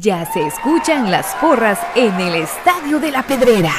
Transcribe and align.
Ya 0.00 0.24
se 0.32 0.46
escuchan 0.46 1.10
las 1.10 1.34
porras 1.40 1.76
en 1.96 2.20
el 2.20 2.36
Estadio 2.36 3.00
de 3.00 3.10
la 3.10 3.24
Pedrera. 3.24 3.72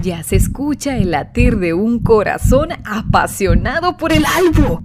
Ya 0.00 0.22
se 0.22 0.36
escucha 0.36 0.96
el 0.96 1.10
latir 1.10 1.58
de 1.58 1.74
un 1.74 1.98
corazón 1.98 2.70
apasionado 2.86 3.98
por 3.98 4.14
el 4.14 4.24
albo. 4.24 4.82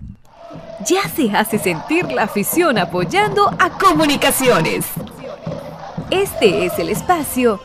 Ya 0.85 1.07
se 1.07 1.31
hace 1.31 1.57
sentir 1.57 2.11
la 2.11 2.23
afición 2.23 2.77
apoyando 2.77 3.47
a 3.57 3.69
comunicaciones. 3.77 4.85
Este 6.09 6.65
es 6.65 6.77
el 6.77 6.89
espacio 6.89 7.61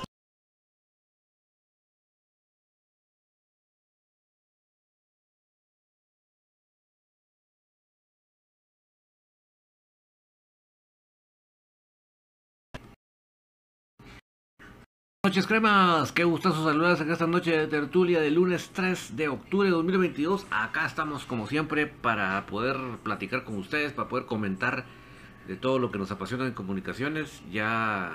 noches 15.25 15.47
cremas, 15.47 16.11
qué 16.11 16.25
gustazo 16.25 16.65
saludarles 16.65 17.01
en 17.01 17.13
esta 17.13 17.29
noche 17.29 17.57
de 17.57 17.69
tertulia 17.69 18.21
del 18.21 18.35
lunes 18.35 18.71
3 18.73 19.17
de 19.17 19.29
octubre 19.29 19.69
de 19.69 19.73
2022. 19.73 20.49
Acá 20.51 20.85
estamos 20.85 21.27
como 21.27 21.47
siempre 21.47 21.87
para 21.87 22.45
poder 22.47 22.77
platicar 23.05 23.45
con 23.45 23.57
ustedes, 23.57 23.93
para 23.93 24.09
poder 24.09 24.27
comentar 24.27 24.85
de 25.47 25.55
todo 25.55 25.79
lo 25.79 25.93
que 25.93 25.99
nos 25.99 26.11
apasiona 26.11 26.45
en 26.45 26.55
comunicaciones. 26.55 27.41
Ya 27.53 28.15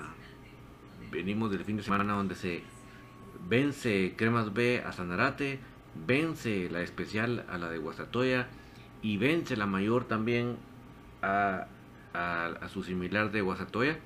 venimos 1.09 1.49
del 1.49 1.63
fin 1.63 1.77
de 1.77 1.83
semana 1.83 2.13
donde 2.13 2.35
se 2.35 2.61
vence 3.47 4.13
Cremas 4.17 4.53
B 4.53 4.83
a 4.85 4.91
Sanarate, 4.91 5.61
vence 6.05 6.69
la 6.69 6.81
especial 6.81 7.45
a 7.49 7.57
la 7.57 7.69
de 7.69 7.77
Guastatoya 7.77 8.49
y 9.01 9.15
vence 9.15 9.55
la 9.55 9.65
mayor 9.65 10.09
también 10.09 10.57
a 11.21 11.67
su 12.67 12.83
similar 12.83 13.31
de 13.31 13.39
Guastatoya. 13.39 13.97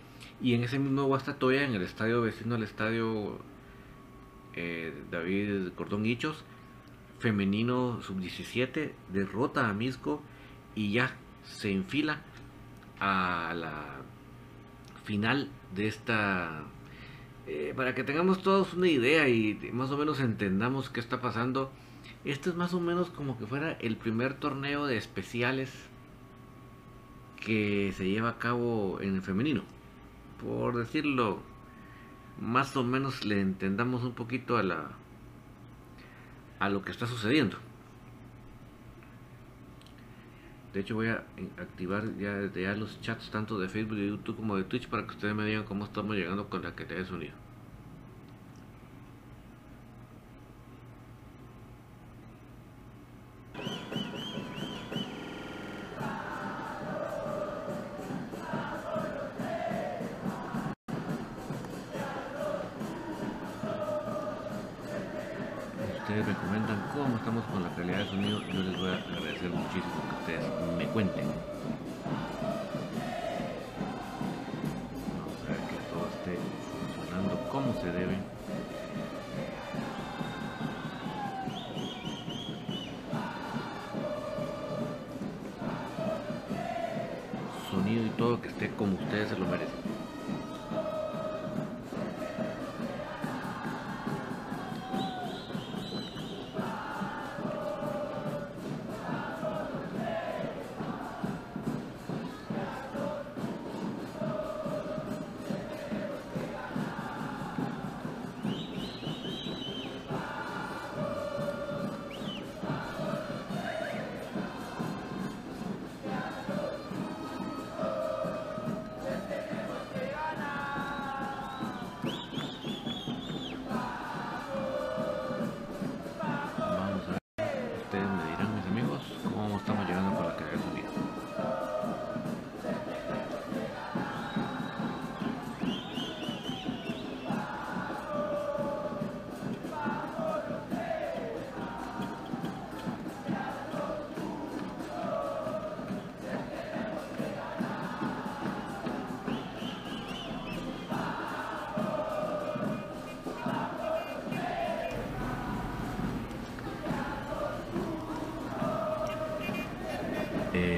Y 0.42 0.56
en 0.56 0.64
ese 0.64 0.80
mismo 0.80 1.04
Guastatoya, 1.04 1.64
en 1.64 1.76
el 1.76 1.84
estadio 1.84 2.22
vecino 2.22 2.56
al 2.56 2.64
estadio 2.64 3.38
eh, 4.56 4.92
David 5.12 5.74
Cordón 5.76 6.06
Hichos, 6.06 6.44
femenino 7.20 8.02
sub-17, 8.02 8.92
derrota 9.14 9.70
a 9.70 9.74
Misco 9.74 10.22
y 10.74 10.94
ya 10.94 11.16
se 11.44 11.72
enfila 11.72 12.22
a 13.00 13.54
la 13.56 14.02
final 15.04 15.50
de 15.76 15.88
esta... 15.88 16.64
Eh, 17.46 17.74
para 17.76 17.94
que 17.94 18.04
tengamos 18.04 18.42
todos 18.42 18.74
una 18.74 18.88
idea 18.88 19.28
y 19.28 19.70
más 19.74 19.92
o 19.92 19.98
menos 19.98 20.20
entendamos 20.20 20.90
qué 20.90 21.00
está 21.00 21.22
pasando, 21.22 21.72
esto 22.26 22.50
es 22.50 22.56
más 22.56 22.74
o 22.74 22.80
menos 22.80 23.12
como 23.12 23.38
que 23.38 23.46
fuera 23.46 23.74
el 23.74 23.96
primer 23.96 24.36
torneo 24.36 24.88
de 24.88 24.98
especiales 24.98 25.72
que 27.44 27.92
se 27.96 28.10
lleva 28.10 28.30
a 28.30 28.38
cabo 28.40 29.00
en 29.02 29.16
el 29.16 29.22
femenino 29.22 29.64
por 30.44 30.76
decirlo, 30.76 31.40
más 32.40 32.76
o 32.76 32.84
menos 32.84 33.26
le 33.26 33.40
entendamos 33.40 34.04
un 34.04 34.14
poquito 34.14 34.58
a 34.58 34.64
la 34.64 34.92
a 36.60 36.70
lo 36.70 36.84
que 36.84 36.92
está 36.92 37.08
sucediendo. 37.08 37.58
De 40.74 40.80
hecho 40.80 40.96
voy 40.96 41.08
a 41.08 41.24
activar 41.58 42.18
ya, 42.18 42.50
ya 42.54 42.76
los 42.76 43.02
chats 43.02 43.30
tanto 43.30 43.60
de 43.60 43.68
Facebook, 43.68 43.98
de 43.98 44.08
YouTube 44.08 44.38
como 44.38 44.56
de 44.56 44.64
Twitch 44.64 44.88
para 44.88 45.04
que 45.06 45.12
ustedes 45.12 45.36
me 45.36 45.46
digan 45.46 45.64
cómo 45.64 45.86
estamos 45.86 46.16
llegando 46.16 46.50
con 46.50 46.62
la 46.62 46.74
calidad 46.74 46.98
de 46.98 47.06
sonido. 47.06 47.51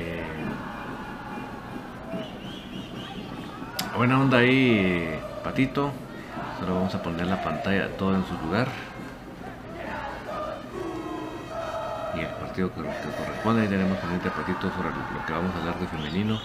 Eh, 0.04 0.22
buena 3.96 4.20
onda 4.20 4.40
ahí, 4.40 5.20
Patito. 5.44 5.92
Solo 6.60 6.76
vamos 6.76 6.94
a 6.94 7.02
poner 7.02 7.28
la 7.28 7.42
pantalla 7.42 7.88
todo 7.98 8.16
en 8.16 8.26
su 8.26 8.34
lugar. 8.46 8.68
Y 12.16 12.20
el 12.20 12.28
partido 12.28 12.70
que, 12.74 12.82
corresponde, 12.82 13.62
ahí 13.62 13.68
tenemos 13.70 13.98
pendiente 13.98 14.30
Patito 14.30 14.70
sobre 14.72 14.90
lo 14.90 15.26
que 15.26 15.34
vamos 15.34 15.56
a 15.56 15.60
hablar 15.60 15.80
de 15.80 15.88
femenino. 15.88 16.40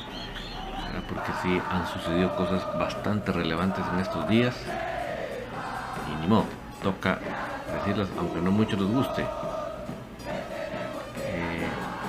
¿verdad? 0.87 1.03
Porque 1.09 1.33
sí 1.43 1.61
han 1.69 1.87
sucedido 1.89 2.37
cosas 2.37 2.65
bastante 2.79 3.33
relevantes 3.33 3.85
en 3.93 4.01
estos 4.01 4.29
días. 4.29 4.55
Y 6.13 6.21
ni 6.21 6.29
modo, 6.29 6.47
toca 6.83 7.19
decirlas, 7.75 8.09
aunque 8.19 8.41
no 8.41 8.53
mucho 8.53 8.77
les 8.77 8.87
guste. 8.87 9.27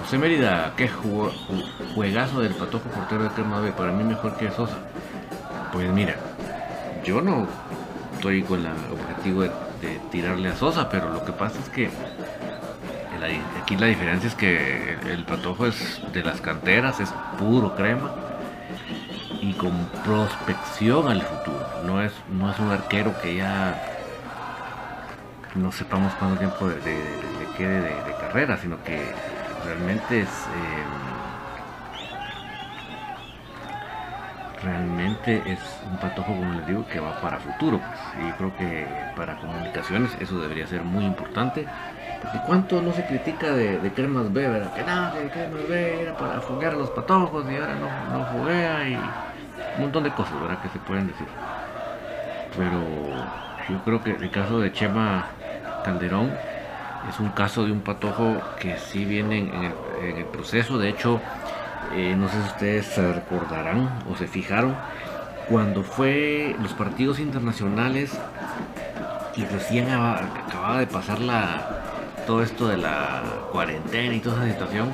José 0.09 0.17
Mérida, 0.17 0.73
qué 0.75 0.89
juegazo 1.93 2.41
del 2.41 2.55
patojo 2.55 2.89
portero 2.89 3.25
de 3.25 3.29
Crema 3.29 3.59
B, 3.59 3.71
para 3.73 3.91
mí 3.91 4.03
mejor 4.03 4.35
que 4.37 4.49
Sosa. 4.49 4.79
Pues 5.71 5.87
mira, 5.91 6.15
yo 7.05 7.21
no 7.21 7.47
estoy 8.15 8.41
con 8.41 8.65
el 8.65 8.71
objetivo 8.91 9.43
de, 9.43 9.51
tirarle 10.09 10.49
a 10.49 10.55
Sosa, 10.55 10.89
pero 10.89 11.13
lo 11.13 11.23
que 11.23 11.31
pasa 11.31 11.59
es 11.59 11.69
que 11.69 11.91
aquí 13.61 13.77
la 13.77 13.85
diferencia 13.85 14.29
es 14.29 14.33
que 14.33 14.97
el, 15.05 15.25
patojo 15.25 15.67
es 15.67 16.01
de 16.11 16.23
las 16.23 16.41
canteras, 16.41 16.99
es 16.99 17.13
puro 17.37 17.75
crema 17.75 18.09
y 19.39 19.53
con 19.53 19.85
prospección 20.03 21.07
al 21.07 21.21
futuro. 21.21 21.67
No 21.85 22.01
es, 22.01 22.13
no 22.31 22.49
es 22.49 22.57
un 22.57 22.71
arquero 22.71 23.13
que 23.21 23.35
ya 23.35 23.79
no 25.53 25.71
sepamos 25.71 26.11
cuánto 26.15 26.39
tiempo 26.39 26.67
le 26.67 27.57
quede 27.57 27.81
de, 27.81 27.89
de 27.89 28.15
carrera, 28.19 28.57
sino 28.57 28.83
que 28.83 29.13
realmente 29.69 30.21
es 30.21 30.27
eh, 30.27 30.83
realmente 34.63 35.41
es 35.45 35.59
un 35.89 35.97
patojo 35.97 36.33
como 36.33 36.53
les 36.53 36.67
digo 36.67 36.85
que 36.87 36.99
va 36.99 37.21
para 37.21 37.39
futuro 37.39 37.79
pues. 37.79 38.27
y 38.27 38.31
creo 38.33 38.57
que 38.57 38.87
para 39.15 39.37
comunicaciones 39.37 40.17
eso 40.19 40.39
debería 40.41 40.65
ser 40.65 40.81
muy 40.81 41.05
importante 41.05 41.67
porque 42.21 42.39
cuánto 42.45 42.81
no 42.81 42.91
se 42.91 43.05
critica 43.05 43.51
de, 43.51 43.79
de 43.79 43.93
Cremas 43.93 44.33
B 44.33 44.41
que 44.75 44.83
no 44.83 45.13
que 45.13 45.29
Cremas 45.29 45.69
B 45.69 46.01
era 46.01 46.17
para 46.17 46.41
foguear 46.41 46.73
los 46.73 46.89
patojos 46.89 47.45
y 47.49 47.55
ahora 47.55 47.75
no, 47.75 48.17
no 48.17 48.25
foguea 48.25 48.89
y 48.89 48.95
un 48.95 49.81
montón 49.83 50.03
de 50.03 50.11
cosas, 50.11 50.39
¿verdad? 50.41 50.61
Que 50.61 50.69
se 50.69 50.79
pueden 50.79 51.07
decir. 51.07 51.27
Pero 52.57 52.81
yo 53.69 53.83
creo 53.85 54.03
que 54.03 54.11
el 54.11 54.31
caso 54.31 54.59
de 54.59 54.73
Chema 54.73 55.27
Calderón 55.85 56.31
es 57.07 57.19
un 57.19 57.29
caso 57.29 57.65
de 57.65 57.71
un 57.71 57.81
patojo 57.81 58.41
que 58.59 58.77
sí 58.77 59.05
viene 59.05 59.39
en, 59.39 60.17
el, 60.17 60.25
proceso. 60.25 60.77
De 60.77 60.89
hecho, 60.89 61.21
eh, 61.95 62.15
no 62.17 62.27
sé 62.27 62.35
si 62.41 62.47
ustedes 62.47 62.85
se 62.87 63.13
recordarán 63.13 64.03
o 64.11 64.15
se 64.15 64.27
fijaron, 64.27 64.75
cuando 65.49 65.83
fue 65.83 66.55
los 66.61 66.73
partidos 66.73 67.19
internacionales 67.19 68.11
y 69.35 69.45
recién 69.45 69.89
acababa 69.89 70.79
de 70.79 70.87
pasar 70.87 71.19
todo 72.27 72.43
esto 72.43 72.67
de 72.67 72.77
la 72.77 73.23
cuarentena 73.51 74.13
y 74.13 74.19
toda 74.19 74.45
esa 74.45 74.53
situación, 74.53 74.89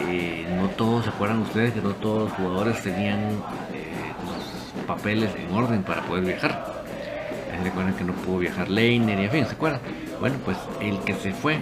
eh, 0.00 0.46
no 0.56 0.68
todos, 0.68 1.04
¿se 1.04 1.10
acuerdan 1.10 1.40
ustedes 1.40 1.72
que 1.72 1.80
no 1.80 1.90
todos 1.90 2.28
los 2.28 2.32
jugadores 2.32 2.82
tenían 2.82 3.20
eh, 3.72 4.12
los 4.24 4.84
papeles 4.86 5.30
en 5.36 5.52
orden 5.54 5.82
para 5.82 6.02
poder 6.02 6.24
viajar? 6.24 6.80
recuerdan 7.62 7.94
que 7.94 8.04
no 8.04 8.12
pudo 8.14 8.38
viajar 8.38 8.70
Leiner 8.70 9.18
y 9.18 9.24
en 9.24 9.30
fin, 9.30 9.46
¿se 9.46 9.52
acuerdan? 9.52 9.80
Bueno, 10.20 10.36
pues 10.44 10.58
el 10.80 10.98
que 11.00 11.14
se 11.14 11.32
fue 11.32 11.58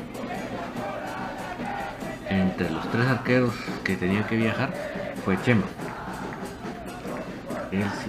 entre 2.28 2.70
los 2.70 2.90
tres 2.90 3.06
arqueros 3.06 3.54
que 3.84 3.96
tenían 3.96 4.24
que 4.24 4.36
viajar 4.36 4.74
fue 5.24 5.40
Chema. 5.42 5.62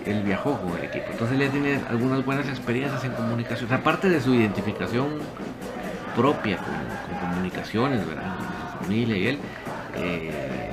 Él, 0.06 0.24
viajó 0.24 0.60
con 0.60 0.78
el 0.78 0.86
equipo. 0.86 1.06
Entonces 1.12 1.40
él 1.40 1.52
tiene 1.52 1.80
algunas 1.90 2.26
buenas 2.26 2.48
experiencias 2.48 3.04
en 3.04 3.12
comunicación. 3.12 3.72
Aparte 3.72 4.10
de 4.10 4.20
su 4.22 4.34
identificación 4.34 5.20
propia 6.16 6.58
con, 6.58 7.30
comunicaciones, 7.30 8.08
¿verdad? 8.08 8.36
Su 8.72 8.86
familia 8.86 9.18
y 9.18 9.28
él, 9.28 9.40
eh, 9.98 10.72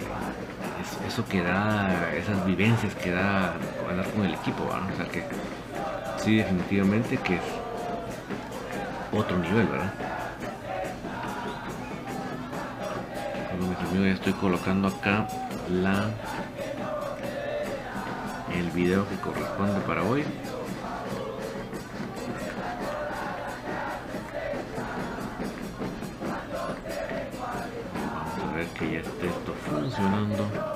eso 1.07 1.27
que 1.27 1.43
da, 1.43 2.15
esas 2.17 2.47
vivencias 2.47 2.95
que 2.95 3.11
da 3.11 3.55
hablar 3.89 4.07
con 4.15 4.25
el 4.25 4.35
equipo, 4.35 4.65
O 4.65 4.97
sea 4.97 5.07
que 5.07 5.25
sí, 6.23 6.37
definitivamente 6.37 7.19
que 7.19 7.35
es 7.35 7.43
otro 9.19 9.39
nivel, 9.39 9.67
¿verdad? 9.67 9.93
Bueno, 13.51 13.67
mis 13.69 13.89
amigos, 13.89 14.07
ya 14.07 14.13
estoy 14.13 14.33
colocando 14.35 14.89
acá 14.89 15.27
la 15.71 16.11
el 18.55 18.71
video 18.71 19.09
que 19.09 19.17
corresponde 19.17 19.81
para 19.81 20.03
hoy. 20.03 20.25
que 28.79 28.93
ya 28.93 29.01
esté 29.01 29.29
esto 29.29 29.55
funcionando. 29.65 30.76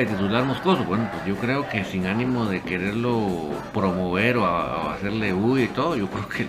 De 0.00 0.06
titular 0.06 0.44
Moscoso. 0.44 0.84
Bueno, 0.84 1.08
pues 1.12 1.26
yo 1.26 1.36
creo 1.36 1.68
que 1.68 1.84
sin 1.84 2.06
ánimo 2.06 2.46
de 2.46 2.62
quererlo 2.62 3.50
promover 3.72 4.38
o, 4.38 4.90
hacerle 4.90 5.32
uy 5.34 5.64
y 5.64 5.68
todo, 5.68 5.96
yo 5.96 6.08
creo 6.08 6.28
que 6.28 6.48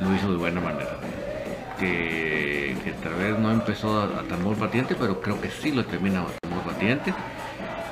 lo 0.00 0.14
hizo 0.14 0.30
de 0.30 0.36
buena 0.36 0.60
manera 0.60 0.98
que, 1.78 2.74
tal 3.02 3.14
vez 3.14 3.38
no 3.38 3.50
empezó 3.50 4.02
a, 4.02 4.22
tambor 4.22 4.58
batiente, 4.58 4.94
pero 4.94 5.20
creo 5.20 5.40
que 5.40 5.50
sí 5.50 5.72
lo 5.72 5.84
termina 5.84 6.22
a 6.22 6.26
tambor 6.40 6.64
batiente. 6.64 7.14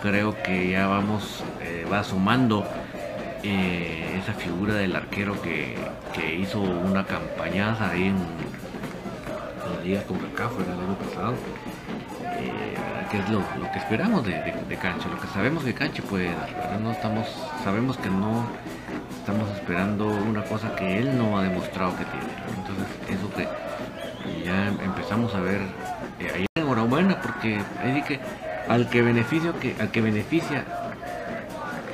Creo 0.03 0.37
que 0.43 0.71
ya 0.71 0.87
vamos, 0.87 1.43
eh, 1.63 1.87
va 1.91 2.05
sumando 2.05 2.65
eh, 3.43 4.19
esa 4.21 4.35
figura 4.35 4.75
del 4.75 4.95
arquero 4.97 5.41
que, 5.41 5.77
hizo 6.39 6.61
una 6.61 7.05
campañaza 7.05 7.91
ahí 7.91 8.05
en, 8.05 8.17
las 8.17 9.85
ligas 9.85 10.05
con 10.05 10.19
fue 10.19 10.65
el 10.65 10.71
año 10.71 10.97
pasado. 10.99 11.35
Que 13.15 13.21
es 13.21 13.31
lo, 13.31 13.45
que 13.71 13.79
esperamos 13.79 14.27
de, 14.27 14.77
cancha, 14.83 15.07
lo 15.09 15.21
que 15.21 15.29
sabemos 15.29 15.65
de 15.65 15.73
cancha 15.73 16.03
puede 16.03 16.35
dar, 16.35 16.81
No 16.81 16.91
estamos, 16.91 17.29
sabemos 17.63 17.97
que 17.97 18.11
no 18.11 18.45
estamos 19.21 19.49
esperando 19.51 20.09
una 20.09 20.43
cosa 20.43 20.75
que 20.75 20.99
él 20.99 21.17
no 21.17 21.39
ha 21.39 21.45
demostrado 21.45 21.93
que 21.97 22.05
tiene. 22.07 22.27
Entonces, 22.59 22.87
eso 23.09 23.31
que 23.37 24.45
ya 24.45 24.67
empezamos 24.67 25.33
a 25.33 25.39
ver 25.39 25.61
eh, 26.19 26.33
ahí 26.35 26.47
enhorabuena 26.57 27.21
porque 27.21 27.61
ahí 27.85 28.03
que 28.03 28.19
al 28.69 28.89
que 28.89 29.03
beneficia 29.03 29.53
que 29.61 29.77
al 29.79 29.93
que 29.93 30.01
beneficia 30.01 30.65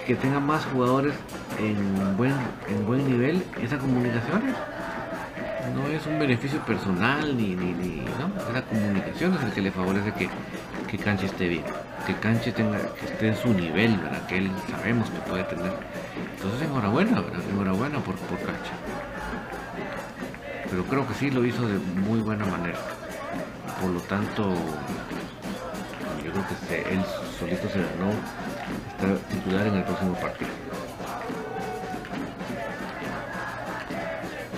que 0.07 0.15
tenga 0.15 0.41
más 0.41 0.65
jugadores 0.73 1.13
en 1.59 2.17
buen 2.17 2.33
en 2.67 2.87
buen 2.87 3.07
nivel 3.07 3.45
esa 3.63 3.77
comunicaciones 3.77 4.55
no 5.75 5.87
es 5.89 6.07
un 6.07 6.19
beneficio 6.19 6.61
personal 6.61 7.37
ni, 7.37 7.55
ni, 7.55 7.73
ni 7.73 7.97
no 7.97 8.31
esa 8.51 8.63
comunicación 8.63 9.35
es 9.35 9.43
el 9.43 9.53
que 9.53 9.61
le 9.61 9.71
favorece 9.71 10.13
que, 10.13 10.29
que 10.91 10.99
Cancha 10.99 11.27
esté 11.27 11.49
bien 11.49 11.65
que 12.07 12.15
Cancha 12.17 12.53
tenga 12.53 12.79
que 12.95 13.07
esté 13.07 13.29
en 13.29 13.37
su 13.37 13.55
nivel 13.55 13.97
¿verdad? 13.99 14.27
que 14.27 14.39
él 14.39 14.51
sabemos 14.71 15.09
que 15.11 15.19
puede 15.21 15.45
tener 15.45 15.73
entonces 16.37 16.63
enhorabuena 16.63 17.23
enhorabuena 17.51 17.99
por, 18.01 18.17
por 18.17 18.39
pero 20.71 20.85
creo 20.85 21.07
que 21.07 21.15
sí 21.15 21.31
lo 21.31 21.45
hizo 21.45 21.67
de 21.67 21.79
muy 21.79 22.21
buena 22.21 22.47
manera. 22.47 22.79
Por 23.81 23.91
lo 23.91 24.01
tanto, 24.03 24.55
yo 26.25 26.31
creo 26.31 26.45
que 26.69 26.95
él 26.95 27.05
solito 27.39 27.69
se 27.69 27.81
ganó 27.81 28.13
estar 28.91 29.19
titular 29.29 29.67
en 29.67 29.75
el 29.75 29.85
próximo 29.85 30.15
partido. 30.15 30.60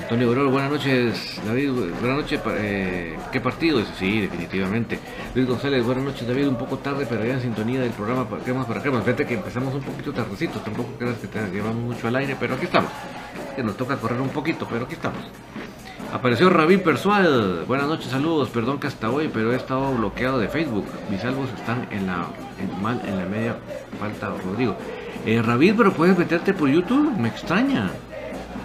Antonio 0.02 0.28
Borolo, 0.28 0.50
buenas 0.50 0.70
noches, 0.70 1.40
David, 1.46 1.70
buenas 2.00 2.18
noches, 2.18 2.40
eh, 2.58 3.16
¿qué 3.30 3.40
partido? 3.40 3.80
Sí, 3.98 4.20
definitivamente. 4.20 4.98
Luis 5.34 5.46
González, 5.46 5.84
buenas 5.84 6.04
noches, 6.04 6.26
David, 6.26 6.48
un 6.48 6.56
poco 6.56 6.78
tarde, 6.78 7.06
pero 7.08 7.24
ya 7.24 7.34
en 7.34 7.40
sintonía 7.40 7.80
del 7.80 7.92
programa 7.92 8.26
Cremas 8.44 8.66
para 8.66 8.82
Cremas. 8.82 9.04
Fíjate 9.04 9.26
que 9.26 9.34
empezamos 9.34 9.74
un 9.74 9.80
poquito 9.80 10.12
tardecito, 10.12 10.58
tampoco 10.58 10.90
creas 10.98 11.16
que 11.18 11.28
te 11.28 11.40
llevamos 11.50 11.76
mucho 11.76 12.08
al 12.08 12.16
aire, 12.16 12.36
pero 12.38 12.54
aquí 12.54 12.64
estamos. 12.64 12.90
Que 13.54 13.62
nos 13.62 13.76
toca 13.76 13.96
correr 13.96 14.20
un 14.20 14.30
poquito, 14.30 14.66
pero 14.68 14.84
aquí 14.84 14.94
estamos. 14.94 15.22
Apareció 16.12 16.50
Rabí 16.50 16.78
Persual. 16.78 17.64
Buenas 17.66 17.86
noches, 17.86 18.08
saludos. 18.08 18.50
Perdón 18.50 18.78
que 18.80 18.88
hasta 18.88 19.08
hoy, 19.08 19.30
pero 19.32 19.52
he 19.52 19.56
estado 19.56 19.94
bloqueado 19.94 20.38
de 20.38 20.48
Facebook. 20.48 20.84
Mis 21.10 21.20
salvos 21.20 21.48
están 21.56 21.86
en 21.90 22.06
la 22.06 22.26
mal 22.82 23.00
en 23.06 23.16
la 23.18 23.24
media 23.24 23.56
falta, 23.98 24.30
Rodrigo. 24.44 24.76
Eh, 25.24 25.40
Rabí, 25.40 25.72
pero 25.72 25.92
puedes 25.92 26.18
meterte 26.18 26.52
por 26.52 26.68
YouTube. 26.68 27.16
Me 27.16 27.28
extraña. 27.28 27.90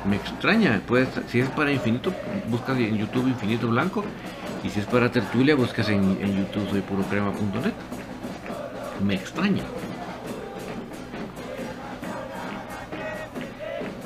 Me 0.08 0.16
extraña. 0.16 0.82
Puedes, 0.88 1.10
si 1.28 1.40
es 1.40 1.50
para 1.50 1.72
Infinito, 1.72 2.14
buscas 2.48 2.78
en 2.78 2.98
YouTube 2.98 3.28
Infinito 3.28 3.68
Blanco. 3.68 4.06
Y 4.64 4.70
si 4.70 4.80
es 4.80 4.86
para 4.86 5.12
Tertulia, 5.12 5.56
buscas 5.56 5.90
en, 5.90 6.18
YouTube 6.20 6.70
soy 6.70 6.82
puro 6.82 7.04
crema.net. 7.04 7.74
Me 9.06 9.16
extraña. 9.16 9.64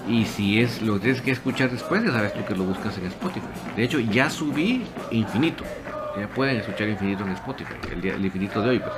Y 0.08 0.26
si 0.26 0.60
es 0.60 0.82
lo 0.82 1.00
tienes 1.00 1.22
que 1.22 1.32
escuchar 1.32 1.70
después, 1.70 2.04
ya 2.04 2.12
sabes 2.12 2.34
tú 2.34 2.44
que 2.46 2.56
lo 2.56 2.64
buscas 2.64 2.98
en 2.98 3.06
Spotify. 3.06 3.46
De 3.76 3.84
hecho, 3.84 4.00
ya 4.00 4.30
subí 4.30 4.84
Infinito. 5.12 5.64
Ya 6.20 6.28
pueden 6.28 6.58
escuchar 6.58 6.90
Infinito 6.90 7.24
en 7.24 7.32
Spotify, 7.34 7.76
el, 7.92 8.02
día, 8.02 8.16
el 8.16 8.26
Infinito 8.26 8.62
de 8.62 8.70
hoy. 8.70 8.80
Pues. 8.80 8.94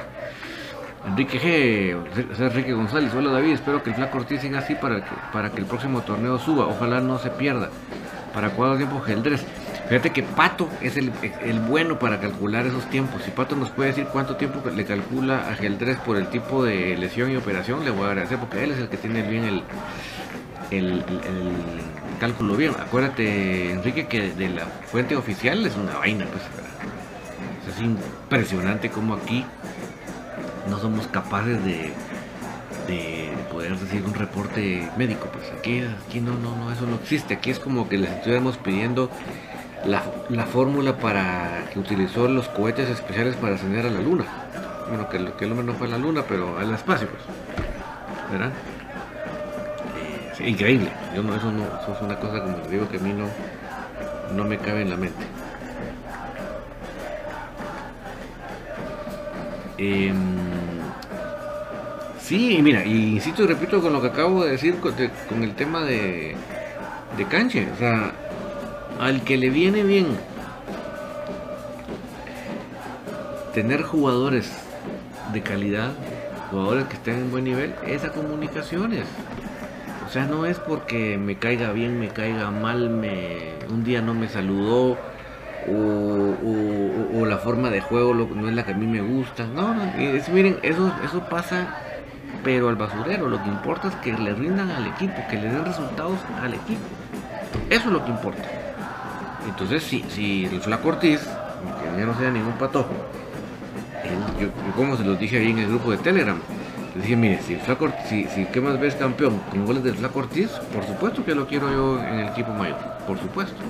Enrique 1.06 1.40
G, 1.40 2.40
Enrique 2.40 2.74
González, 2.74 3.14
hola 3.14 3.32
David, 3.32 3.54
espero 3.54 3.84
que 3.84 3.90
el 3.90 3.96
Flaco 3.96 4.20
Ortiz 4.20 4.42
siga 4.42 4.60
así 4.60 4.74
para 4.76 5.04
que, 5.04 5.12
para 5.34 5.50
que 5.50 5.60
el 5.60 5.66
próximo 5.66 6.02
torneo 6.02 6.40
suba, 6.40 6.66
ojalá 6.66 7.02
no 7.02 7.20
se 7.20 7.30
pierda. 7.30 7.70
¿Para 8.34 8.52
cuánto 8.52 8.78
tiempo 8.78 9.02
Geldres? 9.02 9.46
Fíjate 9.90 10.12
que 10.12 10.24
Pato 10.24 10.70
es 10.82 10.96
el, 10.96 11.12
el, 11.44 11.60
bueno 11.60 12.00
para 12.00 12.20
calcular 12.20 12.66
esos 12.66 12.90
tiempos. 12.90 13.22
Si 13.24 13.32
Pato 13.32 13.56
nos 13.56 13.70
puede 13.70 13.90
decir 13.90 14.06
cuánto 14.12 14.38
tiempo 14.38 14.68
le 14.70 14.86
calcula 14.86 15.50
a 15.50 15.56
Geldres 15.56 15.98
por 15.98 16.18
el 16.18 16.28
tipo 16.28 16.64
de 16.64 16.98
lesión 16.98 17.30
y 17.32 17.36
operación, 17.36 17.84
le 17.84 17.92
voy 17.92 18.06
a 18.06 18.12
agradecer 18.12 18.40
porque 18.40 18.64
él 18.64 18.72
es 18.72 18.80
el 18.80 18.88
que 18.88 18.98
tiene 18.98 19.22
bien 19.24 19.44
el, 19.44 19.64
el, 20.72 21.04
cálculo 22.20 22.56
bien. 22.56 22.72
Acuérdate, 22.80 23.72
Enrique, 23.72 24.08
que 24.08 24.32
de 24.32 24.50
la 24.50 24.66
fuente 24.66 25.16
oficial 25.18 25.66
es 25.66 25.76
una 25.76 25.98
vaina, 25.98 26.26
pues. 26.26 26.44
Es 27.76 27.82
impresionante 27.82 28.90
como 28.90 29.16
aquí 29.16 29.46
no 30.70 30.80
somos 30.80 31.08
capaces 31.08 31.64
de, 31.64 31.94
de 32.88 33.30
poder 33.52 33.78
decir 33.78 34.04
un 34.06 34.14
reporte 34.14 34.90
médico. 34.98 35.30
Pues 35.32 35.52
aquí, 35.58 35.84
aquí 36.08 36.20
no, 36.20 36.34
no, 36.34 36.56
no, 36.56 36.72
eso 36.72 36.86
no 36.86 36.96
existe. 36.96 37.36
Aquí 37.36 37.52
es 37.52 37.60
como 37.60 37.90
que 37.90 37.98
les 37.98 38.12
estuviéramos 38.12 38.58
pidiendo 38.58 39.10
la, 39.86 40.04
la 40.30 40.46
fórmula 40.46 40.98
para 40.98 41.66
que 41.72 41.80
utilizó 41.80 42.28
los 42.28 42.48
cohetes 42.50 42.90
especiales 42.90 43.36
para 43.36 43.56
ascender 43.56 43.86
a 43.86 43.90
la 43.90 44.02
luna. 44.02 44.26
Bueno, 44.90 45.10
que, 45.10 45.18
que 45.38 45.46
el 45.46 45.52
hombre 45.52 45.66
no 45.66 45.74
fue 45.74 45.88
a 45.88 45.92
la 45.92 45.98
luna, 45.98 46.24
pero 46.28 46.58
al 46.58 46.74
espacio, 46.74 47.08
pues. 47.08 47.24
¿Verdad? 48.32 48.52
increíble. 50.40 50.92
Yo 51.16 51.24
no, 51.24 51.36
eso 51.36 51.52
no, 51.52 51.64
eso 51.64 51.94
es 51.96 52.02
una 52.02 52.20
cosa 52.20 52.42
como 52.42 52.58
digo 52.68 52.90
que 52.90 52.98
a 52.98 53.00
mí 53.00 53.14
no, 53.14 53.28
no 54.36 54.44
me 54.44 54.58
cabe 54.58 54.82
en 54.82 54.90
la 54.90 54.98
mente. 54.98 55.26
Em, 59.78 60.16
sí, 62.24 62.60
mira, 62.62 62.86
y 62.86 63.14
insisto 63.14 63.44
y 63.44 63.48
repito 63.48 63.82
con 63.82 63.94
lo 63.94 64.02
que 64.02 64.08
acabo 64.08 64.44
de 64.44 64.52
decir 64.52 64.76
con, 64.78 64.94
con 65.30 65.44
el 65.44 65.56
tema 65.56 65.84
de, 65.84 66.36
de 67.18 67.26
cancha. 67.26 67.60
O 67.74 67.78
sea, 67.78 68.14
al 69.00 69.24
que 69.24 69.38
le 69.38 69.50
viene 69.50 69.84
bien 69.84 70.08
tener 73.54 73.84
jugadores 73.84 74.52
de 75.32 75.42
calidad, 75.42 75.92
jugadores 76.50 76.86
que 76.86 76.96
estén 76.96 77.16
en 77.16 77.32
buen 77.32 77.44
nivel, 77.44 77.74
es 77.86 78.04
a 78.04 78.12
comunicaciones. 78.12 79.06
O 80.08 80.10
sea, 80.10 80.26
no 80.26 80.46
es 80.46 80.60
porque 80.60 81.18
me 81.18 81.38
caiga 81.38 81.72
bien, 81.72 82.00
me 82.00 82.10
caiga 82.10 82.52
mal, 82.52 82.90
me 82.90 83.54
un 83.70 83.84
día 83.84 84.02
no 84.02 84.14
me 84.14 84.30
saludó 84.30 84.98
o, 85.68 87.26
la 87.26 87.38
forma 87.38 87.70
de 87.70 87.82
juego 87.82 88.14
no 88.14 88.50
es 88.50 88.56
la 88.56 88.64
que 88.64 88.74
a 88.74 88.76
mí 88.76 88.86
me 88.86 89.02
gusta. 89.02 89.46
No, 89.48 89.74
no 89.74 89.84
miren, 90.32 90.60
eso, 90.62 90.94
eso 91.04 91.22
pasa, 91.30 91.83
pero 92.44 92.70
al 92.70 92.76
basurero. 92.76 93.28
Lo 93.28 93.42
que 93.42 93.50
importa 93.50 93.88
es 93.88 93.96
que 93.96 94.14
le 94.14 94.34
rindan 94.34 94.70
al 94.72 94.88
equipo, 94.88 95.16
que 95.30 95.38
le 95.38 95.50
den 95.50 95.66
resultados 95.66 96.20
al 96.42 96.54
equipo. 96.54 96.82
Eso 97.70 97.88
es 97.88 97.94
lo 97.94 98.04
que 98.04 98.12
importa. 98.12 98.44
Entonces, 99.48 99.84
si, 99.84 100.04
si 100.10 100.46
el 100.46 100.62
Flaco 100.62 100.90
Ortiz, 100.90 101.20
que 101.20 102.00
ya 102.00 102.06
no 102.06 102.18
sea 102.18 102.32
ningún 102.32 102.54
patojo, 102.54 102.94
yo, 104.40 104.48
como 104.76 104.98
se 104.98 105.04
los 105.04 105.20
dije 105.20 105.38
ahí 105.38 105.52
en 105.52 105.60
el 105.60 105.68
grupo 105.68 105.92
de 105.92 105.98
Telegram, 105.98 106.40
les 106.96 107.04
dije, 107.04 107.16
mire, 107.16 107.42
si, 107.42 107.56
Flaco, 107.56 107.90
si, 108.08 108.26
si 108.26 108.46
¿qué 108.46 108.62
más 108.62 108.80
ves 108.80 108.96
campeón 108.96 109.40
con 109.50 109.66
goles 109.66 109.84
del 109.84 109.96
Flaco 109.96 110.20
Ortiz? 110.20 110.50
Por 110.74 110.86
supuesto 110.86 111.24
que 111.26 111.36
lo 111.36 111.48
quiero 111.48 111.72
yo 111.72 112.00
en 112.00 112.20
el 112.20 112.28
equipo 112.30 112.52
mayor, 112.52 112.78
por 113.08 113.18
supuesto. 113.20 113.62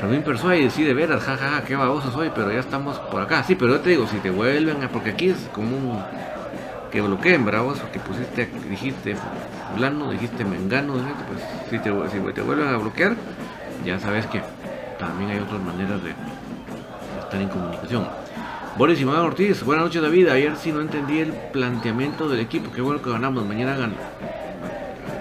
También 0.00 0.22
Persuade, 0.22 0.70
sí, 0.70 0.82
de 0.82 0.92
veras, 0.92 1.22
jajaja, 1.22 1.48
ja, 1.48 1.56
ja, 1.60 1.64
qué 1.64 1.76
baboso 1.76 2.12
soy, 2.12 2.30
pero 2.34 2.52
ya 2.52 2.60
estamos 2.60 2.98
por 2.98 3.22
acá. 3.22 3.42
Sí, 3.42 3.54
pero 3.54 3.72
yo 3.74 3.80
te 3.80 3.90
digo, 3.90 4.06
si 4.06 4.18
te 4.18 4.30
vuelven, 4.30 4.76
porque 4.92 5.10
aquí 5.10 5.30
es 5.30 5.48
como 5.52 5.76
un 5.76 6.04
que 6.94 7.00
bloqueen, 7.00 7.44
bravos, 7.44 7.80
que 7.92 7.98
pusiste, 7.98 8.48
dijiste 8.70 9.16
fulano, 9.72 10.12
dijiste 10.12 10.44
mengano, 10.44 10.92
pues 10.92 11.42
si 11.68 11.78
te, 11.80 11.90
si 11.90 12.32
te 12.32 12.40
vuelven 12.40 12.68
a 12.68 12.76
bloquear, 12.76 13.16
ya 13.84 13.98
sabes 13.98 14.26
que 14.26 14.40
también 14.96 15.30
hay 15.30 15.40
otras 15.40 15.60
maneras 15.60 16.00
de 16.04 16.10
estar 17.18 17.40
en 17.40 17.48
comunicación. 17.48 18.06
Boris 18.78 19.00
y 19.00 19.04
Ortiz, 19.04 19.64
buenas 19.64 19.86
noches 19.86 20.02
David, 20.02 20.28
ayer 20.28 20.54
sí 20.54 20.70
no 20.70 20.82
entendí 20.82 21.18
el 21.18 21.32
planteamiento 21.52 22.28
del 22.28 22.38
equipo, 22.38 22.70
qué 22.70 22.80
bueno 22.80 23.02
que 23.02 23.10
ganamos, 23.10 23.44
mañana 23.44 23.76
gan 23.76 23.94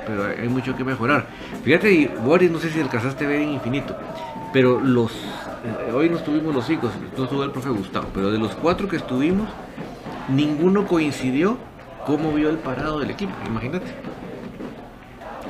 pero 0.06 0.26
hay 0.26 0.50
mucho 0.50 0.76
que 0.76 0.84
mejorar. 0.84 1.26
Fíjate, 1.64 2.12
Boris, 2.24 2.52
no 2.52 2.60
sé 2.60 2.70
si 2.70 2.82
alcanzaste 2.82 3.26
a 3.26 3.30
ver 3.30 3.42
en 3.42 3.54
infinito, 3.54 3.98
pero 4.52 4.80
los 4.80 5.12
eh, 5.12 5.92
hoy 5.92 6.08
no 6.08 6.18
estuvimos 6.18 6.54
los 6.54 6.68
cinco, 6.68 6.92
no 7.18 7.24
estuvo 7.24 7.44
el 7.44 7.50
profe 7.50 7.70
Gustavo, 7.70 8.10
pero 8.14 8.30
de 8.30 8.38
los 8.38 8.52
cuatro 8.54 8.88
que 8.88 8.98
estuvimos, 8.98 9.50
ninguno 10.30 10.86
coincidió 10.88 11.58
cómo 12.06 12.34
vio 12.34 12.50
el 12.50 12.58
parado 12.58 13.00
del 13.00 13.12
equipo, 13.12 13.34
imagínate. 13.46 13.88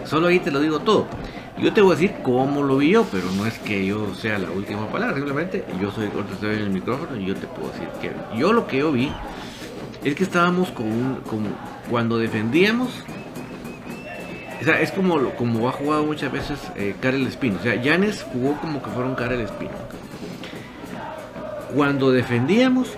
Solo 0.06 0.27
ahí 0.27 0.39
te 0.39 0.51
lo 0.51 0.60
digo 0.60 0.80
todo. 0.80 1.08
Yo 1.58 1.72
te 1.72 1.82
voy 1.82 1.94
a 1.94 1.96
decir 1.96 2.15
cómo 2.24 2.63
lo 2.63 2.77
vi 2.77 2.92
yo, 2.92 3.06
pero 3.12 3.32
no 3.38 3.46
es 3.46 3.58
que 3.60 3.86
yo 3.86 4.13
sea 4.15 4.39
la 4.39 4.50
última 4.50 4.88
palabra, 4.88 5.15
simplemente 5.15 5.63
yo 5.80 5.92
soy 5.92 6.06
el 6.06 6.12
que 6.12 6.53
en 6.53 6.60
el 6.60 6.70
micrófono 6.72 7.15
y 7.20 7.25
yo 7.25 7.36
te 7.36 7.48
puedo 7.48 7.72
decir 7.72 7.88
que 8.01 8.12
yo 8.38 8.51
lo 8.53 8.65
que 8.65 8.77
yo 8.80 8.92
vi 8.92 9.12
es 10.03 10.15
que 10.15 10.24
estábamos 10.24 10.72
con, 10.72 10.88
un, 10.88 11.56
cuando 11.89 12.18
defendíamos 12.18 12.89
o 14.63 14.65
sea, 14.65 14.80
es 14.80 14.94
como, 14.94 15.20
como 15.32 15.68
ha 15.68 15.74
jugado 15.74 16.06
muchas 16.06 16.32
veces 16.32 16.58
eh, 16.77 16.96
Karel 17.01 17.27
Espino. 17.27 17.58
O 17.60 17.62
sea, 17.62 17.75
Yanes 17.75 18.24
jugó 18.24 18.56
como 18.62 18.82
que 18.82 18.89
fuera 18.92 19.10
un 19.10 19.15
Karel 19.15 19.42
Espino. 19.42 19.74
Cuando 21.75 22.12
defendíamos, 22.12 22.98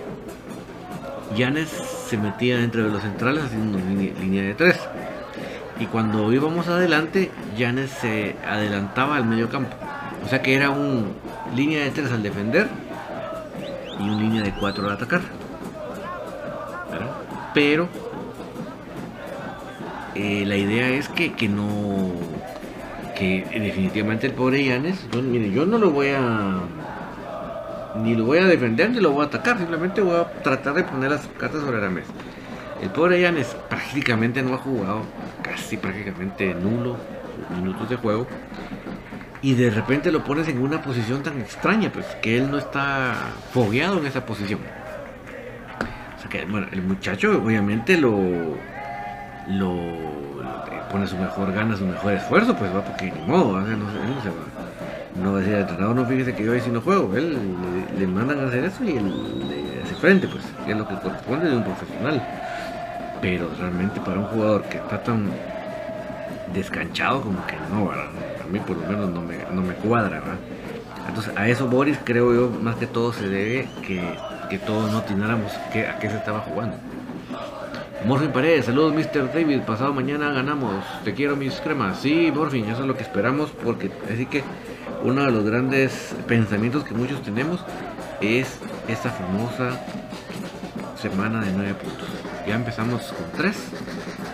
Yanes 1.36 1.68
se 1.68 2.16
metía 2.16 2.58
dentro 2.58 2.84
de 2.84 2.90
los 2.90 3.02
centrales 3.02 3.44
haciendo 3.44 3.78
una 3.78 3.86
línea, 3.90 4.42
de 4.42 4.54
tres. 4.54 4.78
Y 5.78 5.86
cuando 5.86 6.32
íbamos 6.32 6.68
adelante, 6.68 7.30
Yanes 7.56 7.90
se 7.90 8.36
adelantaba 8.46 9.16
al 9.16 9.26
medio 9.26 9.48
campo. 9.48 9.76
O 10.24 10.28
sea 10.28 10.42
que 10.42 10.54
era 10.54 10.70
un 10.70 11.12
línea 11.54 11.84
de 11.84 11.90
tres 11.90 12.10
al 12.10 12.22
defender 12.22 12.68
y 13.98 14.02
una 14.02 14.20
línea 14.20 14.42
de 14.42 14.52
cuatro 14.52 14.86
al 14.86 14.94
atacar. 14.94 15.20
Pero 17.54 17.88
eh, 20.14 20.44
la 20.46 20.56
idea 20.56 20.88
es 20.88 21.08
que, 21.08 21.48
no. 21.48 22.12
que 23.14 23.46
definitivamente 23.50 24.26
el 24.26 24.32
pobre 24.32 24.64
Yanes, 24.64 25.06
mire, 25.14 25.50
yo 25.50 25.66
no 25.66 25.78
lo 25.78 25.90
voy 25.90 26.08
a. 26.08 26.60
ni 28.02 28.14
lo 28.14 28.24
voy 28.24 28.38
a 28.38 28.46
defender 28.46 28.90
ni 28.90 29.00
lo 29.00 29.12
voy 29.12 29.24
a 29.24 29.26
atacar, 29.26 29.58
simplemente 29.58 30.00
voy 30.00 30.16
a 30.16 30.42
tratar 30.42 30.74
de 30.74 30.84
poner 30.84 31.10
las 31.10 31.26
cartas 31.38 31.60
sobre 31.62 31.80
la 31.80 31.90
mesa. 31.90 32.12
El 32.80 32.90
pobre 32.90 33.20
Yanes 33.20 33.56
prácticamente 33.68 34.42
no 34.42 34.54
ha 34.54 34.58
jugado, 34.58 35.02
casi 35.42 35.76
prácticamente 35.76 36.54
nulo 36.54 36.96
minutos 37.54 37.88
de 37.88 37.96
juego. 37.96 38.26
Y 39.42 39.54
de 39.54 39.70
repente 39.70 40.10
lo 40.10 40.24
pones 40.24 40.48
en 40.48 40.58
una 40.58 40.82
posición 40.82 41.22
tan 41.22 41.40
extraña, 41.40 41.90
pues 41.92 42.06
que 42.22 42.36
él 42.36 42.50
no 42.50 42.58
está 42.58 43.14
fogueado 43.52 43.98
en 43.98 44.06
esa 44.06 44.24
posición. 44.26 44.60
O 46.16 46.20
sea 46.20 46.30
que, 46.30 46.44
bueno, 46.44 46.66
el 46.72 46.82
muchacho 46.82 47.40
obviamente 47.42 47.96
lo, 47.96 48.18
lo, 49.48 49.76
pone 50.90 51.06
su 51.06 51.16
mejor 51.16 51.52
gana, 51.52 51.76
su 51.76 51.86
mejor 51.86 52.14
esfuerzo, 52.14 52.56
pues 52.56 52.74
va 52.74 52.82
porque 52.82 53.12
ni 53.12 53.20
modo, 53.26 53.60
no, 53.60 53.76
no 53.76 54.22
se 54.22 54.30
va. 54.30 54.65
No 55.22 55.32
va 55.32 55.38
a 55.38 55.40
decir 55.40 55.54
entrenador, 55.54 55.96
no 55.96 56.04
fíjese 56.04 56.34
que 56.34 56.44
yo 56.44 56.52
hoy 56.52 56.60
sí 56.60 56.70
no 56.70 56.80
juego, 56.80 57.16
él 57.16 57.36
le, 57.98 58.06
mandan 58.06 58.40
a 58.40 58.48
hacer 58.48 58.64
eso 58.64 58.84
y 58.84 58.96
él 58.96 59.48
le 59.48 59.82
hace 59.82 59.94
frente, 59.94 60.28
pues, 60.28 60.44
es 60.66 60.76
lo 60.76 60.86
que 60.86 60.94
corresponde 60.96 61.48
de 61.48 61.56
un 61.56 61.64
profesional. 61.64 62.22
Pero 63.22 63.50
realmente 63.58 64.00
para 64.00 64.20
un 64.20 64.26
jugador 64.26 64.62
que 64.64 64.76
está 64.76 65.02
tan 65.02 65.30
descanchado 66.52 67.22
como 67.22 67.44
que 67.46 67.56
no, 67.70 67.90
a 67.90 68.46
mí 68.50 68.58
por 68.60 68.76
lo 68.76 68.86
menos 68.86 69.10
no 69.10 69.22
me, 69.22 69.38
no 69.52 69.62
me 69.62 69.74
cuadra, 69.74 70.20
¿verdad? 70.20 70.36
Entonces 71.08 71.32
a 71.36 71.48
eso 71.48 71.66
Boris 71.66 71.98
creo 72.04 72.34
yo 72.34 72.50
más 72.60 72.76
que 72.76 72.86
todo 72.86 73.12
se 73.12 73.28
debe 73.28 73.68
que, 73.86 74.02
que 74.50 74.58
todos 74.58 74.90
no 74.92 74.98
atináramos 74.98 75.52
que, 75.72 75.86
a 75.86 75.98
qué 75.98 76.10
se 76.10 76.16
estaba 76.16 76.40
jugando. 76.40 76.76
Morfin 78.04 78.30
Paredes, 78.30 78.66
saludos 78.66 78.94
Mr. 78.94 79.32
David, 79.32 79.62
pasado 79.62 79.92
mañana 79.92 80.30
ganamos, 80.30 80.84
te 81.04 81.14
quiero 81.14 81.34
mis 81.34 81.54
cremas. 81.60 81.98
Sí, 81.98 82.30
Morfin, 82.32 82.66
eso 82.66 82.82
es 82.82 82.86
lo 82.86 82.96
que 82.96 83.02
esperamos, 83.02 83.50
porque 83.64 83.90
así 84.12 84.26
que 84.26 84.44
uno 85.06 85.24
de 85.24 85.30
los 85.30 85.44
grandes 85.44 86.16
pensamientos 86.26 86.82
que 86.82 86.92
muchos 86.92 87.22
tenemos 87.22 87.60
es 88.20 88.58
esta 88.88 89.08
famosa 89.08 89.80
semana 91.00 91.44
de 91.44 91.52
9 91.52 91.74
puntos. 91.74 92.08
Ya 92.44 92.56
empezamos 92.56 93.12
con 93.12 93.26
3, 93.36 93.56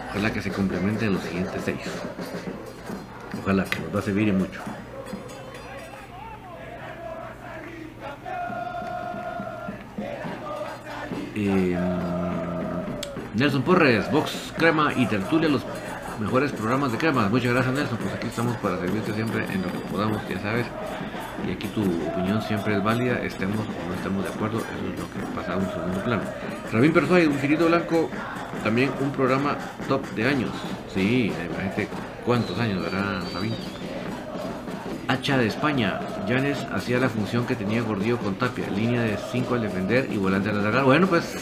ojalá 0.09 0.33
que 0.33 0.41
se 0.41 0.51
complementen 0.51 1.13
los 1.13 1.23
siguientes 1.25 1.61
6. 1.67 1.77
Ojalá 3.43 3.65
que 3.65 3.81
nos 3.81 3.95
va 3.95 3.99
a 3.99 4.03
servir 4.03 4.29
y 4.29 4.33
mucho. 4.33 4.63
Eh, 11.35 11.79
Nelson 13.35 13.63
Porres, 13.63 14.11
Box 14.11 14.55
Crema 14.57 14.95
y 14.97 15.05
Tertulia, 15.05 15.51
los 15.51 15.65
mejores 16.23 16.53
programas 16.53 16.93
de 16.93 16.99
crema. 16.99 17.29
Muchas 17.29 17.53
gracias 17.53 17.75
Nelson, 17.75 17.99
pues 17.99 18.15
aquí 18.15 18.29
estamos 18.29 18.57
para 18.59 18.79
servirte 18.79 19.13
siempre 19.13 19.45
en 19.45 19.63
lo 19.63 19.73
que 19.73 19.79
podamos, 19.91 20.21
ya 20.29 20.41
sabes. 20.41 20.67
Y 21.47 21.51
aquí 21.51 21.67
tu 21.69 21.83
opinión 21.83 22.41
siempre 22.43 22.77
es 22.77 22.85
válida, 22.85 23.21
estemos 23.23 23.61
o 23.61 23.89
no 23.89 23.95
estemos 23.95 24.25
de 24.25 24.31
acuerdo, 24.31 24.59
eso 24.59 24.93
es 24.93 25.01
lo 25.01 25.11
que 25.11 25.35
pasa 25.35 25.55
a 25.55 25.57
un 25.57 25.67
segundo 25.67 26.05
plano. 26.05 26.23
Rabín 26.73 26.93
Persuay, 26.93 27.27
un 27.27 27.35
finito 27.35 27.67
blanco, 27.67 28.09
también 28.63 28.91
un 29.01 29.11
programa 29.11 29.57
top 29.89 30.07
de 30.15 30.29
años. 30.29 30.51
Sí, 30.95 31.33
imagínate 31.51 31.89
cuántos 32.25 32.59
años, 32.59 32.83
¿verdad, 32.83 33.23
Rabín? 33.35 33.55
Hacha 35.09 35.37
de 35.37 35.49
España, 35.49 36.01
Janes 36.29 36.59
hacía 36.73 36.99
la 37.01 37.09
función 37.09 37.45
que 37.45 37.57
tenía 37.57 37.83
Gordillo 37.83 38.19
con 38.19 38.37
Tapia, 38.37 38.71
línea 38.71 39.03
de 39.03 39.19
5 39.33 39.55
al 39.57 39.63
defender 39.63 40.09
y 40.11 40.17
volante 40.17 40.51
al 40.51 40.61
atacar. 40.61 40.85
Bueno, 40.85 41.09
pues 41.09 41.37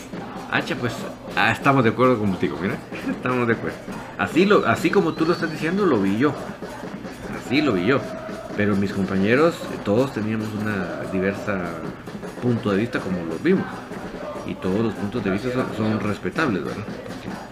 Hacha, 0.52 0.74
pues 0.74 0.92
ah, 1.36 1.52
estamos 1.52 1.84
de 1.84 1.90
acuerdo 1.90 2.18
contigo, 2.18 2.58
mira, 2.60 2.76
estamos 3.08 3.46
de 3.46 3.54
acuerdo. 3.54 3.78
Así, 4.18 4.44
lo, 4.44 4.66
así 4.66 4.90
como 4.90 5.14
tú 5.14 5.26
lo 5.26 5.32
estás 5.32 5.50
diciendo, 5.50 5.86
lo 5.86 6.00
vi 6.00 6.18
yo. 6.18 6.34
Así 7.38 7.62
lo 7.62 7.72
vi 7.72 7.86
yo. 7.86 8.00
Pero 8.56 8.76
mis 8.76 8.92
compañeros, 8.92 9.56
todos 9.84 10.12
teníamos 10.12 10.48
una 10.60 11.10
diversa 11.12 11.70
punto 12.40 12.70
de 12.70 12.78
vista 12.78 13.00
como 13.00 13.24
lo 13.24 13.38
vimos. 13.38 13.66
Y 14.46 14.54
todos 14.54 14.80
los 14.80 14.94
puntos 14.94 15.22
de 15.22 15.30
vista 15.30 15.48
son, 15.76 16.00
respetables, 16.00 16.64
¿verdad? 16.64 16.84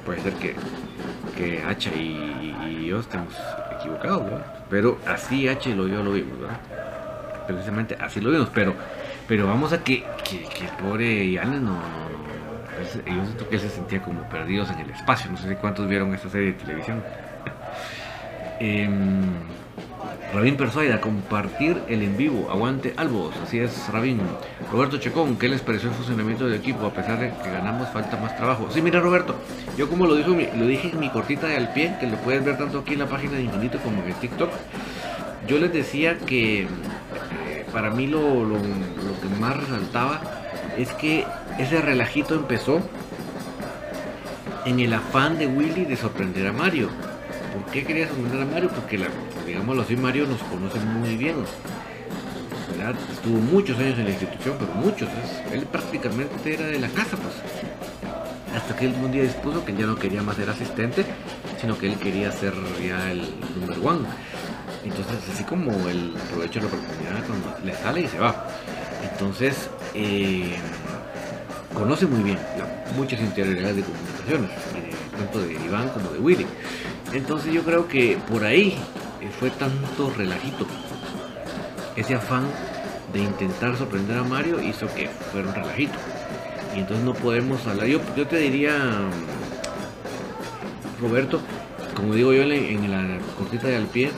puede 0.05 0.21
ser 0.23 0.33
que, 0.35 0.55
que 1.37 1.63
Hacha 1.63 1.91
y, 1.95 2.87
yo 2.87 3.01
estemos 3.01 3.35
equivocados, 3.79 4.25
¿verdad? 4.25 4.65
Pero 4.71 4.99
así 5.07 5.47
Hacha 5.47 5.69
y 5.69 5.75
lo 5.75 5.87
yo 5.87 6.03
lo 6.03 6.13
vimos, 6.13 6.41
¿verdad? 6.41 6.59
Precisamente 7.47 7.97
así 8.01 8.21
lo 8.21 8.31
vimos, 8.31 8.49
pero 8.53 8.75
pero 9.29 9.47
vamos 9.47 9.75
a 9.75 9.85
que, 9.85 10.05
que, 10.25 10.65
el 10.65 10.71
pobre 10.83 11.31
Yane 11.31 11.61
no, 11.61 11.79
yo 12.83 13.25
siento 13.25 13.49
que 13.49 13.57
él 13.57 13.61
se 13.61 13.71
sentía 13.71 14.03
como 14.03 14.23
perdidos 14.29 14.71
en 14.71 14.81
el 14.81 14.91
espacio. 14.91 15.31
No 15.31 15.37
sé 15.37 15.57
cuántos 15.57 15.89
vieron 15.89 16.15
esta 16.15 16.29
serie 16.29 16.53
de 16.53 16.53
televisión. 16.55 17.03
Em, 18.61 19.23
Rabín 20.35 20.57
Persuaida, 20.57 21.01
compartir 21.01 21.81
el 21.89 22.03
en 22.03 22.17
vivo. 22.17 22.51
Aguante 22.51 22.93
Albos, 22.97 23.35
así 23.43 23.61
es 23.61 23.89
Rabín. 23.93 24.21
Roberto 24.73 24.99
Checón, 24.99 25.37
¿qué 25.39 25.49
les 25.49 25.61
pareció 25.61 25.89
el 25.89 25.95
funcionamiento 25.95 26.47
del 26.47 26.55
equipo? 26.55 26.87
A 26.87 26.93
pesar 26.93 27.19
de 27.21 27.31
que 27.31 27.51
ganamos, 27.51 27.89
falta 27.91 28.17
más 28.17 28.37
trabajo. 28.37 28.69
Sí, 28.71 28.83
mira 28.83 29.01
Roberto, 29.01 29.37
yo 29.77 29.89
como 29.89 30.07
lo, 30.07 30.17
dijo, 30.17 30.31
lo 30.31 30.67
dije 30.67 30.91
en 30.93 31.01
mi 31.01 31.09
cortita 31.09 31.47
de 31.47 31.57
al 31.57 31.73
pie, 31.73 31.95
que 32.01 32.09
lo 32.09 32.17
puedes 32.17 32.45
ver 32.45 32.59
tanto 32.59 32.81
aquí 32.81 32.95
en 32.95 32.99
la 32.99 33.07
página 33.07 33.35
de 33.35 33.43
Infinito 33.43 33.79
como 33.79 34.03
en 34.03 34.13
TikTok. 34.15 34.51
Yo 35.47 35.59
les 35.59 35.73
decía 35.73 36.19
que 36.19 36.63
eh, 36.63 37.67
para 37.73 37.91
mí 37.91 38.07
lo, 38.09 38.45
lo 38.45 38.59
que 38.59 39.41
más 39.41 39.57
resaltaba 39.57 40.21
es 40.77 40.93
que 40.93 41.25
ese 41.59 41.81
relajito 41.81 42.35
empezó 42.35 42.81
en 44.65 44.81
el 44.81 44.93
afán 44.93 45.39
de 45.39 45.47
Willy 45.47 45.85
de 45.85 45.97
sorprender 45.97 46.47
a 46.47 46.53
Mario. 46.53 46.89
¿Por 47.53 47.73
qué 47.73 47.85
quería 47.85 48.07
sorprender 48.07 48.43
a 48.43 48.45
Mario? 48.45 48.71
Porque, 48.71 48.99
la, 48.99 49.07
digámoslo 49.47 49.83
así, 49.83 49.97
Mario 49.97 50.27
nos 50.27 50.43
conoce 50.43 50.79
muy 50.79 51.17
bien. 51.17 51.37
Estuvo 53.13 53.39
muchos 53.39 53.77
años 53.79 53.99
en 53.99 54.05
la 54.05 54.11
institución, 54.11 54.57
pero 54.59 54.73
muchos. 54.75 55.09
Él 55.53 55.63
prácticamente 55.65 56.55
era 56.55 56.67
de 56.67 56.79
la 56.79 56.89
casa, 56.89 57.17
pues. 57.17 57.35
Hasta 58.55 58.77
que 58.77 58.87
él 58.87 58.95
un 59.03 59.11
día 59.11 59.23
dispuso 59.23 59.65
que 59.65 59.75
ya 59.75 59.87
no 59.87 59.97
quería 59.97 60.23
más 60.23 60.37
ser 60.37 60.49
asistente, 60.49 61.05
sino 61.61 61.77
que 61.77 61.87
él 61.87 61.99
quería 61.99 62.31
ser 62.31 62.55
ya 62.87 63.11
el 63.11 63.23
number 63.59 63.79
one. 63.85 64.07
Entonces, 64.85 65.17
así 65.33 65.45
como 65.45 65.71
él 65.89 66.15
aprovecha 66.25 66.61
la 66.61 66.67
oportunidad 66.67 67.27
cuando 67.27 67.59
le 67.65 67.75
sale 67.75 68.01
y 68.03 68.07
se 68.07 68.19
va. 68.19 68.47
Entonces, 69.03 69.71
eh, 69.95 70.57
conoce 71.79 72.07
muy 72.07 72.23
bien 72.23 72.39
muchas 72.97 73.21
interioridades 73.21 73.77
de 73.77 73.83
comunicaciones, 73.83 74.51
eh, 74.51 74.91
tanto 75.17 75.41
de 75.41 75.53
Iván 75.55 75.89
como 75.91 76.11
de 76.11 76.19
Willy. 76.19 76.47
Entonces 77.13 77.53
yo 77.53 77.63
creo 77.63 77.87
que 77.87 78.19
por 78.29 78.45
ahí 78.45 78.77
eh, 79.21 79.31
fue 79.39 79.51
tanto 79.51 80.13
relajito. 80.17 80.67
Ese 81.97 82.15
afán 82.15 82.45
de 83.13 83.21
intentar 83.21 83.77
sorprender 83.77 84.19
a 84.19 84.25
Mario 84.25 84.61
hizo 84.63 84.93
que 84.95 85.09
fuera 85.09 85.49
un 85.49 85.55
relajito. 85.55 85.95
Y 86.75 86.81
entonces 86.81 87.05
no 87.05 87.15
podemos 87.15 87.67
hablar. 87.67 87.87
Yo, 87.87 88.01
te 88.01 88.37
diría, 88.37 88.77
Roberto, 91.01 91.41
como 91.95 92.15
digo 92.15 92.33
yo 92.33 92.43
en 92.43 92.91
la 92.91 93.19
cortita 93.37 93.69
de 93.69 93.77
al 93.77 93.87
pie, 93.87 94.11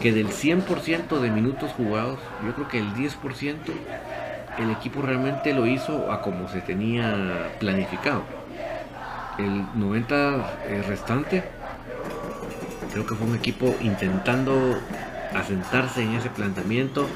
que 0.00 0.12
del 0.12 0.28
100% 0.28 1.20
de 1.20 1.30
minutos 1.30 1.70
jugados, 1.72 2.18
yo 2.44 2.54
creo 2.54 2.68
que 2.68 2.78
el 2.78 2.92
10% 2.94 3.56
el 4.58 4.70
equipo 4.70 5.02
realmente 5.02 5.52
lo 5.54 5.66
hizo 5.66 6.12
a 6.12 6.20
como 6.20 6.48
se 6.48 6.60
tenía 6.60 7.50
planificado. 7.58 8.22
El 9.38 9.64
90 9.74 10.16
eh, 10.66 10.84
restante 10.86 11.42
creo 12.92 13.06
que 13.06 13.14
fue 13.14 13.26
un 13.26 13.34
equipo 13.34 13.74
intentando 13.80 14.78
asentarse 15.34 16.02
en 16.02 16.14
ese 16.14 16.28
planteamiento, 16.28 17.06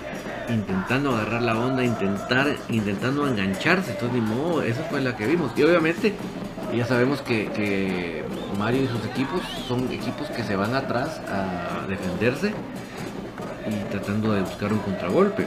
intentando 0.48 1.14
agarrar 1.14 1.42
la 1.42 1.58
onda, 1.58 1.84
intentar, 1.84 2.48
intentando 2.70 3.28
engancharse. 3.28 3.90
Entonces, 3.90 4.18
ni 4.18 4.26
modo, 4.26 4.62
esa 4.62 4.82
fue 4.84 5.02
la 5.02 5.16
que 5.16 5.26
vimos. 5.26 5.52
Y 5.54 5.62
obviamente, 5.62 6.14
ya 6.74 6.86
sabemos 6.86 7.20
que, 7.20 7.48
que 7.48 8.24
Mario 8.58 8.84
y 8.84 8.86
sus 8.86 9.04
equipos 9.04 9.42
son 9.68 9.92
equipos 9.92 10.28
que 10.28 10.42
se 10.42 10.56
van 10.56 10.74
atrás 10.74 11.20
a 11.28 11.86
defenderse 11.86 12.54
y 13.68 13.90
tratando 13.90 14.32
de 14.32 14.40
buscar 14.40 14.72
un 14.72 14.78
contragolpe 14.78 15.46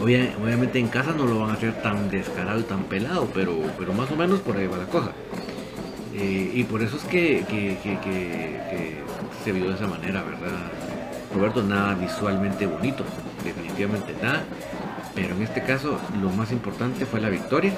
obviamente 0.00 0.78
en 0.78 0.88
casa 0.88 1.12
no 1.12 1.26
lo 1.26 1.40
van 1.40 1.50
a 1.50 1.52
hacer 1.54 1.82
tan 1.82 2.10
descarado 2.10 2.60
y 2.60 2.64
tan 2.64 2.84
pelado, 2.84 3.28
pero, 3.34 3.56
pero 3.78 3.92
más 3.92 4.10
o 4.10 4.16
menos 4.16 4.40
por 4.40 4.56
ahí 4.56 4.66
va 4.66 4.76
la 4.76 4.86
cosa. 4.86 5.12
Eh, 6.14 6.50
y 6.54 6.64
por 6.64 6.82
eso 6.82 6.96
es 6.96 7.04
que, 7.04 7.44
se 9.44 9.52
vio 9.52 9.68
de 9.68 9.74
esa 9.74 9.86
manera, 9.86 10.22
¿verdad? 10.22 10.48
Roberto, 11.32 11.62
nada 11.62 11.94
visualmente 11.94 12.66
bonito, 12.66 13.04
definitivamente 13.44 14.14
nada, 14.20 14.42
pero 15.14 15.36
en 15.36 15.42
este 15.42 15.62
caso 15.62 15.98
lo 16.20 16.30
más 16.30 16.50
importante 16.50 17.06
fue 17.06 17.20
la 17.20 17.28
victoria, 17.28 17.72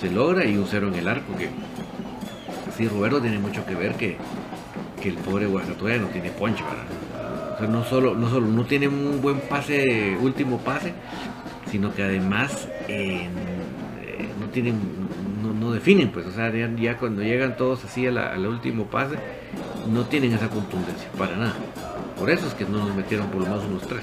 se 0.00 0.10
logra 0.10 0.46
y 0.46 0.56
un 0.56 0.66
cero 0.66 0.88
en 0.88 0.94
el 0.94 1.08
arco, 1.08 1.36
que 1.36 1.50
sí, 2.76 2.88
Roberto 2.88 3.20
tiene 3.20 3.38
mucho 3.38 3.66
que 3.66 3.74
ver 3.74 3.94
que, 3.96 4.16
el 5.04 5.14
pobre 5.14 5.46
Guasatoya 5.46 5.96
no 5.96 6.08
tiene 6.08 6.30
ponche, 6.30 6.62
¿verdad? 6.62 7.54
O 7.54 7.58
sea, 7.58 7.66
no 7.66 7.84
solo, 7.84 8.14
no 8.14 8.28
solo 8.28 8.46
no 8.46 8.64
tiene 8.64 8.86
un 8.86 9.20
buen 9.22 9.40
pase, 9.40 10.16
último 10.20 10.58
pase, 10.58 10.92
sino 11.70 11.94
que 11.94 12.02
además 12.02 12.68
eh, 12.88 13.28
no 14.40 14.46
tienen, 14.46 14.78
no, 15.60 15.72
definen, 15.72 16.10
pues, 16.10 16.26
o 16.26 16.32
sea, 16.32 16.52
ya, 16.52 16.96
cuando 16.96 17.22
llegan 17.22 17.56
todos 17.56 17.84
así 17.84 18.06
al 18.06 18.46
último 18.46 18.86
pase, 18.86 19.16
no 19.90 20.04
tienen 20.06 20.32
esa 20.32 20.48
contundencia, 20.48 21.08
para 21.16 21.36
nada. 21.36 21.54
Por 22.18 22.30
eso 22.30 22.46
es 22.46 22.54
que 22.54 22.64
no 22.64 22.78
nos 22.78 22.94
metieron 22.94 23.28
por 23.28 23.42
lo 23.42 23.48
más 23.48 23.64
unos 23.64 23.82
tres. 23.86 24.02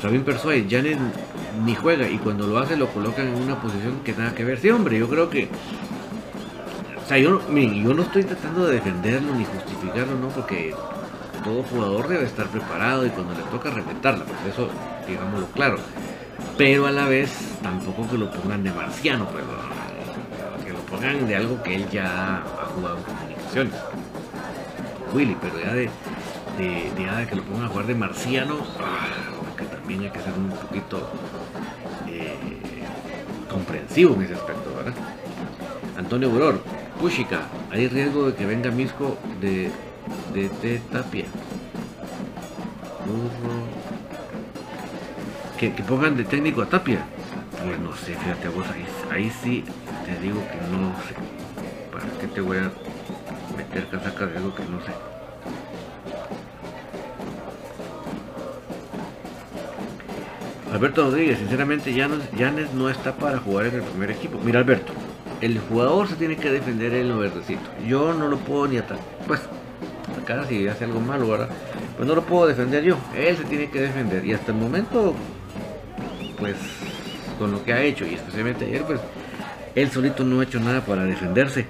Sabin 0.00 0.22
Persuade, 0.22 0.66
ya 0.66 0.82
ni, 0.82 1.74
juega 1.74 2.08
y 2.08 2.18
cuando 2.18 2.46
lo 2.46 2.58
hace 2.58 2.76
lo 2.76 2.86
colocan 2.88 3.28
en 3.28 3.42
una 3.42 3.60
posición 3.60 4.00
que 4.04 4.12
nada 4.12 4.34
que 4.34 4.44
ver. 4.44 4.58
Sí, 4.58 4.70
hombre, 4.70 4.98
yo 4.98 5.08
creo 5.08 5.28
que. 5.28 5.48
O 7.02 7.08
sea, 7.08 7.18
yo, 7.18 7.40
yo 7.50 7.94
no 7.94 8.02
estoy 8.02 8.24
tratando 8.24 8.66
de 8.66 8.74
defenderlo 8.74 9.34
ni 9.34 9.44
justificarlo, 9.44 10.18
¿no? 10.18 10.28
Porque 10.28 10.74
todo 11.44 11.62
jugador 11.62 12.08
debe 12.08 12.24
estar 12.24 12.46
preparado 12.48 13.06
y 13.06 13.10
cuando 13.10 13.34
le 13.34 13.42
toca 13.50 13.70
reventarla, 13.70 14.24
pues 14.24 14.54
eso 14.54 14.68
digámoslo 15.06 15.46
claro. 15.48 15.78
Pero 16.56 16.86
a 16.86 16.90
la 16.90 17.06
vez 17.06 17.30
tampoco 17.62 18.08
que 18.08 18.18
lo 18.18 18.30
pongan 18.30 18.62
de 18.62 18.70
marciano, 18.72 19.26
pues, 19.28 19.44
que 20.64 20.72
lo 20.72 20.78
pongan 20.80 21.26
de 21.26 21.36
algo 21.36 21.62
que 21.62 21.76
él 21.76 21.88
ya 21.90 22.38
ha 22.38 22.66
jugado 22.74 22.98
en 22.98 23.02
comunicaciones. 23.02 23.74
Willy, 25.12 25.36
pero 25.40 25.60
ya 25.60 25.72
de, 25.72 25.90
de, 26.58 27.26
que 27.28 27.36
lo 27.36 27.42
pongan 27.42 27.64
a 27.64 27.68
jugar 27.68 27.86
de 27.86 27.94
marciano, 27.94 28.56
ah, 28.80 29.54
que 29.56 29.64
también 29.64 30.02
hay 30.02 30.10
que 30.10 30.20
ser 30.20 30.32
un 30.32 30.50
poquito 30.50 31.10
eh, 32.08 32.36
comprensivo 33.50 34.14
en 34.14 34.22
ese 34.22 34.34
aspecto, 34.34 34.74
¿verdad? 34.76 34.94
Antonio 35.96 36.28
Buror, 36.28 36.60
Pushika, 37.00 37.42
hay 37.70 37.88
riesgo 37.88 38.26
de 38.26 38.34
que 38.34 38.44
venga 38.44 38.70
Misco 38.70 39.16
de 39.40 39.70
de, 40.32 40.48
de 40.62 40.78
Tapia. 40.92 41.24
Que, 45.58 45.70
pongan 45.70 46.16
de 46.16 46.24
técnico 46.24 46.62
a 46.62 46.66
Tapia. 46.66 46.98
Pues 47.64 47.78
no 47.78 47.94
sé, 47.96 48.14
fíjate 48.14 48.48
vos, 48.48 48.66
ahí, 48.68 48.86
ahí 49.10 49.32
sí 49.42 49.64
te 50.04 50.20
digo 50.20 50.40
que 50.48 50.56
no 50.70 50.92
sé. 51.06 51.14
¿Para 51.90 52.18
qué 52.20 52.26
te 52.26 52.40
voy 52.40 52.58
a 52.58 52.70
meter 53.56 53.88
casaca 53.88 54.26
de 54.26 54.36
algo 54.36 54.54
que 54.54 54.62
no 54.64 54.80
sé? 54.80 54.92
Alberto 60.72 61.04
Rodríguez, 61.04 61.38
sinceramente 61.38 61.92
Janes 61.92 62.74
no 62.74 62.90
está 62.90 63.16
para 63.16 63.38
jugar 63.38 63.66
en 63.66 63.76
el 63.76 63.82
primer 63.82 64.10
equipo. 64.10 64.38
Mira 64.44 64.60
Alberto, 64.60 64.92
el 65.40 65.58
jugador 65.58 66.06
se 66.06 66.16
tiene 66.16 66.36
que 66.36 66.50
defender 66.50 66.92
en 66.92 67.08
lo 67.08 67.18
verdecito. 67.18 67.64
Yo 67.86 68.12
no 68.12 68.28
lo 68.28 68.36
puedo 68.36 68.68
ni 68.68 68.76
atar. 68.76 68.98
Pues 69.26 69.40
cara 70.26 70.46
si 70.46 70.68
hace 70.68 70.84
algo 70.84 71.00
malo, 71.00 71.28
¿verdad? 71.28 71.48
Pues 71.96 72.06
no 72.06 72.14
lo 72.14 72.22
puedo 72.22 72.46
defender 72.46 72.84
yo, 72.84 72.98
él 73.16 73.36
se 73.36 73.44
tiene 73.44 73.70
que 73.70 73.80
defender 73.80 74.26
y 74.26 74.34
hasta 74.34 74.52
el 74.52 74.58
momento, 74.58 75.14
pues 76.38 76.56
con 77.38 77.52
lo 77.52 77.62
que 77.64 77.72
ha 77.72 77.82
hecho 77.82 78.06
y 78.06 78.14
especialmente 78.14 78.64
ayer, 78.64 78.82
pues 78.82 79.00
él 79.74 79.90
solito 79.90 80.24
no 80.24 80.40
ha 80.40 80.44
hecho 80.44 80.60
nada 80.60 80.80
para 80.80 81.04
defenderse 81.04 81.66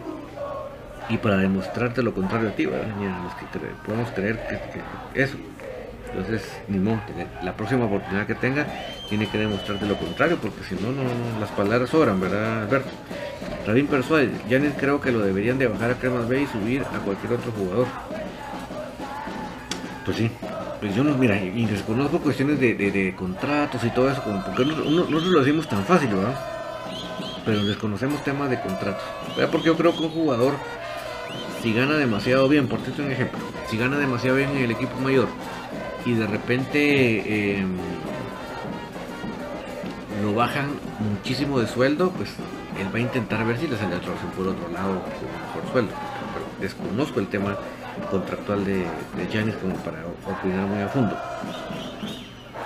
y 1.08 1.18
para 1.18 1.36
demostrarte 1.36 2.02
lo 2.02 2.14
contrario 2.14 2.48
a 2.48 2.52
ti, 2.52 2.66
¿verdad? 2.66 2.88
los 3.22 3.34
que 3.34 3.46
podemos 3.84 4.10
creer 4.10 4.38
que, 4.48 5.22
eso. 5.22 5.36
Entonces, 6.08 6.42
ni 6.68 6.78
modo, 6.78 7.00
la 7.42 7.54
próxima 7.56 7.84
oportunidad 7.84 8.26
que 8.26 8.34
tenga 8.34 8.66
tiene 9.08 9.28
que 9.28 9.38
demostrarte 9.38 9.86
lo 9.86 9.96
contrario, 9.96 10.38
porque 10.40 10.62
si 10.64 10.74
no, 10.76 10.92
no 10.92 11.02
las 11.38 11.50
palabras 11.50 11.90
sobran, 11.90 12.20
¿verdad, 12.20 12.62
Alberto? 12.62 12.88
Rabin 13.66 13.86
Persuade, 13.86 14.30
Janet 14.48 14.78
creo 14.78 15.00
que 15.00 15.10
lo 15.10 15.20
deberían 15.20 15.58
de 15.58 15.66
bajar 15.66 15.90
a 15.90 15.94
Cremas 15.94 16.28
B 16.28 16.42
y 16.42 16.46
subir 16.46 16.82
a 16.82 16.98
cualquier 17.00 17.32
otro 17.32 17.52
jugador. 17.52 17.86
Pues 20.04 20.16
sí. 20.16 20.30
Pues 20.80 20.94
yo 20.94 21.02
no, 21.02 21.16
mira, 21.16 21.42
y 21.42 21.64
desconozco 21.64 22.18
cuestiones 22.18 22.60
de, 22.60 23.14
contratos 23.16 23.82
y 23.82 23.90
todo 23.90 24.10
eso, 24.10 24.22
como 24.22 24.44
porque 24.44 24.64
nosotros 24.64 25.24
lo 25.24 25.40
hacemos 25.40 25.66
tan 25.68 25.84
fácil, 25.84 26.08
¿verdad? 26.10 26.38
Pero 27.44 27.64
desconocemos 27.64 28.22
temas 28.24 28.50
de 28.50 28.60
contratos. 28.60 29.02
Porque 29.50 29.68
yo 29.68 29.76
creo 29.76 29.96
que 29.96 30.02
un 30.02 30.10
jugador, 30.10 30.54
si 31.62 31.72
gana 31.72 31.94
demasiado 31.94 32.48
bien, 32.48 32.68
por 32.68 32.80
cierto 32.80 33.02
un 33.02 33.10
ejemplo, 33.10 33.38
si 33.70 33.78
gana 33.78 33.98
demasiado 33.98 34.36
bien 34.36 34.50
en 34.50 34.64
el 34.64 34.70
equipo 34.70 34.98
mayor 35.00 35.28
y 36.04 36.12
de 36.12 36.26
repente 36.26 37.58
em, 37.58 37.76
lo 40.22 40.34
bajan 40.34 40.68
muchísimo 41.00 41.58
de 41.58 41.66
sueldo, 41.66 42.10
pues 42.10 42.30
él 42.78 42.94
va 42.94 42.98
a 42.98 43.02
intentar 43.02 43.44
ver 43.46 43.58
si 43.58 43.66
le 43.66 43.76
sale 43.76 43.96
otro 43.96 44.12
por 44.36 44.48
otro 44.48 44.68
lado 44.68 45.02
por 45.54 45.72
sueldo. 45.72 45.92
Pero 46.34 46.46
desconozco 46.60 47.18
el 47.18 47.28
tema 47.28 47.56
contractual 48.10 48.64
de, 48.64 48.78
de 48.78 49.54
como 49.60 49.74
para 49.76 49.98
opinar 50.26 50.66
muy 50.66 50.82
a 50.82 50.88
fondo. 50.88 51.16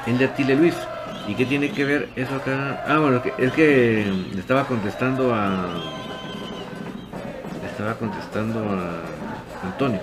Ender 0.06 0.34
Tile 0.34 0.56
Luis, 0.56 0.74
¿y 1.28 1.34
qué 1.34 1.46
tiene 1.46 1.70
que 1.70 1.84
ver 1.84 2.08
eso 2.16 2.34
acá? 2.34 2.84
Ah, 2.86 2.98
bueno, 2.98 3.22
es 3.38 3.52
que 3.52 4.10
le 4.32 4.40
estaba 4.40 4.64
contestando 4.64 5.34
a. 5.34 5.66
Estaba 7.70 7.94
contestando 7.94 8.60
a 8.60 9.66
Antonio. 9.66 10.00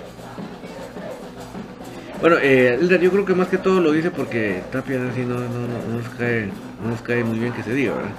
Bueno, 2.20 2.36
eh, 2.42 2.78
yo 3.00 3.10
creo 3.10 3.24
que 3.24 3.34
más 3.34 3.46
que 3.46 3.58
todo 3.58 3.80
lo 3.80 3.92
dice 3.92 4.10
porque 4.10 4.60
Tapia 4.72 4.98
así 5.08 5.20
no, 5.20 5.36
no, 5.36 5.68
no, 5.68 5.98
nos 5.98 6.08
cae, 6.18 6.50
no 6.82 6.90
nos 6.90 7.00
cae 7.02 7.22
muy 7.22 7.38
bien 7.38 7.52
que 7.52 7.62
se 7.62 7.72
diga, 7.72 7.94
¿verdad? 7.94 8.10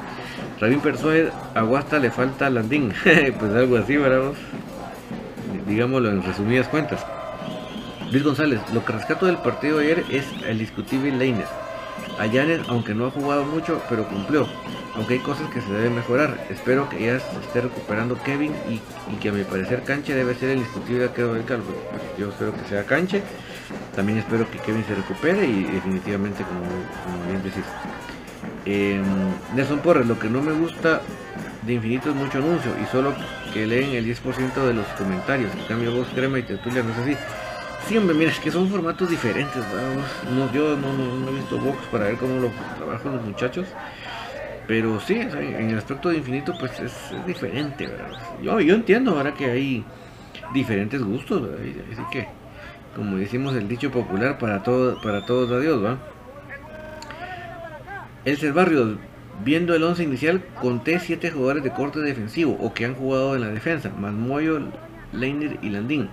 Rabín 0.62 0.80
Persuade, 0.80 1.32
a 1.54 1.62
Guasta 1.64 2.00
le 2.00 2.10
falta 2.10 2.50
Landín. 2.50 2.94
pues 3.04 3.54
algo 3.54 3.78
así, 3.78 3.98
¿verdad? 3.98 4.32
Digámoslo 5.70 6.10
en 6.10 6.24
resumidas 6.24 6.68
cuentas. 6.68 7.06
Luis 8.12 8.24
González, 8.24 8.60
lo 8.74 8.84
que 8.84 8.92
rescato 8.92 9.28
del 9.28 9.38
partido 9.38 9.78
de 9.78 9.86
ayer 9.86 10.06
es 10.10 10.26
el 10.48 10.58
discutible 10.58 11.12
Leiner. 11.12 11.46
A 12.18 12.28
Janet, 12.28 12.64
aunque 12.70 12.96
no 12.96 13.06
ha 13.06 13.12
jugado 13.12 13.46
mucho, 13.46 13.80
pero 13.88 14.08
cumplió. 14.08 14.48
Aunque 14.96 15.14
hay 15.14 15.20
cosas 15.20 15.48
que 15.52 15.62
se 15.62 15.72
deben 15.72 15.94
mejorar. 15.94 16.48
Espero 16.50 16.90
que 16.90 17.06
ya 17.06 17.20
se 17.20 17.40
esté 17.40 17.62
recuperando 17.62 18.20
Kevin 18.24 18.52
y, 18.68 18.82
que 19.18 19.30
a 19.30 19.32
mi 19.32 19.44
parecer 19.44 19.84
Canche 19.84 20.16
debe 20.16 20.34
ser 20.34 20.50
el 20.50 20.60
discutible 20.60 21.12
quedó 21.16 21.36
del 21.36 21.46
calvo. 21.46 21.72
Yo 22.18 22.30
espero 22.30 22.52
que 22.52 22.68
sea 22.68 22.84
Canche. 22.86 23.22
También 23.96 24.18
espero 24.18 24.50
que 24.50 24.58
Kevin 24.58 24.84
se 24.86 24.96
recupere 24.96 25.46
y 25.46 25.66
definitivamente, 25.66 26.44
como, 26.44 26.62
bien 27.28 27.44
decís. 27.44 27.64
Eh, 28.66 29.00
Nelson 29.56 29.80
Porres, 29.80 30.08
lo 30.08 30.18
que 30.18 30.30
no 30.30 30.42
me 30.42 30.52
gusta 30.52 31.02
de 31.64 31.74
Infinito 31.74 32.10
es 32.10 32.16
mucho 32.16 32.38
anuncio 32.38 32.72
y 32.82 32.86
solo 32.86 33.14
que 33.54 33.66
leen 33.66 33.92
el 33.92 34.06
10% 34.06 34.54
de 34.54 34.74
los 34.74 34.86
comentarios. 34.98 35.52
En 35.54 35.66
cambio, 35.66 35.92
vos, 35.92 36.08
crema 36.14 36.40
y 36.40 36.44
tertulia 36.44 36.84
no 36.84 36.92
es 36.92 36.98
así. 36.98 37.18
Sí, 37.88 37.98
hombre, 37.98 38.16
mira, 38.16 38.32
es 38.32 38.40
que 38.40 38.52
son 38.52 38.70
formatos 38.70 39.10
diferentes, 39.10 39.64
No, 40.36 40.52
yo 40.54 40.78
no, 40.78 41.30
he 41.30 41.34
visto 41.34 41.58
Vox 41.58 41.78
para 41.92 42.06
ver 42.06 42.18
cómo 42.18 42.40
lo 42.40 42.52
trabajan 42.78 43.16
los 43.16 43.26
muchachos. 43.26 43.68
Pero 44.68 45.00
sí, 45.00 45.16
en 45.16 45.72
el 45.72 45.78
aspecto 45.78 46.10
de 46.10 46.18
infinito, 46.18 46.54
pues 46.60 46.80
es, 46.80 46.94
diferente, 47.26 47.88
¿verdad? 47.88 48.20
Yo, 48.44 48.60
yo 48.60 48.76
entiendo 48.76 49.18
ahora 49.18 49.34
que 49.34 49.46
hay 49.50 49.84
diferentes 50.54 51.02
gustos. 51.02 51.50
Así 51.92 52.02
que, 52.12 52.28
como 52.96 53.18
decimos 53.18 53.56
el 53.56 53.68
dicho 53.68 53.90
popular, 53.90 54.38
para, 54.38 54.62
todo, 54.62 55.02
para 55.02 55.26
todos 55.26 55.52
adiós, 55.52 55.84
¿va? 55.84 55.98
El 58.26 58.54
Barrios, 58.54 58.98
viendo 59.44 59.76
el 59.76 59.84
11 59.84 60.04
inicial, 60.04 60.44
conté 60.62 61.00
7 61.00 61.32
jugadores 61.32 61.64
de 61.64 61.72
corte 61.72 62.00
defensivo 62.00 62.58
o 62.60 62.74
que 62.74 62.86
han 62.86 62.96
jugado 62.96 63.36
en 63.36 63.42
la 63.42 63.48
defensa, 63.50 63.90
más 63.90 64.14
Moyo, 64.14 64.60
Leiner 65.14 65.58
y 65.62 65.70
Landín 65.70 66.10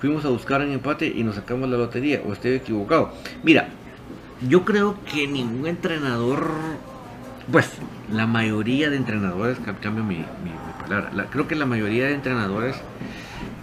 fuimos 0.00 0.24
a 0.24 0.28
buscar 0.28 0.60
un 0.60 0.72
empate 0.72 1.06
y 1.06 1.22
nos 1.22 1.36
sacamos 1.36 1.68
la 1.68 1.76
lotería, 1.76 2.22
o 2.26 2.32
estoy 2.32 2.52
equivocado. 2.52 3.12
Mira, 3.42 3.68
yo 4.48 4.64
creo 4.64 4.96
que 5.04 5.26
ningún 5.26 5.66
entrenador, 5.66 6.50
pues 7.50 7.70
la 8.12 8.26
mayoría 8.26 8.90
de 8.90 8.96
entrenadores, 8.96 9.58
cambio 9.82 10.04
mi, 10.04 10.24
palabra, 10.80 11.26
creo 11.30 11.48
que 11.48 11.56
la 11.56 11.66
mayoría 11.66 12.06
de 12.06 12.14
entrenadores 12.14 12.76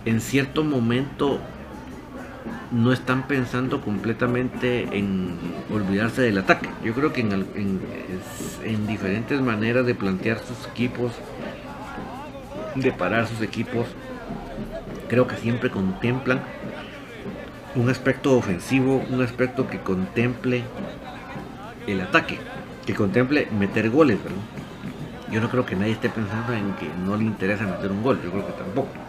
en 0.05 0.19
cierto 0.19 0.63
momento 0.63 1.39
no 2.71 2.91
están 2.91 3.27
pensando 3.27 3.81
completamente 3.81 4.97
en 4.97 5.37
olvidarse 5.71 6.21
del 6.21 6.37
ataque. 6.37 6.69
Yo 6.83 6.93
creo 6.93 7.13
que 7.13 7.21
en, 7.21 7.31
en, 7.31 7.81
en 8.63 8.87
diferentes 8.87 9.39
maneras 9.41 9.85
de 9.85 9.95
plantear 9.95 10.39
sus 10.39 10.67
equipos, 10.67 11.13
de 12.75 12.91
parar 12.91 13.27
sus 13.27 13.41
equipos, 13.41 13.87
creo 15.07 15.27
que 15.27 15.37
siempre 15.37 15.69
contemplan 15.69 16.41
un 17.75 17.89
aspecto 17.89 18.35
ofensivo, 18.37 19.03
un 19.09 19.21
aspecto 19.21 19.67
que 19.67 19.79
contemple 19.79 20.63
el 21.87 22.01
ataque, 22.01 22.39
que 22.85 22.93
contemple 22.93 23.47
meter 23.57 23.89
goles, 23.89 24.17
Yo 25.31 25.41
no 25.41 25.49
creo 25.49 25.65
que 25.65 25.75
nadie 25.75 25.93
esté 25.93 26.09
pensando 26.09 26.53
en 26.53 26.73
que 26.73 26.87
no 27.05 27.17
le 27.17 27.23
interesa 27.23 27.65
meter 27.65 27.91
un 27.91 28.03
gol, 28.03 28.19
yo 28.23 28.31
creo 28.31 28.45
que 28.45 28.53
tampoco. 28.53 29.02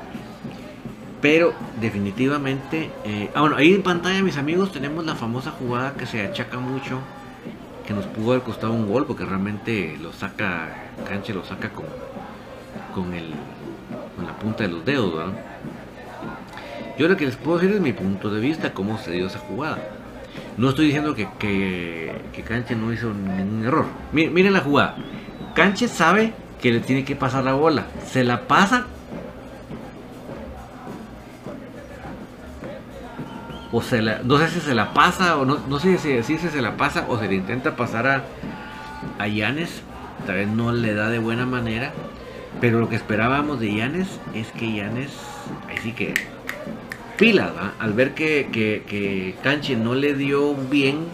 Pero 1.25 1.55
definitivamente, 1.81 2.91
eh, 3.03 3.31
ah, 3.35 3.41
bueno, 3.41 3.57
ahí 3.57 3.73
en 3.73 3.83
pantalla 3.83 4.23
mis 4.23 4.37
amigos 4.37 4.73
tenemos 4.73 5.07
la 5.07 5.15
famosa 5.15 5.53
jugada 5.53 5.95
que 5.95 6.05
se 6.05 6.21
achaca 6.21 6.59
mucho, 6.59 6.99
que 7.87 7.95
nos 7.95 8.05
pudo 8.05 8.33
haber 8.33 8.43
costado 8.43 8.75
un 8.75 8.87
gol, 8.87 9.07
porque 9.07 9.25
realmente 9.25 9.97
lo 10.03 10.13
saca, 10.13 10.91
Canche 11.09 11.33
lo 11.33 11.43
saca 11.43 11.71
con, 11.71 11.87
con, 12.95 13.15
el, 13.15 13.31
con 14.15 14.27
la 14.27 14.37
punta 14.37 14.65
de 14.65 14.69
los 14.69 14.85
dedos, 14.85 15.17
¿verdad? 15.17 15.33
Yo 16.99 17.09
lo 17.09 17.17
que 17.17 17.25
les 17.25 17.37
puedo 17.37 17.57
decir 17.57 17.75
es 17.75 17.81
mi 17.81 17.95
punto 17.95 18.29
de 18.29 18.41
vista, 18.41 18.75
cómo 18.75 18.99
se 18.99 19.13
dio 19.13 19.27
esa 19.27 19.39
jugada. 19.39 19.79
No 20.59 20.69
estoy 20.69 20.85
diciendo 20.85 21.15
que, 21.15 21.27
que, 21.39 22.43
Canche 22.47 22.77
no 22.77 22.93
hizo 22.93 23.15
ningún 23.15 23.65
error. 23.65 23.87
Miren, 24.13 24.53
la 24.53 24.61
jugada. 24.61 24.97
Canche 25.55 25.89
sabe 25.89 26.35
que 26.61 26.71
le 26.71 26.81
tiene 26.81 27.03
que 27.03 27.17
pasar 27.17 27.45
la 27.45 27.55
bola. 27.55 27.87
Se 28.07 28.25
la 28.25 28.43
pasa. 28.43 28.89
O 33.77 33.83
se 33.83 34.01
la, 34.01 34.21
no 34.23 34.39
sé 34.39 34.49
si 34.51 34.61
se 34.61 34.73
la 34.73 34.95
pasa 34.95 35.37
o 35.37 35.45
no, 35.45 35.59
no 35.69 35.81
sé 35.81 35.99
si, 35.99 36.23
si 36.23 36.39
se 36.39 36.63
la 36.63 36.77
pasa 36.77 37.07
o 37.09 37.19
se 37.19 37.27
le 37.27 37.35
intenta 37.35 37.75
pasar 37.75 38.07
a, 38.07 38.23
a 39.19 39.27
Yanes. 39.27 39.83
Tal 40.27 40.37
vez 40.37 40.47
no 40.47 40.71
le 40.71 40.95
da 40.95 41.11
de 41.11 41.19
buena 41.19 41.45
manera. 41.45 41.93
Pero 42.61 42.79
lo 42.79 42.89
que 42.89 42.95
esperábamos 42.95 43.59
de 43.59 43.75
Yanes 43.75 44.07
es 44.33 44.47
que 44.53 44.77
Yanes, 44.77 45.11
ahí 45.69 45.77
sí 45.83 45.91
que 45.91 46.15
pilas, 47.17 47.51
al 47.81 47.93
ver 47.95 48.15
que, 48.15 48.49
que, 48.53 49.35
Canche 49.43 49.75
no 49.75 49.97
le 49.97 50.15
dio 50.15 50.55
bien 50.55 51.07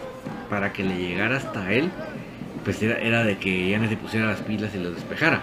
para 0.51 0.75
que 0.75 0.85
le 0.85 0.99
llegara 0.99 1.39
hasta 1.39 1.73
él, 1.73 1.91
pues 2.63 2.83
era, 2.83 3.25
de 3.25 3.39
que 3.39 3.71
ya 3.71 3.89
se 3.89 3.97
pusiera 3.97 4.27
las 4.27 4.43
pilas 4.43 4.75
y 4.75 4.81
lo 4.81 4.91
despejara. 4.91 5.41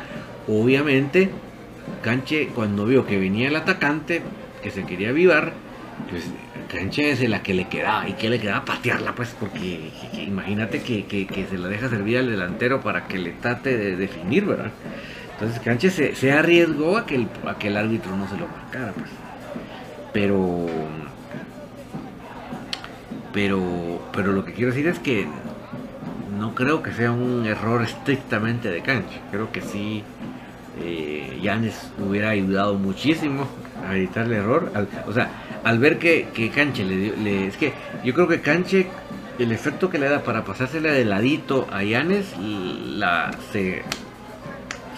Obviamente, 0.47 1.31
Canche 2.03 2.49
cuando 2.49 2.85
vio 2.85 3.07
que 3.07 3.17
venía 3.17 3.47
el 3.47 3.55
atacante, 3.55 4.21
que 4.61 4.69
se 4.69 4.83
quería 4.83 5.09
avivar, 5.09 5.53
pues 6.09 6.23
Canche 6.67 7.11
es 7.11 7.27
la 7.29 7.41
que 7.41 7.53
le 7.53 7.67
quedaba, 7.67 8.07
y 8.07 8.13
que 8.13 8.29
le 8.29 8.39
quedaba 8.39 8.65
patearla, 8.65 9.15
pues, 9.15 9.35
porque 9.39 9.89
imagínate 10.13 10.81
que, 10.81 11.47
se 11.49 11.57
la 11.57 11.67
deja 11.67 11.89
servir 11.89 12.19
al 12.19 12.29
delantero 12.29 12.81
para 12.81 13.07
que 13.07 13.17
le 13.17 13.31
trate 13.31 13.77
de 13.77 13.95
definir, 13.95 14.45
¿verdad? 14.45 14.71
Entonces 15.33 15.59
Canche 15.61 15.89
se, 15.89 16.31
arriesgó 16.31 16.97
a 16.97 17.05
que, 17.05 17.15
el, 17.15 17.27
a 17.45 17.57
que 17.57 17.67
el 17.67 17.77
árbitro 17.77 18.15
no 18.15 18.27
se 18.27 18.37
lo 18.37 18.47
marcara, 18.47 18.91
pues. 18.93 19.09
Pero 20.13 20.67
pero 23.33 24.01
pero 24.13 24.31
lo 24.31 24.43
que 24.43 24.53
quiero 24.53 24.71
decir 24.71 24.87
es 24.87 24.97
que 24.97 25.27
no 26.39 26.55
creo 26.55 26.81
que 26.81 26.91
sea 26.91 27.11
un 27.11 27.45
error 27.45 27.83
estrictamente 27.83 28.69
de 28.69 28.81
cancha. 28.81 29.19
Creo 29.29 29.51
que 29.51 29.61
sí 29.61 30.03
eh, 30.81 31.39
hubiera 31.99 32.29
ayudado 32.29 32.75
muchísimo 32.75 33.47
a 33.87 33.95
evitar 33.95 34.25
el 34.25 34.33
error. 34.33 34.71
O 35.05 35.13
sea 35.13 35.29
al 35.67 35.79
ver 35.79 35.99
que, 35.99 36.29
que 36.33 36.49
Canche 36.49 36.85
le, 36.85 37.47
es 37.47 37.57
que 37.57 37.73
yo 38.05 38.13
creo 38.13 38.27
que 38.29 38.39
Canche 38.39 38.87
el 39.37 39.51
efecto 39.51 39.89
que 39.89 39.99
le 39.99 40.07
da 40.07 40.23
para 40.23 40.45
pasársela 40.45 40.93
de 40.93 41.03
ladito 41.03 41.67
a 41.71 41.83
Yanes 41.83 42.25
la 42.39 43.31
se 43.51 43.83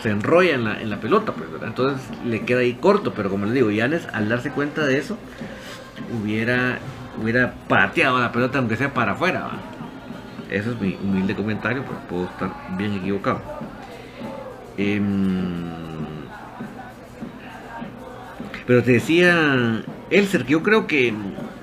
se 0.03 0.11
enrolla 0.11 0.53
en 0.53 0.63
la, 0.63 0.79
en 0.79 0.89
la 0.91 0.99
pelota, 1.01 1.33
pues, 1.33 1.49
Entonces 1.61 2.07
le 2.23 2.41
queda 2.45 2.59
ahí 2.59 2.75
corto, 2.75 3.13
pero 3.13 3.31
como 3.31 3.45
les 3.45 3.55
digo, 3.55 3.71
Yanes 3.71 4.07
al 4.13 4.29
darse 4.29 4.51
cuenta 4.51 4.85
de 4.85 4.99
eso, 4.99 5.17
hubiera, 6.21 6.77
hubiera 7.21 7.53
pateado 7.67 8.19
la 8.19 8.31
pelota 8.31 8.59
aunque 8.59 8.77
sea 8.77 8.93
para 8.93 9.13
afuera, 9.13 9.49
Eso 10.51 10.71
es 10.71 10.79
mi 10.79 10.97
humilde 11.03 11.35
comentario, 11.35 11.83
pero 11.83 11.99
puedo 12.07 12.25
estar 12.25 12.51
bien 12.77 12.93
equivocado. 12.93 13.41
Em, 14.77 15.65
pero 18.67 18.83
te 18.83 18.91
decía 18.93 19.83
Elser 20.09 20.45
que 20.45 20.51
yo 20.51 20.63
creo 20.63 20.87
que 20.87 21.13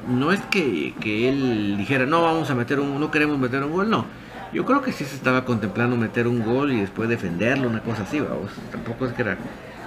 no 0.08 0.32
es 0.32 0.40
que, 0.42 0.94
que 1.00 1.28
él 1.28 1.76
dijera, 1.76 2.06
no, 2.06 2.22
vamos 2.22 2.50
a 2.50 2.54
meter 2.54 2.80
un, 2.80 3.00
no 3.00 3.10
queremos 3.10 3.38
meter 3.38 3.62
un 3.62 3.72
gol, 3.72 3.90
no 3.90 4.06
yo 4.52 4.64
creo 4.64 4.80
que 4.80 4.92
sí 4.92 5.04
se 5.04 5.16
estaba 5.16 5.44
contemplando 5.44 5.96
meter 5.96 6.26
un 6.26 6.42
gol 6.42 6.72
y 6.72 6.80
después 6.80 7.08
defenderlo, 7.08 7.68
una 7.68 7.80
cosa 7.80 8.02
así, 8.04 8.20
vamos. 8.20 8.50
Tampoco 8.70 9.06
es 9.06 9.12
que 9.12 9.22
era 9.22 9.36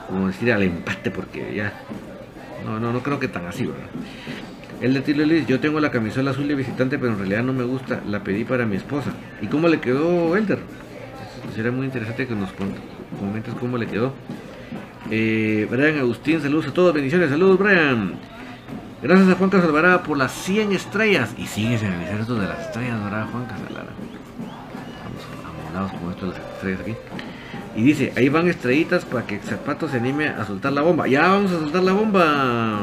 como 0.08 0.28
decir 0.28 0.52
al 0.52 0.64
empate, 0.64 1.12
porque 1.12 1.54
ya. 1.56 1.74
No, 2.66 2.80
no, 2.80 2.92
no 2.92 3.02
creo 3.02 3.20
que 3.20 3.28
tan 3.28 3.48
así, 3.48 3.66
¿verdad? 3.66 3.88
El 4.82 4.94
de 4.94 5.02
Tilo 5.02 5.26
yo 5.26 5.60
tengo 5.60 5.80
la 5.80 5.92
camisola 5.92 6.32
azul 6.32 6.48
de 6.48 6.56
visitante, 6.56 7.00
pero 7.00 7.14
en 7.14 7.20
realidad 7.20 7.44
no 7.44 7.54
me 7.54 7.64
gusta. 7.64 8.02
La 8.08 8.24
pedí 8.24 8.44
para 8.44 8.66
mi 8.66 8.76
esposa. 8.76 9.12
¿Y 9.42 9.48
cómo 9.48 9.68
le 9.68 9.80
quedó 9.80 10.36
Elder? 10.38 10.60
Sería 11.56 11.72
muy 11.72 11.86
interesante 11.86 12.28
que 12.28 12.36
nos 12.36 12.52
comentes 13.20 13.54
cómo 13.56 13.78
le 13.78 13.88
quedó. 13.88 14.14
Eh, 15.10 15.68
Brian 15.70 15.98
Agustín, 15.98 16.42
saludos 16.42 16.68
a 16.68 16.74
todos, 16.74 16.94
bendiciones, 16.94 17.30
saludos 17.30 17.58
Brian. 17.58 18.14
Gracias 19.02 19.30
a 19.30 19.36
Juan 19.36 19.50
Casalvarada 19.50 20.04
por 20.04 20.18
las 20.18 20.32
100 20.32 20.74
estrellas. 20.74 21.34
Y 21.38 21.48
sigues 21.48 21.84
en 21.84 21.94
el 21.94 22.20
esto 22.20 22.36
de 22.36 22.48
las 22.48 22.60
estrellas, 22.60 23.02
¿verdad, 23.04 23.28
Juan 23.32 23.46
Casalvarada? 23.46 23.92
como 25.88 26.12
esto 26.12 26.26
las 26.26 26.38
estrellas 26.38 26.82
aquí. 26.82 26.96
Y 27.76 27.84
dice, 27.84 28.12
ahí 28.18 28.28
van 28.28 28.48
estrellitas 28.50 29.06
para 29.06 29.26
que 29.26 29.40
Zapato 29.40 29.88
se 29.88 29.98
anime 29.98 30.28
a 30.28 30.46
soltar 30.46 30.74
la 30.74 30.82
bomba. 30.82 31.08
Ya 31.08 31.30
vamos 31.30 31.52
a 31.52 31.60
soltar 31.60 31.84
la 31.84 31.94
bomba. 31.94 32.80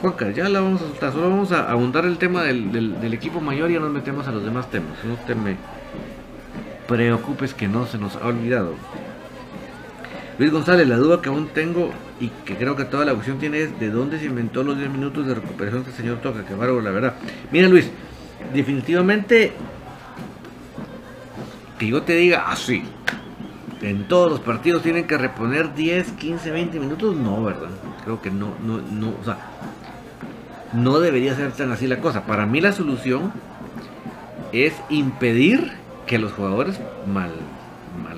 Juanca, 0.00 0.30
ya 0.30 0.48
la 0.48 0.60
vamos 0.60 0.80
a 0.80 0.86
soltar. 0.86 1.12
Solo 1.12 1.28
vamos 1.28 1.52
a 1.52 1.70
abundar 1.70 2.06
el 2.06 2.16
tema 2.16 2.42
del, 2.42 3.12
equipo 3.12 3.40
mayor 3.40 3.70
y 3.70 3.74
ya 3.74 3.80
nos 3.80 3.92
metemos 3.92 4.26
a 4.26 4.32
los 4.32 4.44
demás 4.44 4.70
temas. 4.70 4.92
No 5.04 5.16
te 5.26 5.34
me 5.34 5.56
preocupes 6.88 7.52
que 7.52 7.68
no 7.68 7.86
se 7.86 7.98
nos 7.98 8.16
ha 8.16 8.26
olvidado. 8.26 8.74
Luis 10.42 10.52
González, 10.52 10.88
la 10.88 10.96
duda 10.96 11.22
que 11.22 11.28
aún 11.28 11.50
tengo 11.54 11.92
y 12.18 12.26
que 12.44 12.56
creo 12.56 12.74
que 12.74 12.84
toda 12.84 13.04
la 13.04 13.12
opción 13.12 13.38
tiene 13.38 13.62
es 13.62 13.78
de 13.78 13.90
dónde 13.90 14.18
se 14.18 14.24
inventó 14.24 14.64
los 14.64 14.76
10 14.76 14.90
minutos 14.90 15.24
de 15.24 15.36
recuperación 15.36 15.84
que 15.84 15.90
el 15.90 15.96
señor 15.96 16.16
toca, 16.16 16.44
que 16.44 16.52
bárbaro, 16.52 16.80
la 16.80 16.90
verdad. 16.90 17.14
Mira 17.52 17.68
Luis, 17.68 17.88
definitivamente 18.52 19.52
que 21.78 21.86
yo 21.86 22.02
te 22.02 22.16
diga 22.16 22.50
así, 22.50 22.82
en 23.82 24.08
todos 24.08 24.32
los 24.32 24.40
partidos 24.40 24.82
tienen 24.82 25.06
que 25.06 25.16
reponer 25.16 25.74
10, 25.76 26.10
15, 26.10 26.50
20 26.50 26.80
minutos, 26.80 27.14
no, 27.14 27.44
¿verdad? 27.44 27.70
Creo 28.02 28.20
que 28.20 28.32
no, 28.32 28.48
no, 28.66 28.78
no, 28.78 29.14
o 29.20 29.24
sea, 29.24 29.38
no 30.72 30.98
debería 30.98 31.36
ser 31.36 31.52
tan 31.52 31.70
así 31.70 31.86
la 31.86 32.00
cosa. 32.00 32.26
Para 32.26 32.46
mí 32.46 32.60
la 32.60 32.72
solución 32.72 33.32
es 34.50 34.74
impedir 34.90 35.70
que 36.08 36.18
los 36.18 36.32
jugadores 36.32 36.80
mal, 37.06 37.30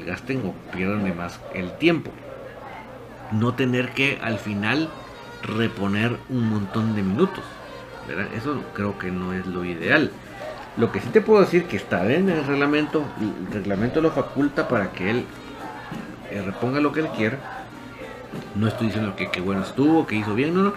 malgasten 0.05 0.43
o 0.47 0.55
pierdan 0.75 1.05
de 1.05 1.13
más 1.13 1.41
el 1.55 1.73
tiempo. 1.73 2.11
No 3.33 3.55
tener 3.55 3.91
que 3.91 4.19
al 4.23 4.39
final 4.39 4.89
reponer 5.43 6.17
un 6.29 6.49
montón 6.49 6.95
de 6.95 7.03
minutos. 7.03 7.45
Eso 8.37 8.63
creo 8.75 8.99
que 8.99 9.11
no 9.11 9.33
es 9.33 9.47
lo 9.47 9.65
ideal. 9.65 10.11
Lo 10.77 10.93
que 10.93 11.01
sí 11.01 11.09
te 11.11 11.21
puedo 11.21 11.41
decir 11.41 11.65
que 11.65 11.77
está 11.77 12.11
en 12.13 12.29
el 12.29 12.45
reglamento, 12.45 13.05
el 13.21 13.53
reglamento 13.53 14.01
lo 14.01 14.11
faculta 14.11 14.69
para 14.69 14.91
que 14.93 15.11
él 15.11 15.25
eh, 16.31 16.43
reponga 16.43 16.81
lo 16.81 16.93
que 16.93 17.01
él 17.01 17.09
quiera. 17.17 17.39
No 18.55 18.67
estoy 18.67 18.89
diciendo 18.89 19.15
que, 19.17 19.31
que 19.31 19.41
bueno 19.41 19.63
estuvo, 19.63 20.07
que 20.07 20.17
hizo 20.17 20.35
bien, 20.35 20.55
no, 20.55 20.63
no. 20.63 20.73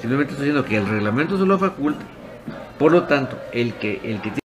Simplemente 0.00 0.32
estoy 0.32 0.46
diciendo 0.46 0.68
que 0.68 0.76
el 0.76 0.88
reglamento 0.88 1.36
se 1.38 1.44
lo 1.44 1.58
faculta. 1.58 2.04
Por 2.78 2.92
lo 2.92 3.04
tanto, 3.04 3.38
el 3.52 3.74
que, 3.74 4.00
el 4.04 4.20
que 4.20 4.41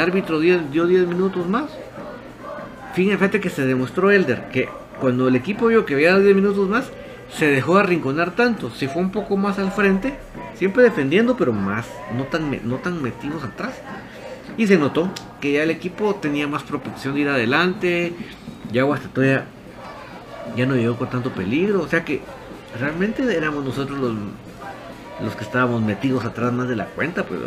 árbitro 0.00 0.40
dio, 0.40 0.58
10 0.58 1.06
minutos 1.06 1.48
más. 1.48 1.70
Fíjate 2.94 3.40
que 3.40 3.50
se 3.50 3.64
demostró 3.64 4.10
Elder 4.10 4.48
que 4.48 4.68
cuando 5.00 5.28
el 5.28 5.36
equipo 5.36 5.66
vio 5.66 5.86
que 5.86 5.94
había 5.94 6.18
10 6.18 6.34
minutos 6.34 6.68
más, 6.68 6.90
se 7.32 7.46
dejó 7.46 7.76
arrinconar 7.76 8.32
tanto. 8.32 8.70
Se 8.70 8.88
fue 8.88 9.02
un 9.02 9.12
poco 9.12 9.36
más 9.36 9.58
al 9.58 9.70
frente, 9.72 10.18
siempre 10.54 10.82
defendiendo, 10.82 11.36
pero 11.36 11.52
más, 11.52 11.86
no 12.16 12.24
tan, 12.24 12.68
no 12.68 12.76
tan 12.76 13.00
metidos 13.02 13.44
atrás. 13.44 13.74
Y 14.56 14.66
se 14.66 14.76
notó 14.76 15.10
que 15.40 15.52
ya 15.52 15.62
el 15.62 15.70
equipo 15.70 16.16
tenía 16.16 16.48
más 16.48 16.62
propulsión 16.64 17.14
de 17.14 17.20
ir 17.20 17.28
adelante. 17.28 18.12
Ya 18.72 18.82
Guastatoya 18.82 19.44
ya 20.56 20.66
no 20.66 20.74
llegó 20.74 20.96
con 20.96 21.08
tanto 21.08 21.30
peligro. 21.30 21.80
O 21.80 21.88
sea 21.88 22.04
que 22.04 22.20
realmente 22.78 23.22
éramos 23.36 23.64
nosotros 23.64 23.98
los, 23.98 24.14
los 25.22 25.36
que 25.36 25.44
estábamos 25.44 25.82
metidos 25.82 26.24
atrás 26.24 26.52
más 26.52 26.68
de 26.68 26.76
la 26.76 26.86
cuenta, 26.86 27.24
pues, 27.24 27.40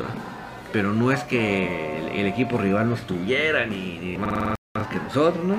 Pero 0.74 0.92
no 0.92 1.12
es 1.12 1.24
que 1.24 2.20
el, 2.20 2.26
equipo 2.26 2.58
rival 2.58 2.90
no 2.90 2.96
estuviera 2.96 3.66
ni, 3.68 4.18
más 4.18 4.88
que 4.90 4.98
nosotros, 4.98 5.46
¿no? 5.46 5.56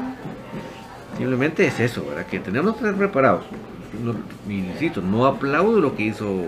Simplemente 1.17 1.65
es 1.67 1.79
eso, 1.79 2.05
¿verdad? 2.05 2.27
Que 2.27 2.41
tenemos 2.41 2.75
que 2.75 2.81
estar 2.81 2.97
preparados. 2.97 3.45
No, 4.03 4.17
insisto, 4.53 5.01
no 5.01 5.25
aplaudo 5.25 5.81
lo 5.81 5.95
que 5.95 6.03
hizo 6.03 6.43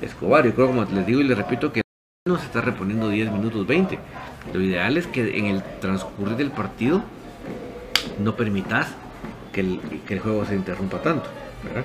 Escobar. 0.00 0.44
Yo 0.46 0.54
creo, 0.54 0.68
como 0.68 0.84
les 0.84 1.04
digo 1.04 1.20
y 1.20 1.24
les 1.24 1.36
repito, 1.36 1.72
que 1.72 1.82
no 2.26 2.38
se 2.38 2.46
está 2.46 2.60
reponiendo 2.60 3.08
10 3.08 3.32
minutos 3.32 3.66
20. 3.66 3.98
Lo 4.52 4.60
ideal 4.60 4.96
es 4.96 5.08
que 5.08 5.36
en 5.36 5.46
el 5.46 5.62
transcurrir 5.80 6.36
del 6.36 6.52
partido 6.52 7.02
no 8.20 8.36
permitas 8.36 8.86
que 9.52 9.62
el, 9.62 9.80
que 10.06 10.14
el 10.14 10.20
juego 10.20 10.44
se 10.44 10.54
interrumpa 10.54 11.02
tanto, 11.02 11.28
¿verdad? 11.64 11.84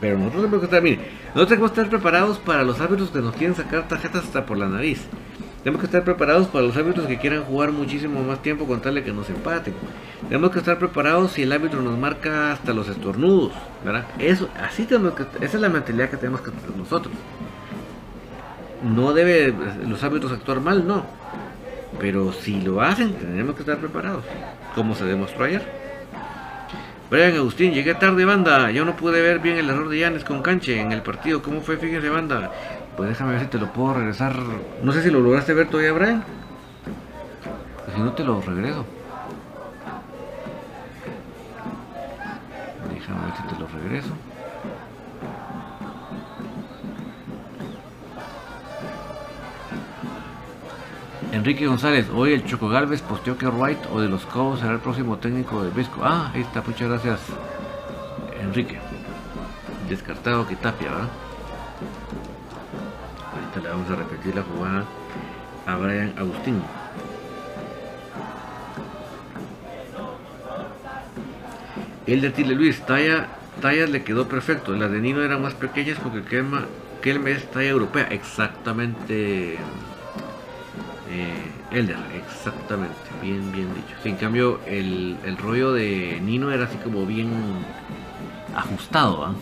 Pero 0.00 0.18
nosotros 0.18 0.42
tenemos 0.42 0.60
que 0.60 0.64
estar, 0.64 0.82
mire, 0.82 1.19
nosotros 1.34 1.48
tenemos 1.48 1.70
que 1.70 1.80
estar 1.80 1.90
preparados 1.90 2.38
para 2.38 2.64
los 2.64 2.80
árbitros 2.80 3.10
que 3.10 3.20
nos 3.20 3.36
quieren 3.36 3.54
sacar 3.54 3.86
tarjetas 3.86 4.24
hasta 4.24 4.44
por 4.44 4.58
la 4.58 4.68
nariz. 4.68 5.06
Tenemos 5.62 5.80
que 5.80 5.86
estar 5.86 6.02
preparados 6.02 6.48
para 6.48 6.64
los 6.64 6.76
árbitros 6.76 7.06
que 7.06 7.18
quieran 7.18 7.44
jugar 7.44 7.70
muchísimo 7.70 8.20
más 8.22 8.42
tiempo 8.42 8.66
con 8.66 8.80
tal 8.80 8.96
de 8.96 9.04
que 9.04 9.12
nos 9.12 9.30
empaten. 9.30 9.74
Tenemos 10.26 10.50
que 10.50 10.58
estar 10.58 10.78
preparados 10.78 11.32
si 11.32 11.42
el 11.42 11.52
árbitro 11.52 11.82
nos 11.82 11.96
marca 11.96 12.52
hasta 12.52 12.72
los 12.72 12.88
estornudos, 12.88 13.52
¿verdad? 13.84 14.06
Eso, 14.18 14.48
así 14.60 14.86
tenemos 14.86 15.12
esa 15.40 15.56
es 15.56 15.60
la 15.60 15.68
mentalidad 15.68 16.10
que 16.10 16.16
tenemos 16.16 16.40
que 16.40 16.50
tener 16.50 16.76
nosotros. 16.76 17.14
No 18.82 19.12
debe 19.12 19.54
los 19.86 20.02
árbitros 20.02 20.32
actuar 20.32 20.60
mal, 20.60 20.84
no. 20.86 21.04
Pero 22.00 22.32
si 22.32 22.60
lo 22.60 22.80
hacen, 22.80 23.12
tenemos 23.12 23.54
que 23.54 23.60
estar 23.60 23.76
preparados, 23.78 24.24
como 24.74 24.94
se 24.94 25.04
demostró 25.04 25.44
ayer. 25.44 25.89
Brian 27.10 27.34
Agustín, 27.34 27.72
llegué 27.72 27.94
tarde, 27.96 28.24
banda. 28.24 28.70
Yo 28.70 28.84
no 28.84 28.94
pude 28.94 29.20
ver 29.20 29.40
bien 29.40 29.58
el 29.58 29.68
error 29.68 29.88
de 29.88 29.98
Yanes 29.98 30.22
con 30.22 30.42
Canche 30.42 30.80
en 30.80 30.92
el 30.92 31.02
partido. 31.02 31.42
¿Cómo 31.42 31.60
fue? 31.60 31.76
Fíjese, 31.76 32.08
banda. 32.08 32.52
Pues 32.96 33.08
déjame 33.08 33.32
ver 33.32 33.40
si 33.42 33.46
te 33.48 33.58
lo 33.58 33.72
puedo 33.72 33.94
regresar. 33.94 34.36
No 34.82 34.92
sé 34.92 35.02
si 35.02 35.10
lo 35.10 35.18
lograste 35.18 35.52
ver 35.52 35.68
todavía, 35.68 35.92
Brian. 35.92 36.24
Pues 37.84 37.96
si 37.96 38.00
no, 38.00 38.12
te 38.12 38.22
lo 38.22 38.40
regreso. 38.40 38.86
Déjame 42.94 43.24
ver 43.24 43.36
si 43.36 43.42
te 43.42 43.60
lo 43.60 43.66
regreso. 43.66 44.14
Enrique 51.32 51.66
González, 51.66 52.08
hoy 52.12 52.32
el 52.32 52.44
Choco 52.44 52.68
Galvez 52.68 53.02
posteó 53.02 53.38
que 53.38 53.46
Wright 53.46 53.78
o 53.92 54.00
de 54.00 54.08
los 54.08 54.26
Cobos 54.26 54.60
será 54.60 54.72
el 54.72 54.80
próximo 54.80 55.18
técnico 55.18 55.62
de 55.62 55.70
Visco. 55.70 56.00
Ah, 56.02 56.32
ahí 56.34 56.40
está, 56.40 56.60
muchas 56.60 56.88
gracias, 56.88 57.20
Enrique. 58.42 58.78
Descartado 59.88 60.46
que 60.48 60.56
Tapia, 60.56 60.90
¿verdad? 60.90 61.08
Ahorita 63.32 63.60
le 63.60 63.68
vamos 63.68 63.90
a 63.90 63.96
repetir 63.96 64.34
la 64.34 64.42
jugada 64.42 64.84
a 65.66 65.76
Brian 65.76 66.14
Agustín. 66.18 66.60
El 72.06 72.20
de 72.22 72.30
Tile 72.30 72.54
Luis, 72.56 72.84
talla, 72.84 73.28
le 73.62 74.02
quedó 74.02 74.26
perfecto. 74.26 74.74
Las 74.74 74.90
de 74.90 74.98
Nino 74.98 75.22
eran 75.22 75.42
más 75.42 75.54
pequeñas 75.54 75.96
porque 76.02 76.38
el 77.10 77.20
mes 77.20 77.48
talla 77.52 77.68
europea. 77.68 78.08
Exactamente. 78.10 79.58
Eh, 81.12 81.50
Elder, 81.72 81.96
exactamente, 82.14 82.94
bien, 83.20 83.50
bien 83.50 83.74
dicho. 83.74 83.96
en 84.04 84.14
cambio, 84.14 84.60
el, 84.64 85.18
rollo 85.38 85.72
de 85.72 86.20
Nino 86.22 86.52
era 86.52 86.66
así 86.66 86.76
como 86.76 87.04
bien 87.04 87.32
ajustado, 88.54 89.24
¿ah? 89.24 89.34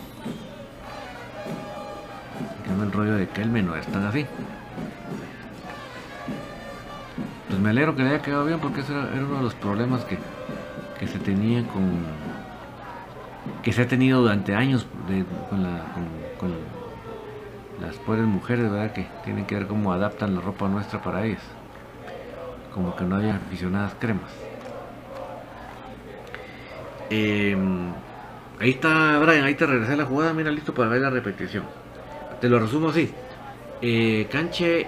En 2.57 2.63
cambio, 2.65 2.85
el 2.85 2.91
rollo 2.91 3.13
de 3.17 3.27
Kelme 3.27 3.61
no 3.61 3.75
es 3.75 3.85
tan 3.85 4.03
así. 4.03 4.25
Pues 7.47 7.59
me 7.59 7.69
alegro 7.69 7.95
que 7.95 8.01
le 8.01 8.09
haya 8.09 8.21
quedado 8.23 8.45
bien 8.45 8.59
porque 8.59 8.81
ese 8.81 8.93
era, 8.93 9.03
uno 9.13 9.37
de 9.37 9.43
los 9.43 9.53
problemas 9.53 10.03
que, 10.05 10.17
se 11.05 11.19
tenía 11.19 11.67
con. 11.67 12.03
que 13.61 13.73
se 13.73 13.83
ha 13.83 13.87
tenido 13.87 14.21
durante 14.21 14.55
años 14.55 14.87
con, 15.51 15.67
con 16.39 16.51
las 17.79 17.95
pobres 17.97 18.25
mujeres, 18.25 18.71
¿verdad? 18.71 18.91
Que 18.91 19.07
tienen 19.23 19.45
que 19.45 19.53
ver 19.53 19.67
cómo 19.67 19.93
adaptan 19.93 20.33
la 20.33 20.41
ropa 20.41 20.67
nuestra 20.67 21.01
para 21.03 21.25
ellas 21.25 21.58
como 22.73 22.95
que 22.95 23.03
no 23.03 23.17
había 23.17 23.35
aficionadas 23.35 23.95
cremas. 23.99 24.31
Em, 27.09 27.91
ahí 28.59 28.71
está 28.71 29.17
Brian, 29.19 29.43
ahí 29.43 29.55
te 29.55 29.65
regresé 29.65 29.95
la 29.95 30.05
jugada, 30.05 30.33
mira 30.33 30.51
listo 30.51 30.73
para 30.73 30.89
ver 30.89 31.01
la 31.01 31.09
repetición. 31.09 31.63
Te 32.39 32.49
lo 32.49 32.59
resumo 32.59 32.89
así. 32.89 33.11
Eh, 33.81 34.27
Canche 34.31 34.87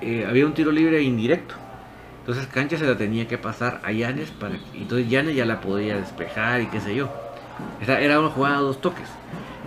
eh, 0.00 0.26
había 0.28 0.46
un 0.46 0.54
tiro 0.54 0.72
libre 0.72 1.02
indirecto. 1.02 1.54
Entonces 2.20 2.46
Canche 2.46 2.76
se 2.76 2.86
la 2.86 2.96
tenía 2.96 3.26
que 3.26 3.38
pasar 3.38 3.80
a 3.82 3.92
Yanes 3.92 4.30
para 4.30 4.54
entonces 4.74 5.08
Yanes 5.08 5.34
ya 5.34 5.44
la 5.44 5.60
podía 5.60 5.96
despejar 5.96 6.60
y 6.60 6.66
qué 6.66 6.80
sé 6.80 6.94
yo. 6.94 7.10
Era 7.86 8.20
una 8.20 8.28
jugada 8.30 8.58
a 8.58 8.60
dos 8.60 8.80
toques. 8.80 9.08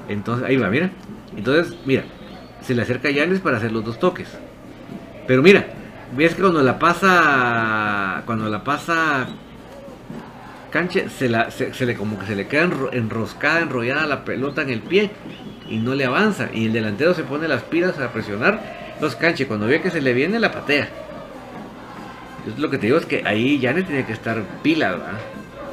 Entonces, 0.09 0.47
ahí 0.47 0.57
va, 0.57 0.69
mira. 0.69 0.89
Entonces, 1.35 1.75
mira, 1.85 2.03
se 2.61 2.73
le 2.73 2.81
acerca 2.81 3.07
a 3.07 3.11
Yanes 3.11 3.39
para 3.39 3.57
hacer 3.57 3.71
los 3.71 3.83
dos 3.83 3.99
toques. 3.99 4.29
Pero 5.27 5.41
mira, 5.41 5.67
ves 6.15 6.35
que 6.35 6.41
cuando 6.41 6.61
la 6.61 6.79
pasa 6.79 8.23
cuando 8.25 8.49
la 8.49 8.63
pasa 8.63 9.27
Canche 10.71 11.07
se, 11.09 11.29
la, 11.29 11.51
se, 11.51 11.85
le 11.85 11.95
como 11.95 12.17
que 12.17 12.25
se 12.25 12.35
le 12.35 12.47
queda 12.47 12.67
enroscada, 12.93 13.59
enrollada 13.59 14.07
la 14.07 14.25
pelota 14.25 14.63
en 14.63 14.71
el 14.71 14.81
pie 14.81 15.11
y 15.69 15.77
no 15.77 15.93
le 15.93 16.05
avanza 16.05 16.49
y 16.51 16.65
el 16.65 16.73
delantero 16.73 17.13
se 17.13 17.23
pone 17.23 17.47
las 17.47 17.61
pilas 17.61 17.99
a 17.99 18.11
presionar. 18.11 18.91
Entonces 18.95 19.19
Canche 19.19 19.45
cuando 19.45 19.67
ve 19.67 19.81
que 19.81 19.91
se 19.91 20.01
le 20.01 20.13
viene 20.13 20.39
la 20.39 20.51
patea. 20.51 20.89
Entonces 22.39 22.59
lo 22.59 22.71
que 22.71 22.79
te 22.79 22.87
digo 22.87 22.97
es 22.97 23.05
que 23.05 23.21
ahí 23.23 23.59
ya 23.59 23.71
no 23.71 23.85
tiene 23.85 24.03
que 24.05 24.13
estar 24.13 24.41
pila, 24.63 24.97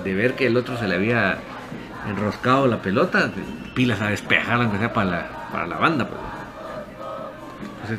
de 0.05 0.15
ver 0.15 0.35
que 0.35 0.47
el 0.47 0.57
otro 0.59 0.77
se 0.77 0.87
le 0.87 0.97
había 0.97 1.39
enroscado 2.07 2.67
la 2.67 2.83
pelota, 2.83 3.31
pilas 3.75 4.03
a 4.03 4.09
despejarla 4.09 4.65
aunque 4.65 4.79
sea 4.79 4.93
para 4.93 5.11
la, 5.11 5.49
para 5.51 5.67
la 5.67 5.79
banda. 5.79 6.07
Pues. 6.09 6.21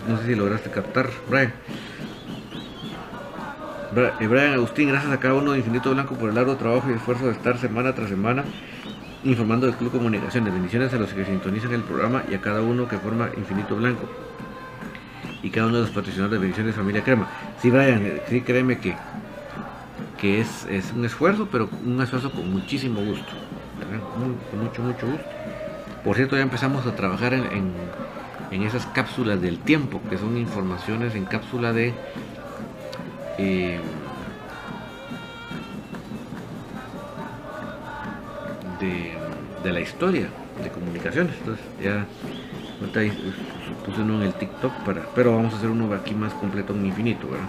No, 0.07 0.17
sé, 0.17 0.25
si 0.27 0.35
lograste 0.35 0.69
captar, 0.69 1.09
Brian. 1.27 1.51
Eh, 3.93 4.27
Brian 4.27 4.53
Agustín, 4.53 4.87
gracias 4.87 5.11
a 5.11 5.19
cada 5.19 5.33
uno 5.33 5.51
de 5.51 5.57
Infinito 5.57 5.91
Blanco 5.91 6.15
por 6.15 6.29
el 6.29 6.35
largo 6.35 6.55
trabajo 6.55 6.89
y 6.89 6.93
esfuerzo 6.93 7.25
de 7.25 7.33
estar 7.33 7.57
semana 7.57 7.93
tras 7.93 8.09
semana 8.09 8.45
informando 9.25 9.67
del 9.67 9.75
Club 9.75 9.91
Comunicaciones. 9.91 10.53
Bendiciones 10.53 10.93
a 10.93 10.97
los 10.97 11.13
que 11.13 11.25
sintonizan 11.25 11.73
el 11.73 11.81
programa 11.83 12.23
y 12.31 12.33
a 12.33 12.41
cada 12.41 12.61
uno 12.61 12.87
que 12.87 12.97
forma 12.97 13.29
Infinito 13.37 13.75
Blanco. 13.75 14.09
Y 15.43 15.49
cada 15.49 15.67
uno 15.67 15.77
de 15.77 15.81
los 15.83 15.91
patrocinadores 15.91 16.31
de 16.31 16.39
Bendiciones 16.39 16.75
Familia 16.75 17.03
Crema. 17.03 17.27
Sí, 17.61 17.69
Brian, 17.69 18.05
eh, 18.05 18.21
sí, 18.29 18.41
créeme 18.41 18.79
que, 18.79 18.95
que 20.19 20.39
es, 20.39 20.65
es 20.69 20.93
un 20.93 21.03
esfuerzo, 21.03 21.49
pero 21.51 21.69
un 21.85 22.01
esfuerzo 22.01 22.31
con 22.31 22.49
muchísimo 22.49 23.01
gusto. 23.01 23.33
con 24.13 24.59
mucho, 24.63 24.81
mucho 24.81 25.05
gusto. 25.05 25.25
Por 26.05 26.15
cierto, 26.15 26.37
ya 26.37 26.43
empezamos 26.43 26.87
a 26.87 26.95
trabajar 26.95 27.33
en, 27.33 27.73
en, 28.51 28.63
esas 28.63 28.85
cápsulas 28.87 29.41
del 29.41 29.59
tiempo, 29.59 30.01
que 30.09 30.17
son 30.17 30.37
informaciones 30.37 31.13
en 31.13 31.25
cápsula 31.25 31.73
de... 31.73 31.93
Eh, 33.41 33.79
de, 39.63 39.71
la 39.71 39.79
historia 39.79 40.27
de 40.63 40.69
comunicaciones. 40.69 41.33
Entonces 41.39 41.65
ya 41.81 42.05
puse 43.85 44.01
uno 44.01 44.21
en 44.21 44.27
el 44.27 44.33
TikTok 44.33 44.71
para, 44.85 45.05
pero 45.15 45.35
vamos 45.35 45.53
a 45.53 45.57
hacer 45.57 45.69
uno 45.69 45.91
aquí 45.93 46.13
más 46.13 46.33
completo 46.33 46.73
en 46.73 46.85
infinito, 46.85 47.27
¿verdad? 47.27 47.47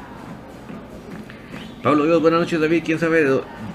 Pablo 1.82 2.04
Dios, 2.04 2.22
buenas 2.22 2.40
noches 2.40 2.60
David, 2.60 2.82
quién 2.84 2.98
sabe 2.98 3.24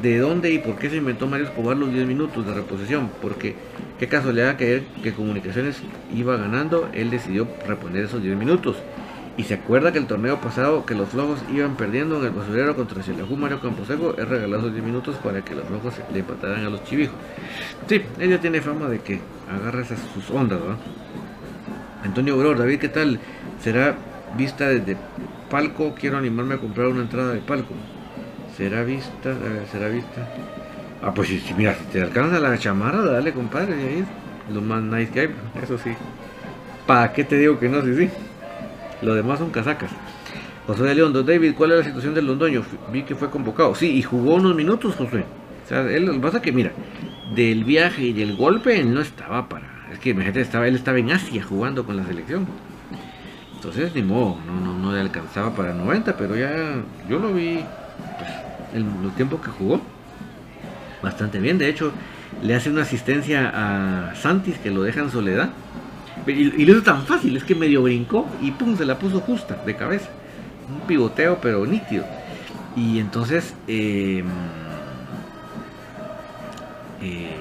de, 0.01 0.17
dónde 0.19 0.51
y 0.51 0.60
por 0.60 0.77
qué 0.77 0.89
se 0.89 0.95
inventó 0.97 1.27
Mario 1.27 1.47
Escobar 1.47 1.75
los 1.75 1.91
10 1.91 2.08
minutos 2.08 2.45
de 2.45 2.53
reposición, 2.53 3.12
porque 3.21 3.56
qué 3.99 4.08
casualidad 4.08 4.56
que, 4.56 4.84
que 5.03 5.13
comunicaciones 5.13 5.82
iba 6.15 6.38
ganando, 6.38 6.89
él 6.93 7.10
decidió 7.10 7.47
reponer 7.67 8.06
esos 8.06 8.23
10 8.23 8.38
minutos. 8.38 8.77
Y 9.38 9.43
se 9.43 9.54
acuerda 9.54 9.91
que 9.91 10.00
el 10.00 10.08
torneo 10.08 10.41
pasado 10.41 10.84
que 10.84 10.95
los 10.95 11.10
flojos 11.10 11.39
iban 11.54 11.76
perdiendo 11.76 12.17
en 12.17 12.26
el 12.26 12.32
basurero 12.32 12.76
contra 12.76 13.04
Xelajú 13.04 13.38
Mario 13.38 13.60
Camposeco 13.62 14.15
es 14.17 14.28
regalado 14.28 14.71
10 14.71 14.84
minutos 14.84 15.15
para 15.17 15.45
que 15.45 15.54
los 15.54 15.63
flojos 15.65 15.93
le 16.12 16.19
empataran 16.19 16.65
a 16.65 16.69
los 16.71 16.84
chivijos. 16.84 17.15
Sí, 17.88 18.02
ella 18.19 18.41
tiene 18.41 18.62
fama 18.62 18.89
de 18.89 19.00
que 19.00 19.19
agarra 19.47 19.84
esas 19.84 20.00
sus 20.15 20.28
ondas, 20.32 20.60
¿no? 20.60 20.76
Antonio 22.04 22.34
Auror, 22.34 22.58
David, 22.58 22.80
¿qué 22.80 22.89
tal? 22.89 23.19
¿Será 23.62 23.95
vista 24.36 24.69
desde 24.69 24.97
palco? 25.52 25.93
Quiero 25.93 26.17
animarme 26.17 26.56
a 26.56 26.58
comprar 26.58 26.88
una 26.88 27.02
entrada 27.02 27.34
de 27.34 27.41
palco. 27.41 27.76
¿Será 28.58 28.84
vista? 28.84 29.36
¿será 29.71 29.88
vista? 29.89 30.28
Ah, 31.04 31.13
pues 31.13 31.28
si, 31.28 31.54
mira, 31.56 31.76
si 31.76 31.86
te 31.86 32.02
alcanza 32.02 32.39
la 32.39 32.58
chamarra, 32.58 33.04
dale, 33.04 33.34
compadre, 33.34 33.76
ahí 33.76 34.06
lo 34.52 34.62
más 34.62 34.82
nice 34.82 35.12
que 35.12 35.19
hay, 35.19 35.30
eso 35.62 35.78
sí. 35.78 35.91
¿Para 36.88 37.13
qué 37.13 37.23
te 37.23 37.38
digo 37.38 37.60
que 37.60 37.69
no? 37.69 37.84
Sí, 37.84 37.93
sí. 37.95 38.10
Lo 39.01 39.15
demás 39.15 39.39
son 39.39 39.51
casacas. 39.51 39.91
José 40.65 40.83
de 40.83 40.95
León, 40.95 41.13
don 41.13 41.25
David, 41.25 41.53
¿cuál 41.55 41.71
es 41.71 41.77
la 41.77 41.83
situación 41.86 42.13
del 42.13 42.25
Londoño? 42.25 42.62
Vi 42.91 43.03
que 43.03 43.15
fue 43.15 43.29
convocado. 43.29 43.73
Sí, 43.73 43.97
y 43.97 44.01
jugó 44.01 44.36
unos 44.36 44.55
minutos, 44.55 44.95
José. 44.95 45.23
O 45.63 45.67
sea, 45.67 45.81
él, 45.81 46.05
lo 46.05 46.13
que 46.13 46.19
pasa 46.19 46.41
que, 46.41 46.51
mira, 46.51 46.71
del 47.33 47.63
viaje 47.63 48.03
y 48.03 48.13
del 48.13 48.36
golpe, 48.36 48.79
él 48.79 48.93
no 48.93 49.01
estaba 49.01 49.47
para. 49.47 49.88
Es 49.91 49.99
que 49.99 50.10
imagínate, 50.10 50.41
estaba, 50.41 50.67
él 50.67 50.75
estaba 50.75 50.97
en 50.99 51.12
Asia 51.12 51.43
jugando 51.43 51.86
con 51.86 51.95
la 51.95 52.05
selección. 52.05 52.47
Entonces, 53.55 53.95
ni 53.95 54.01
modo, 54.01 54.38
no, 54.45 54.60
no, 54.60 54.77
no 54.77 54.93
le 54.93 55.00
alcanzaba 55.00 55.56
para 55.56 55.73
90, 55.73 56.17
pero 56.17 56.35
ya 56.35 56.75
yo 57.10 57.19
lo 57.19 57.33
vi 57.33 57.60
pues, 58.17 58.29
el, 58.73 58.85
el 59.06 59.12
tiempo 59.15 59.39
que 59.39 59.50
jugó. 59.50 59.81
Bastante 61.02 61.39
bien, 61.39 61.58
de 61.58 61.69
hecho, 61.69 61.91
le 62.41 62.56
hace 62.56 62.69
una 62.69 62.81
asistencia 62.81 63.52
a 63.54 64.15
Santis 64.15 64.58
que 64.58 64.69
lo 64.69 64.83
deja 64.83 65.02
en 65.02 65.12
soledad. 65.12 65.50
Y, 66.28 66.65
lo 66.65 66.73
hizo 66.73 66.84
tan 66.84 67.06
fácil, 67.06 67.38
es 67.38 67.44
que 67.44 67.56
medio 67.56 67.84
brincó 67.84 68.28
y 68.42 68.52
pum, 68.52 68.75
se 68.78 68.86
la 68.86 69.00
puso 69.00 69.21
justa, 69.21 69.62
de 69.65 69.75
cabeza. 69.75 70.10
Un 70.69 70.86
pivoteo, 70.88 71.40
pero 71.42 71.65
nítido. 71.65 72.04
Y 72.75 73.00
entonces, 73.00 73.56
em, 73.67 74.25
eh, 77.02 77.36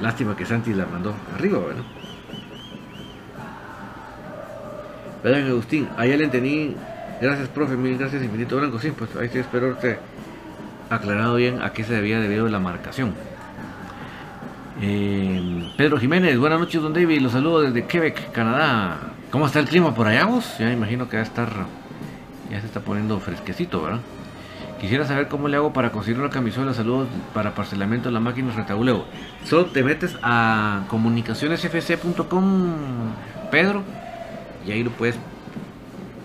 lástima 0.00 0.36
que 0.36 0.44
Santi 0.44 0.74
la 0.74 0.86
mandó 0.86 1.14
arriba, 1.34 1.58
¿verdad? 1.58 1.84
Vean 5.24 5.46
Agustín, 5.46 5.88
allá 5.96 6.16
le 6.16 6.24
entendí. 6.24 6.76
Gracias, 7.20 7.48
profe, 7.48 7.76
mil 7.76 7.96
gracias, 7.96 8.22
infinito 8.22 8.56
blanco. 8.56 8.78
Sí, 8.80 8.90
pues 8.90 9.14
ahí 9.16 9.28
sí 9.28 9.38
espero 9.38 9.76
aclarado 10.90 11.36
bien 11.36 11.62
a 11.62 11.72
qué 11.72 11.84
se 11.84 11.94
debía 11.94 12.20
debido 12.20 12.48
la 12.48 12.58
marcación. 12.58 13.14
Eh, 14.80 15.70
Pedro 15.76 15.98
Jiménez, 15.98 16.38
buenas 16.38 16.58
noches, 16.58 16.80
don 16.80 16.92
David. 16.92 17.20
Los 17.20 17.32
saludo 17.32 17.60
desde 17.60 17.84
Quebec, 17.86 18.32
Canadá. 18.32 18.98
¿Cómo 19.30 19.46
está 19.46 19.60
el 19.60 19.66
clima 19.66 19.94
por 19.94 20.06
allá, 20.06 20.24
vos? 20.24 20.56
Ya 20.58 20.66
me 20.66 20.72
imagino 20.72 21.08
que 21.08 21.16
va 21.16 21.22
a 21.22 21.26
estar. 21.26 21.48
Ya 22.50 22.60
se 22.60 22.66
está 22.66 22.80
poniendo 22.80 23.18
fresquecito, 23.20 23.82
¿verdad? 23.82 24.00
Quisiera 24.80 25.06
saber 25.06 25.28
cómo 25.28 25.48
le 25.48 25.56
hago 25.56 25.72
para 25.72 25.92
conseguir 25.92 26.20
una 26.20 26.30
camisola. 26.30 26.74
Saludos 26.74 27.08
para 27.34 27.54
parcelamiento 27.54 28.08
de 28.08 28.14
la 28.14 28.20
máquina 28.20 28.52
retauleo. 28.52 29.04
Solo 29.44 29.66
te 29.66 29.82
metes 29.84 30.16
a 30.22 30.84
comunicacionesfc.com, 30.88 32.74
Pedro, 33.50 33.82
y 34.66 34.72
ahí 34.72 34.82
lo 34.82 34.90
puedes 34.90 35.16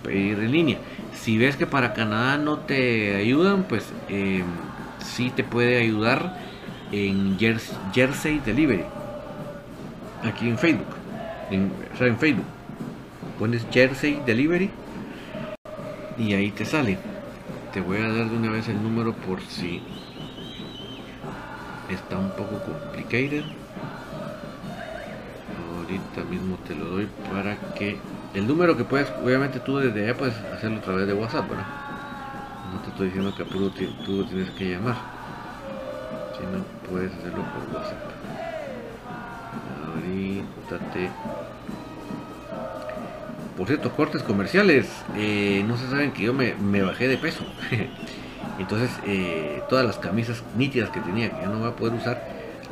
pedir 0.02 0.38
en 0.40 0.50
línea. 0.50 0.78
Si 1.12 1.38
ves 1.38 1.56
que 1.56 1.66
para 1.66 1.92
Canadá 1.92 2.36
no 2.38 2.58
te 2.58 3.16
ayudan, 3.16 3.64
pues 3.64 3.92
eh, 4.08 4.42
sí 4.98 5.30
te 5.30 5.44
puede 5.44 5.80
ayudar 5.80 6.47
en 6.92 7.38
Jersey 7.38 8.40
Delivery. 8.40 8.84
Aquí 10.24 10.48
en 10.48 10.58
Facebook. 10.58 10.94
En, 11.50 11.72
o 11.98 12.04
en 12.04 12.18
Facebook. 12.18 12.46
Pones 13.38 13.66
Jersey 13.70 14.20
Delivery 14.26 14.70
y 16.18 16.34
ahí 16.34 16.50
te 16.50 16.64
sale. 16.64 16.98
Te 17.72 17.80
voy 17.80 17.98
a 17.98 18.08
dar 18.08 18.28
de 18.28 18.36
una 18.36 18.50
vez 18.50 18.68
el 18.68 18.82
número 18.82 19.12
por 19.12 19.40
si 19.42 19.80
está 21.88 22.18
un 22.18 22.30
poco 22.30 22.60
complicated. 22.60 23.44
Ahorita 25.76 26.24
mismo 26.28 26.56
te 26.66 26.74
lo 26.74 26.86
doy 26.86 27.08
para 27.32 27.56
que 27.74 27.98
el 28.34 28.46
número 28.46 28.76
que 28.76 28.84
puedes, 28.84 29.10
obviamente 29.22 29.60
tú 29.60 29.78
desde 29.78 30.04
allá 30.04 30.16
puedes 30.16 30.36
hacerlo 30.36 30.78
a 30.78 30.82
través 30.82 31.06
de 31.06 31.14
WhatsApp, 31.14 31.48
¿verdad? 31.48 31.66
No 32.72 32.80
te 32.80 32.90
estoy 32.90 33.06
diciendo 33.06 33.34
que 33.34 33.44
tú, 33.44 33.70
tú 34.04 34.24
tienes 34.24 34.50
que 34.50 34.70
llamar. 34.70 34.96
Si 36.36 36.44
no, 36.44 36.77
puedes 36.90 37.12
hacerlo 37.12 37.44
por 37.52 37.76
WhatsApp. 37.76 37.98
Ahorita 39.86 40.78
Por 43.56 43.66
cierto, 43.66 43.90
cortes 43.92 44.22
comerciales. 44.22 44.86
Eh, 45.16 45.64
no 45.66 45.76
se 45.76 45.88
saben 45.88 46.12
que 46.12 46.22
yo 46.22 46.32
me, 46.32 46.82
bajé 46.82 47.08
de 47.08 47.16
peso. 47.16 47.44
Entonces, 48.58 48.90
eh, 49.06 49.62
todas 49.68 49.86
las 49.86 49.98
camisas 49.98 50.42
nítidas 50.56 50.90
que 50.90 51.00
tenía, 51.00 51.30
que 51.30 51.42
ya 51.42 51.48
no 51.48 51.60
voy 51.60 51.68
a 51.68 51.76
poder 51.76 51.94
usar, 51.94 52.22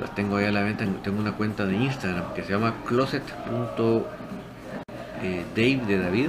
las 0.00 0.14
tengo 0.14 0.36
ahí 0.36 0.46
a 0.46 0.52
la 0.52 0.62
venta. 0.62 0.84
Tengo 1.02 1.20
una 1.20 1.32
cuenta 1.32 1.64
de 1.64 1.76
Instagram 1.76 2.34
que 2.34 2.42
se 2.42 2.52
llama 2.52 2.74
closet.dave 2.86 4.04
eh, 5.22 5.80
de 5.86 5.98
David. 5.98 6.28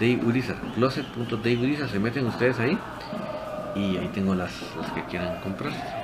Dave 0.00 0.20
Uriza, 0.24 0.54
closet.dave 0.76 1.88
se 1.88 1.98
meten 1.98 2.26
ustedes 2.26 2.58
ahí 2.58 2.78
y 3.76 3.98
ahí 3.98 4.10
tengo 4.14 4.34
las, 4.34 4.50
las 4.80 4.90
que 4.92 5.04
quieran 5.04 5.42
comprar 5.42 5.99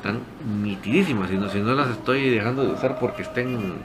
están 0.00 0.22
nitidísimas 0.62 1.30
y 1.30 1.38
si 1.50 1.58
no 1.58 1.74
las 1.74 1.88
estoy 1.88 2.30
dejando 2.30 2.64
de 2.64 2.72
usar 2.72 2.98
porque 2.98 3.20
estén 3.20 3.82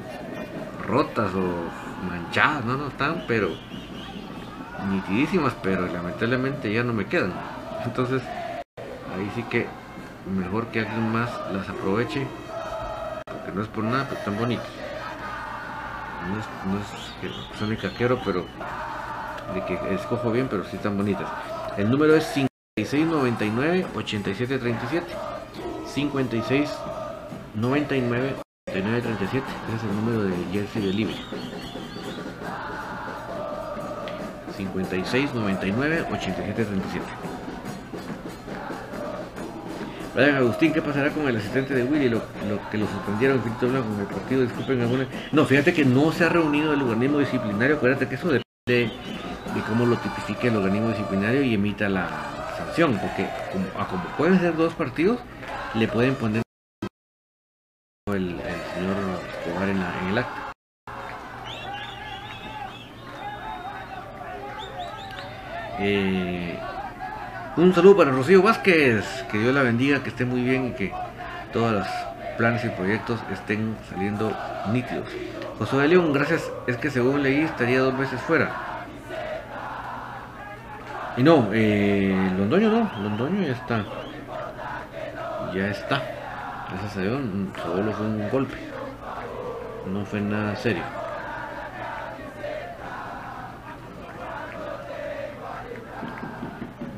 rotas 0.88 1.30
o 1.34 2.07
manchadas, 2.09 2.63
no, 2.63 2.78
no 2.78 2.88
están, 2.88 3.26
pero 3.28 3.49
nitidísimas, 4.89 5.53
pero 5.61 5.86
lamentablemente 5.88 6.72
ya 6.72 6.84
no 6.84 6.93
me 6.93 7.05
quedan. 7.05 7.34
Entonces, 7.84 8.22
ahí 8.78 9.30
sí 9.36 9.43
que 9.43 9.68
mejor 10.26 10.68
que 10.68 10.80
alguien 10.80 11.11
más 11.11 11.30
las 11.51 11.68
aproveche, 11.68 12.26
porque 13.26 13.51
no 13.53 13.61
es 13.61 13.68
por 13.68 13.84
nada, 13.84 14.05
pero 14.07 14.20
están 14.20 14.38
bonitas. 14.38 14.68
No 16.30 16.39
es, 16.39 16.45
no 16.66 16.80
es 16.80 16.88
que 17.20 17.57
son 17.59 17.76
caquero, 17.76 18.22
pero 18.24 18.45
de 19.53 19.66
que 19.66 19.93
escojo 19.93 20.32
bien, 20.32 20.47
pero 20.49 20.63
sí 20.63 20.78
están 20.78 20.95
bonitas. 20.95 21.28
El 21.76 21.91
número 21.91 22.16
es 22.16 22.24
5699 22.24 23.88
8737. 23.95 25.34
56 25.95 26.69
99 27.55 28.35
39 28.65 29.01
37. 29.01 29.45
Ese 29.67 29.75
es 29.77 29.83
el 29.83 29.95
número 29.95 30.23
de 30.23 30.35
Jersey 30.51 30.81
Delivery. 30.81 31.21
56 34.57 35.33
99 35.33 36.05
87 36.11 36.65
37. 36.65 37.05
Brian 40.15 40.35
Agustín, 40.35 40.73
¿qué 40.73 40.81
pasará 40.81 41.11
con 41.11 41.29
el 41.29 41.37
asistente 41.37 41.73
de 41.73 41.83
Willy? 41.85 42.09
Lo, 42.09 42.21
que 42.69 42.77
lo 42.77 42.87
suspendieron 42.87 43.41
en 43.41 43.71
Blanco 43.71 43.89
el 43.97 44.07
partido, 44.07 44.41
disculpen 44.41 44.81
alguna. 44.81 45.07
No, 45.31 45.45
fíjate 45.45 45.73
que 45.73 45.85
no 45.85 46.11
se 46.11 46.25
ha 46.25 46.29
reunido 46.29 46.73
el 46.73 46.81
organismo 46.81 47.19
disciplinario. 47.19 47.77
Acuérdate 47.77 48.09
que 48.09 48.15
eso 48.15 48.27
depende 48.27 48.91
de 49.53 49.61
cómo 49.69 49.85
lo 49.85 49.95
tipifique 49.97 50.49
el 50.49 50.57
organismo 50.57 50.89
disciplinario 50.89 51.41
y 51.41 51.53
emita 51.53 51.87
la 51.87 52.09
sanción, 52.57 52.99
porque 52.99 53.29
como, 53.53 53.65
a 53.81 53.87
como 53.87 54.03
pueden 54.17 54.39
ser 54.39 54.57
dos 54.57 54.73
partidos, 54.73 55.19
le 55.78 55.88
pueden 55.89 56.15
poner 56.15 56.41
el, 58.07 58.38
señor 58.73 58.95
Escobar 59.30 59.69
en, 59.69 59.78
en 59.78 60.07
el 60.09 60.17
acta. 60.17 60.51
Eh, 65.80 66.57
un 67.57 67.73
saludo 67.73 67.97
para 67.97 68.11
Rocío 68.11 68.41
Vázquez, 68.41 69.26
que 69.30 69.38
Dios 69.38 69.53
la 69.53 69.63
bendiga, 69.63 70.01
que 70.01 70.09
esté 70.09 70.23
muy 70.23 70.41
bien 70.43 70.67
y 70.67 70.71
que 70.71 70.93
todos 71.51 71.73
los 71.73 71.88
planes 72.38 72.63
y 72.63 72.69
proyectos 72.69 73.19
estén 73.32 73.76
saliendo 73.89 74.32
nítidos. 74.71 75.09
José 75.59 75.78
de 75.78 75.88
León, 75.89 76.13
gracias, 76.13 76.49
es 76.67 76.78
que 76.78 76.89
según 76.89 77.21
leí 77.21 77.41
estaría 77.41 77.80
dos 77.80 77.97
veces 77.97 78.21
fuera. 78.21 78.86
Y 81.17 81.23
no, 81.23 81.49
eh, 81.53 82.32
Londoño 82.38 82.69
no, 82.69 82.91
Londoño 83.01 83.41
ya 83.41 83.53
está. 83.53 84.05
Ya 85.56 85.70
está. 85.70 86.03
Gracias 86.70 86.97
a 86.97 87.01
Dios, 87.01 87.22
solo 87.64 87.93
fue 87.93 88.06
un 88.06 88.30
golpe. 88.30 88.58
No 89.89 90.06
fue 90.06 90.20
nada 90.20 90.53
serio. 90.58 90.84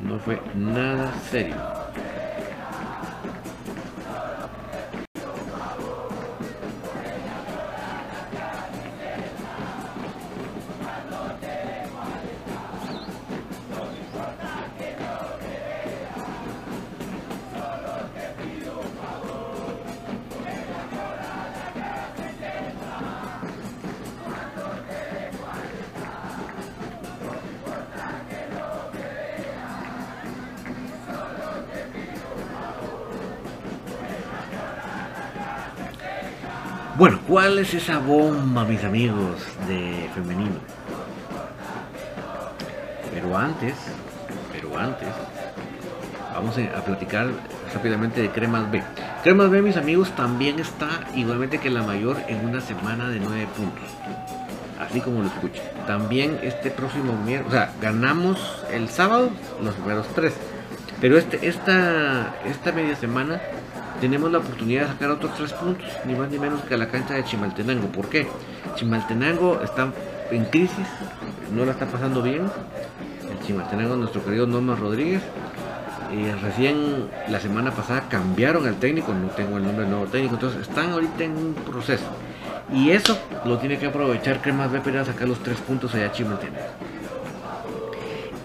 No 0.02 0.18
fue 0.18 0.42
nada 0.56 1.12
serio. 1.30 1.77
Es 37.68 37.82
esa 37.82 37.98
bomba, 37.98 38.64
mis 38.64 38.82
amigos, 38.82 39.42
de 39.66 40.08
femenino? 40.14 40.56
Pero 43.12 43.36
antes, 43.36 43.74
pero 44.50 44.78
antes, 44.78 45.08
vamos 46.32 46.56
a 46.56 46.80
platicar 46.82 47.28
rápidamente 47.74 48.22
de 48.22 48.30
Cremas 48.30 48.70
B. 48.70 48.82
Cremas 49.22 49.50
B, 49.50 49.60
mis 49.60 49.76
amigos, 49.76 50.10
también 50.16 50.58
está 50.58 50.88
igualmente 51.14 51.58
que 51.58 51.68
la 51.68 51.82
mayor 51.82 52.16
en 52.28 52.46
una 52.46 52.62
semana 52.62 53.10
de 53.10 53.20
9 53.20 53.46
puntos. 53.54 53.84
Así 54.80 55.02
como 55.02 55.20
lo 55.20 55.26
escuchan. 55.26 55.64
También 55.86 56.38
este 56.42 56.70
próximo 56.70 57.12
miércoles, 57.22 57.68
ganamos 57.82 58.64
el 58.72 58.88
sábado 58.88 59.30
los 59.62 59.74
primeros 59.74 60.06
tres. 60.14 60.32
Pero 61.02 61.18
este, 61.18 61.46
esta, 61.46 62.34
esta 62.46 62.72
media 62.72 62.96
semana 62.96 63.40
tenemos 64.00 64.30
la 64.30 64.38
oportunidad 64.38 64.82
de 64.82 64.88
sacar 64.88 65.10
otros 65.10 65.34
tres 65.36 65.52
puntos, 65.52 65.86
ni 66.04 66.14
más 66.14 66.30
ni 66.30 66.38
menos 66.38 66.62
que 66.62 66.74
a 66.74 66.76
la 66.76 66.88
cancha 66.88 67.14
de 67.14 67.24
Chimaltenango. 67.24 67.88
¿Por 67.88 68.08
qué? 68.08 68.28
Chimaltenango 68.76 69.60
está 69.62 69.92
en 70.30 70.44
crisis, 70.46 70.86
no 71.54 71.64
la 71.64 71.72
está 71.72 71.86
pasando 71.86 72.22
bien. 72.22 72.42
El 72.42 73.46
Chimaltenango, 73.46 73.96
nuestro 73.96 74.24
querido 74.24 74.46
Norma 74.46 74.76
Rodríguez, 74.76 75.22
eh, 76.12 76.34
recién 76.40 77.08
la 77.28 77.40
semana 77.40 77.70
pasada 77.72 78.08
cambiaron 78.08 78.66
al 78.66 78.76
técnico, 78.76 79.12
no 79.12 79.28
tengo 79.28 79.56
el 79.56 79.64
nombre 79.64 79.82
del 79.82 79.90
nuevo 79.90 80.06
técnico, 80.06 80.34
entonces 80.34 80.62
están 80.62 80.90
ahorita 80.90 81.24
en 81.24 81.36
un 81.36 81.54
proceso. 81.54 82.06
Y 82.72 82.90
eso 82.90 83.18
lo 83.44 83.58
tiene 83.58 83.78
que 83.78 83.86
aprovechar 83.86 84.40
Cremas 84.40 84.70
B 84.70 84.80
para 84.80 85.04
sacar 85.04 85.26
los 85.26 85.42
tres 85.42 85.58
puntos 85.58 85.94
allá 85.94 86.06
a 86.06 86.12
Chimaltenango. 86.12 86.58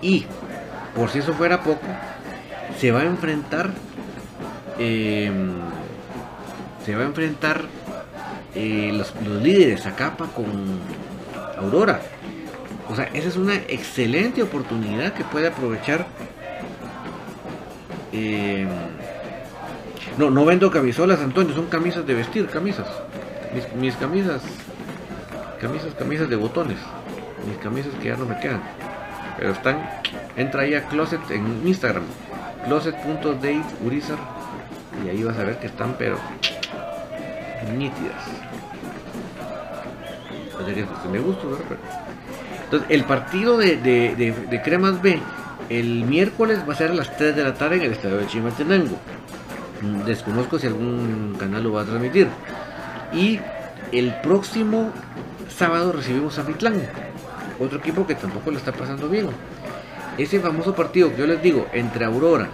Y 0.01 0.25
por 0.95 1.09
si 1.09 1.19
eso 1.19 1.33
fuera 1.33 1.61
poco, 1.61 1.87
se 2.77 2.91
va 2.91 3.01
a 3.01 3.05
enfrentar 3.05 3.71
eh, 4.79 5.31
se 6.85 6.95
va 6.95 7.03
a 7.03 7.05
enfrentar 7.05 7.65
eh, 8.55 8.91
los, 8.93 9.13
líderes 9.41 9.83
Zacapa 9.83 10.27
con 10.27 10.79
Aurora. 11.57 12.01
O 12.89 12.95
sea, 12.95 13.05
esa 13.13 13.29
es 13.29 13.37
una 13.37 13.55
excelente 13.55 14.43
oportunidad 14.43 15.13
que 15.13 15.23
puede 15.23 15.47
aprovechar. 15.47 16.05
eh, 18.11 18.67
no, 20.17 20.29
no 20.29 20.45
vendo 20.45 20.69
camisolas, 20.69 21.19
Antonio, 21.21 21.55
son 21.55 21.65
camisas 21.67 22.05
de 22.05 22.13
vestir, 22.13 22.47
camisas. 22.47 22.87
Mis, 23.55 23.73
mis 23.73 23.95
camisas, 23.95 24.43
camisas, 25.59 25.93
camisas 25.95 26.29
de 26.29 26.35
botones. 26.35 26.77
Mis 27.47 27.57
camisas 27.57 27.93
que 27.95 28.09
ya 28.09 28.17
no 28.17 28.25
me 28.25 28.39
quedan. 28.39 28.61
Pero 29.37 29.51
están, 29.51 29.89
entra 30.35 30.61
ahí 30.61 30.75
a 30.75 30.85
Closet 30.87 31.21
en 31.31 31.67
Instagram. 31.67 32.03
Closet.dateurizar 32.65 34.42
y 35.05 35.09
ahí 35.09 35.23
vas 35.23 35.37
a 35.37 35.43
ver 35.43 35.57
que 35.59 35.67
están 35.67 35.95
pero 35.97 36.17
nítidas. 37.77 38.23
O 40.59 40.65
sea 40.65 40.73
que 40.73 40.83
pues, 40.83 41.05
me 41.11 41.19
gusta, 41.19 41.45
¿verdad? 41.47 41.65
Entonces, 42.65 42.89
el 42.89 43.03
partido 43.03 43.57
de, 43.57 43.77
de- 43.77 44.15
de- 44.49 44.61
Cremas 44.61 45.01
B 45.01 45.19
el 45.69 46.03
miércoles 46.05 46.59
va 46.67 46.73
a 46.73 46.75
ser 46.75 46.91
a 46.91 46.93
las 46.93 47.15
3 47.17 47.35
de 47.35 47.43
la 47.43 47.53
tarde 47.53 47.77
en 47.77 47.83
el 47.83 47.91
estadio 47.93 48.17
de 48.17 48.27
Chimaltenango. 48.27 48.97
Mm, 49.81 50.03
Desconozco 50.03 50.59
si 50.59 50.67
algún 50.67 51.35
canal 51.39 51.63
lo 51.63 51.73
va 51.73 51.81
a 51.81 51.85
transmitir. 51.85 52.27
Y 53.13 53.39
el 53.91 54.13
próximo 54.21 54.91
sábado 55.55 55.91
recibimos 55.91 56.37
a 56.39 56.43
Mitlán, 56.43 56.81
otro 57.59 57.77
equipo 57.77 58.05
que 58.05 58.15
tampoco 58.15 58.51
le 58.51 58.57
está 58.57 58.71
pasando 58.71 59.07
bien. 59.07 59.27
Ese 60.17 60.39
famoso 60.39 60.75
partido 60.75 61.09
que 61.11 61.17
yo 61.17 61.27
les 61.27 61.41
digo, 61.41 61.67
entre 61.73 62.05
Aurora 62.05 62.49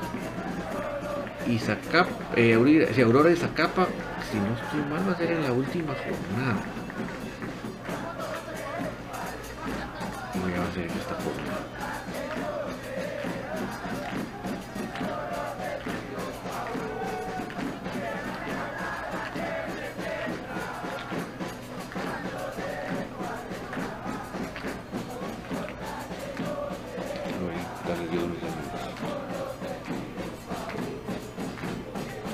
y 1.49 1.57
Zacapa, 1.57 2.09
eh, 2.35 2.53
Aurora, 2.53 3.31
y 3.31 3.35
Zacapa, 3.35 3.87
si 4.31 4.37
no 4.37 4.53
estoy 4.53 4.81
mal, 4.89 5.07
va 5.07 5.13
a 5.13 5.17
ser 5.17 5.31
en 5.31 5.43
la 5.43 5.51
última 5.51 5.93
jornada. 5.95 6.61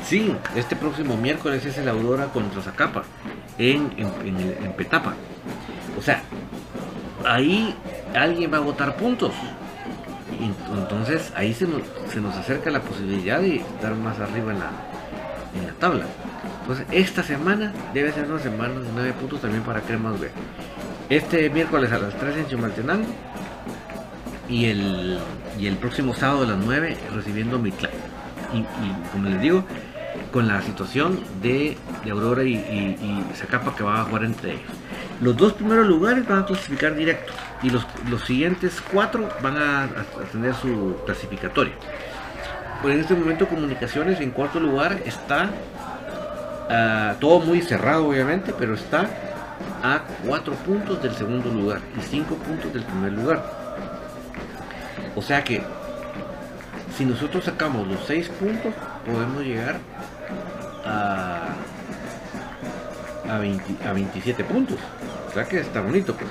Sí, 0.06 0.36
este 0.56 0.76
próximo 0.76 1.18
miércoles 1.18 1.66
es 1.66 1.80
el 1.80 1.90
Aurora 1.90 2.26
contra 2.28 2.62
Zacapa 2.62 3.04
en, 3.58 3.90
Petapa. 4.78 5.16
O 5.98 6.02
sea, 6.02 6.22
ahí 7.26 7.76
alguien 8.14 8.54
va 8.54 8.58
a 8.58 8.62
votar 8.62 8.96
puntos. 8.98 9.34
Entonces 10.78 11.34
ahí 11.36 11.56
se 11.56 11.66
nos, 11.66 11.82
se 12.14 12.22
nos 12.22 12.36
acerca 12.36 12.70
la 12.70 12.82
posibilidad 12.82 13.40
de 13.40 13.56
estar 13.56 13.96
más 13.96 14.20
arriba 14.20 14.52
en 14.52 14.60
la, 14.60 14.70
en 15.60 15.68
la 15.68 15.74
tabla. 15.74 16.06
Entonces 16.62 16.86
esta 16.92 17.24
semana 17.24 17.74
debe 17.96 18.12
ser 18.12 18.30
una 18.30 18.40
semana 18.40 18.80
de 18.80 18.88
9 18.94 19.14
puntos 19.14 19.42
también 19.42 19.64
para 19.64 19.82
Cremas 19.82 20.20
B. 20.20 20.30
Este 21.10 21.50
miércoles 21.50 21.92
a 21.92 21.98
las 21.98 22.14
3 22.14 22.38
en 22.38 22.48
Chimaltenango 22.48 23.08
y 24.48 24.66
el, 24.66 25.20
y 25.60 25.66
el 25.66 25.78
próximo 25.78 26.14
sábado 26.14 26.44
a 26.44 26.48
las 26.48 26.58
9 26.58 26.96
recibiendo 27.16 27.58
Mitlán. 27.58 27.92
Y, 28.54 28.60
y 28.60 29.12
como 29.12 29.30
les 29.30 29.42
digo, 29.42 29.66
con 30.36 30.50
la 30.50 30.62
situación 30.62 31.18
de, 31.42 31.78
Aurora 32.12 32.44
y, 32.44 32.56
y, 32.56 33.26
y 33.32 33.36
Zacapa 33.36 33.74
que 33.74 33.86
va 33.86 34.02
a 34.02 34.04
jugar 34.04 34.26
entre 34.26 34.52
ellos. 34.52 34.70
Los 35.22 35.38
dos 35.38 35.54
primeros 35.54 35.88
lugares 35.88 36.28
van 36.28 36.40
a 36.40 36.46
clasificar 36.46 36.94
directo 36.94 37.32
y 37.64 37.70
los, 37.70 37.88
los 38.10 38.22
siguientes 38.26 38.84
cuatro 38.92 39.30
van 39.42 39.58
a, 39.58 39.88
tener 40.34 40.54
su 40.56 40.98
clasificatoria. 41.06 41.72
Pues 42.82 42.96
en 42.96 43.00
este 43.00 43.16
momento 43.16 43.48
Comunicaciones 43.48 44.20
en 44.20 44.32
cuarto 44.32 44.60
lugar 44.60 45.02
está 45.06 45.52
ah, 46.70 47.16
todo 47.22 47.40
muy 47.40 47.62
cerrado 47.62 48.10
obviamente, 48.10 48.54
pero 48.60 48.74
está 48.74 49.10
a 49.84 50.02
cuatro 50.28 50.54
puntos 50.56 51.02
del 51.02 51.16
segundo 51.16 51.50
lugar 51.50 51.80
y 51.98 52.02
cinco 52.02 52.36
puntos 52.36 52.74
del 52.74 52.84
primer 52.84 53.14
lugar. 53.14 53.42
O 55.16 55.22
sea 55.22 55.46
que 55.46 55.64
si 56.98 57.06
nosotros 57.06 57.46
sacamos 57.46 57.88
los 57.88 58.06
6 58.06 58.30
puntos, 58.40 58.74
podemos 59.06 59.44
llegar 59.44 59.80
a, 60.86 61.48
a, 63.30 63.38
20 63.38 63.88
a 63.88 63.94
27 63.94 64.44
puntos. 64.44 64.78
O 65.28 65.34
sea 65.34 65.46
que 65.46 65.60
está 65.60 65.82
bonito, 65.82 66.16
pues. 66.16 66.30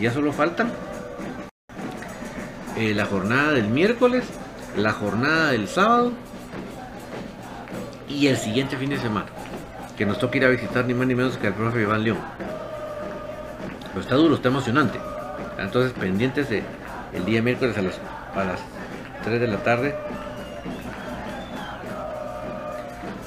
Ya 0.00 0.12
solo 0.12 0.32
faltan 0.32 0.72
eh, 2.76 2.94
la 2.94 3.06
jornada 3.06 3.52
del 3.52 3.68
miércoles, 3.68 4.24
la 4.76 4.92
jornada 4.92 5.52
del 5.52 5.68
sábado 5.68 6.12
y 8.08 8.26
el 8.26 8.36
siguiente 8.36 8.76
fin 8.76 8.90
de 8.90 8.98
semana. 8.98 9.26
Que 9.96 10.06
nos 10.06 10.18
toca 10.18 10.38
ir 10.38 10.44
a 10.44 10.48
visitar 10.48 10.84
ni 10.86 10.94
más 10.94 11.06
ni 11.06 11.14
menos 11.14 11.36
que 11.36 11.46
al 11.46 11.54
profe 11.54 11.82
Iván 11.82 12.02
León. 12.02 12.18
Pero 13.88 14.00
está 14.00 14.14
duro, 14.16 14.34
está 14.34 14.48
emocionante. 14.48 14.98
Entonces 15.58 15.92
pendientes 15.92 16.48
de 16.48 16.62
el 17.12 17.24
día 17.24 17.42
miércoles 17.42 17.76
a 17.76 17.82
las, 17.82 18.00
a 18.34 18.44
las 18.44 18.60
3 19.24 19.40
de 19.40 19.46
la 19.46 19.58
tarde. 19.58 19.94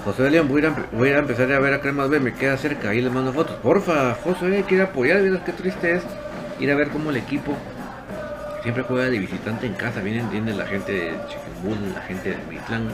José 0.05 0.29
León, 0.29 0.47
voy 0.47 1.09
a, 1.09 1.17
empezar 1.17 1.51
a 1.51 1.59
ver 1.59 1.73
a 1.73 1.81
Cremas 1.81 2.11
B, 2.11 2.19
me 2.19 2.31
queda 2.31 2.55
cerca, 2.57 2.89
ahí 2.89 3.01
les 3.01 3.11
mando 3.11 3.33
fotos. 3.33 3.55
Porfa, 3.55 4.13
José, 4.13 4.63
quiere 4.67 4.83
apoyar, 4.83 5.19
miras 5.19 5.41
qué 5.41 5.51
triste 5.51 5.93
es 5.95 6.03
ir 6.59 6.69
a 6.69 6.75
ver 6.75 6.89
cómo 6.89 7.09
el 7.09 7.17
equipo 7.17 7.57
siempre 8.61 8.83
juega 8.83 9.09
de 9.09 9.17
visitante 9.17 9.65
en 9.65 9.73
casa, 9.73 10.01
viene 10.01 10.53
la 10.53 10.67
gente 10.67 10.91
de 10.91 11.11
Chiquimul, 11.27 11.91
la 11.95 12.01
gente 12.01 12.29
de 12.29 12.37
Mitlán, 12.47 12.87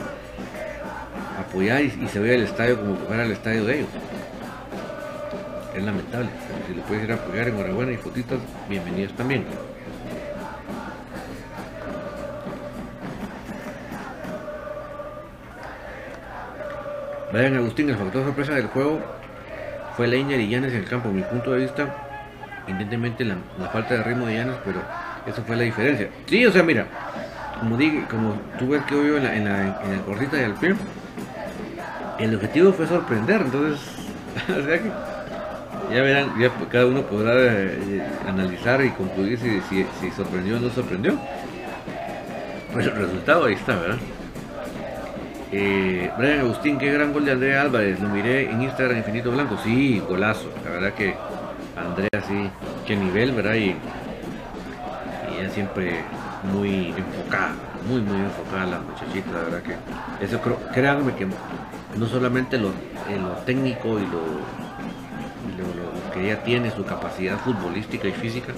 apoyar 1.37 1.81
y, 1.81 2.07
se 2.07 2.19
ve 2.19 2.35
al 2.35 2.43
estadio 2.43 2.79
como 2.79 2.95
si 2.95 3.01
fuera 3.05 3.25
el 3.25 3.31
estadio 3.33 3.65
de 3.65 3.79
ellos. 3.79 3.89
Es 5.75 5.83
lamentable, 5.83 6.29
pero 6.47 6.65
si 6.65 6.73
le 6.75 6.81
puedes 6.83 7.03
ir 7.03 7.11
a 7.11 7.15
apoyar, 7.15 7.49
enhorabuena 7.49 7.91
y 7.91 7.97
fotitos, 7.97 8.39
bienvenidos 8.69 9.11
también. 9.17 9.43
Brian 17.31 17.55
Agustín, 17.55 17.89
el 17.89 17.95
factor 17.95 18.25
sorpresa 18.25 18.53
del 18.53 18.67
juego 18.67 18.99
fue 19.95 20.07
Leiner 20.07 20.39
y 20.39 20.49
Llanes 20.49 20.73
en 20.73 20.79
el 20.79 20.85
campo. 20.85 21.09
Mi 21.09 21.21
punto 21.21 21.51
de 21.51 21.61
vista, 21.61 21.95
evidentemente 22.67 23.23
la, 23.23 23.37
falta 23.71 23.95
de 23.95 24.03
ritmo 24.03 24.25
de 24.25 24.35
Llanes, 24.35 24.55
pero 24.65 24.81
eso 25.25 25.41
fue 25.43 25.55
la 25.55 25.63
diferencia. 25.63 26.09
Sí, 26.25 26.45
o 26.45 26.51
sea, 26.51 26.63
mira, 26.63 26.85
como 27.59 27.77
dije, 27.77 28.03
como 28.09 28.35
tú 28.59 28.69
ves 28.69 28.83
que 28.83 28.95
hoy 28.95 29.15
en 29.15 29.23
la, 29.23 29.35
en 29.35 29.45
la, 29.45 29.81
en 29.83 30.71
la 30.71 30.75
el 32.19 32.35
objetivo 32.35 32.71
fue 32.73 32.85
sorprender, 32.85 33.41
entonces, 33.41 33.79
o 34.49 34.63
sea 34.63 34.77
que 34.79 34.91
ya 35.93 36.01
verán, 36.01 36.39
ya 36.39 36.51
cada 36.69 36.85
uno 36.85 37.01
podrá 37.03 37.33
eh, 37.35 38.03
analizar 38.27 38.83
y 38.83 38.89
concluir 38.91 39.39
si, 39.39 39.61
si, 39.61 39.85
si 39.99 40.11
sorprendió 40.11 40.57
o 40.57 40.59
no 40.59 40.69
sorprendió. 40.69 41.17
Pues 42.73 42.85
el 42.85 42.95
resultado 42.95 43.45
ahí 43.45 43.53
está, 43.53 43.75
¿verdad? 43.75 43.97
Eh, 45.53 46.09
Brian 46.17 46.39
Agustín, 46.39 46.77
qué 46.77 46.93
gran 46.93 47.11
gol 47.11 47.25
de 47.25 47.33
Andrea 47.33 47.61
Álvarez. 47.61 47.99
Lo 47.99 48.07
miré 48.07 48.49
en 48.49 48.61
Instagram 48.61 48.97
Infinito 48.97 49.31
Blanco. 49.31 49.57
Sí, 49.61 50.01
golazo. 50.07 50.49
La 50.63 50.71
verdad 50.71 50.93
que 50.93 51.13
Andrea 51.75 52.23
sí, 52.25 52.49
qué 52.87 52.95
nivel, 52.95 53.33
¿verdad? 53.33 53.55
Y, 53.55 53.75
ella 55.37 55.49
siempre 55.49 56.03
muy 56.53 56.93
enfocada, 56.97 57.55
muy, 57.87 58.01
muy 58.01 58.17
enfocada 58.21 58.65
la 58.65 58.79
muchachita. 58.79 59.31
La 59.31 59.41
verdad 59.41 59.61
que 59.61 60.25
eso 60.25 60.39
creo, 60.39 60.57
créanme 60.73 61.15
que 61.15 61.27
no 61.97 62.05
solamente 62.07 62.57
lo, 62.57 62.69
eh, 62.69 63.19
lo 63.21 63.31
técnico 63.43 63.99
y 63.99 64.05
lo, 64.05 64.21
lo, 65.57 66.13
que 66.13 66.25
ella 66.25 66.43
tiene, 66.43 66.71
su 66.71 66.85
capacidad 66.85 67.37
futbolística 67.37 68.07
y 68.07 68.11
física, 68.11 68.53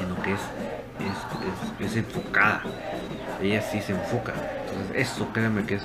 sino 0.00 0.20
que 0.22 0.32
es, 0.32 0.40
es, 1.80 1.90
es 1.90 1.96
enfocada. 1.96 2.62
Ella 3.40 3.62
sí 3.62 3.80
se 3.80 3.92
enfoca. 3.92 4.32
Entonces 4.76 5.08
eso 5.08 5.28
créanme 5.32 5.64
que 5.64 5.76
es, 5.76 5.82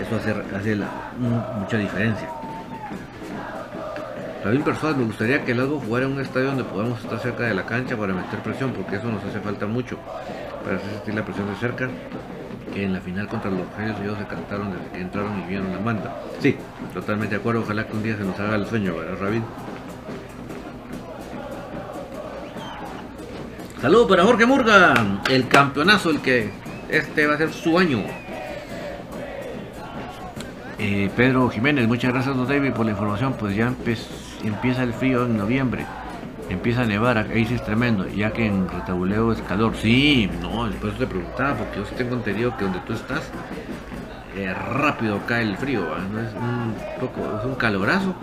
eso 0.00 0.16
hace, 0.16 0.34
hace 0.56 0.76
mucha 1.60 1.76
diferencia. 1.76 2.28
También 4.42 4.62
personas 4.62 4.96
me 4.96 5.04
gustaría 5.04 5.44
que 5.44 5.52
el 5.52 5.66
jugara 5.66 6.06
en 6.06 6.12
un 6.12 6.20
estadio 6.20 6.48
donde 6.48 6.64
podamos 6.64 7.00
estar 7.00 7.18
cerca 7.20 7.44
de 7.44 7.54
la 7.54 7.64
cancha 7.64 7.96
para 7.96 8.12
meter 8.12 8.40
presión, 8.40 8.72
porque 8.72 8.96
eso 8.96 9.06
nos 9.06 9.24
hace 9.24 9.40
falta 9.40 9.66
mucho 9.66 9.98
para 10.64 10.76
hacer 10.76 10.90
sentir 10.90 11.14
la 11.14 11.24
presión 11.24 11.48
de 11.48 11.56
cerca. 11.56 11.88
Que 12.72 12.84
en 12.84 12.92
la 12.92 13.00
final 13.00 13.28
contra 13.28 13.50
los 13.50 13.60
Reyes 13.76 13.94
ellos 14.02 14.18
se 14.18 14.26
cantaron 14.26 14.72
desde 14.72 14.90
que 14.90 15.00
entraron 15.00 15.40
y 15.40 15.48
vieron 15.48 15.70
la 15.70 15.78
manda. 15.78 16.16
Sí, 16.40 16.56
totalmente 16.92 17.36
de 17.36 17.40
acuerdo. 17.40 17.60
Ojalá 17.60 17.86
que 17.86 17.92
un 17.92 18.02
día 18.02 18.16
se 18.16 18.24
nos 18.24 18.38
haga 18.40 18.56
el 18.56 18.66
sueño, 18.66 18.96
¿verdad, 18.96 19.16
Rabin? 19.20 19.44
Saludos 23.80 24.08
para 24.08 24.24
Jorge 24.24 24.46
Murga, 24.46 24.94
el 25.30 25.46
campeonazo, 25.46 26.10
el 26.10 26.20
que 26.20 26.50
este 26.88 27.26
va 27.26 27.34
a 27.34 27.38
ser 27.38 27.52
su 27.52 27.78
año. 27.78 28.02
Eh, 30.78 31.10
Pedro 31.16 31.48
Jiménez, 31.50 31.86
muchas 31.86 32.12
gracias, 32.12 32.36
don 32.36 32.48
David, 32.48 32.72
por 32.72 32.84
la 32.84 32.92
información. 32.92 33.34
Pues 33.34 33.54
ya 33.54 33.72
empieza 34.44 34.82
el 34.82 34.92
frío 34.92 35.24
en 35.24 35.36
noviembre. 35.36 35.86
Empieza 36.50 36.82
a 36.82 36.86
nevar, 36.86 37.16
ahí 37.16 37.46
sí 37.46 37.54
es 37.54 37.64
tremendo, 37.64 38.06
ya 38.06 38.32
que 38.32 38.46
en 38.46 38.68
Retabuleo 38.68 39.32
es 39.32 39.40
calor. 39.42 39.74
Sí, 39.80 40.28
no, 40.42 40.68
después 40.68 40.98
te 40.98 41.06
preguntaba, 41.06 41.54
porque 41.56 41.78
yo 41.78 41.86
sí 41.86 41.94
tengo 41.96 42.16
entendido 42.16 42.54
que 42.56 42.64
donde 42.64 42.80
tú 42.80 42.92
estás, 42.92 43.30
eh, 44.36 44.52
rápido 44.52 45.20
cae 45.26 45.44
el 45.44 45.56
frío, 45.56 45.86
no 46.12 46.20
es 46.20 46.34
un 46.34 46.74
poco, 47.00 47.38
es 47.38 47.46
un 47.46 47.54
calorazo, 47.54 48.14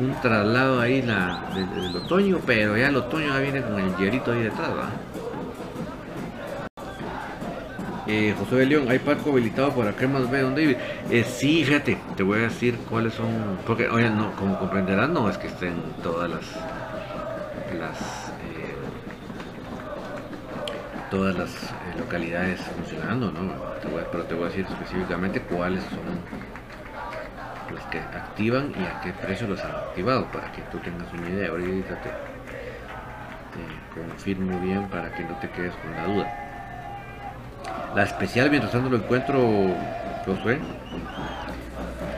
un 0.00 0.14
traslado 0.22 0.80
ahí 0.80 1.02
la, 1.02 1.50
del, 1.52 1.68
del, 1.82 1.96
otoño, 1.96 2.38
pero 2.46 2.76
ya 2.76 2.88
el 2.88 2.96
otoño 2.96 3.28
ya 3.28 3.40
viene 3.40 3.62
con 3.62 3.80
el 3.80 3.96
hierito 3.96 4.30
ahí 4.30 4.44
detrás, 4.44 4.68
¿verdad? 4.68 4.90
Eh, 8.12 8.34
José 8.36 8.56
de 8.56 8.66
León, 8.66 8.90
¿hay 8.90 8.98
parco 9.00 9.30
habilitado 9.30 9.72
para 9.74 9.94
cremas 9.94 10.28
B, 10.28 10.40
don 10.40 10.54
David? 10.54 10.78
Eh, 11.08 11.22
sí, 11.24 11.64
fíjate, 11.64 12.12
te 12.16 12.22
voy 12.24 12.38
a 12.40 12.42
decir 12.42 12.84
cuáles 12.84 13.14
son, 13.14 13.62
porque, 13.64 13.88
oye, 13.88 14.10
no, 14.10 14.34
como 14.34 14.58
comprenderán, 14.58 15.12
no 15.12 15.28
es 15.28 15.38
que 15.38 15.46
estén 15.48 16.00
todas 16.00 16.30
las, 17.66 18.34
eh, 18.38 18.90
todas 21.08 21.36
las 21.36 21.72
eh, 21.72 21.92
localidades 21.94 22.68
funcionando, 22.68 23.32
¿no? 23.32 23.62
Pero 24.10 24.26
te 24.26 24.34
voy 24.34 24.44
a 24.44 24.48
decir 24.48 24.66
específicamente 24.66 25.44
cuáles 25.44 25.84
son 25.84 26.28
las 27.68 27.86
que 27.86 28.10
activan 28.12 28.70
y 28.74 28.84
a 28.86 29.00
qué 29.00 29.14
precio 29.14 29.46
los 29.46 29.64
han 29.64 29.78
activado, 29.78 30.30
para 30.30 30.52
que 30.52 30.64
tú 30.64 30.80
tengas 30.82 31.12
una 31.14 31.28
idea. 31.28 31.48
Ahorita 31.48 31.98
te, 32.00 32.18
te 33.50 33.86
confirmo 33.88 34.58
bien 34.58 34.90
para 34.90 35.14
que 35.14 35.24
no 35.24 35.38
te 35.38 35.52
quedes 35.52 35.76
con 35.76 35.94
la 35.94 36.02
duda. 36.04 36.39
La 37.94 38.04
especial, 38.04 38.50
mientras 38.50 38.72
tanto 38.72 38.88
lo 38.88 38.96
encuentro, 38.96 39.74
Josué. 40.24 40.58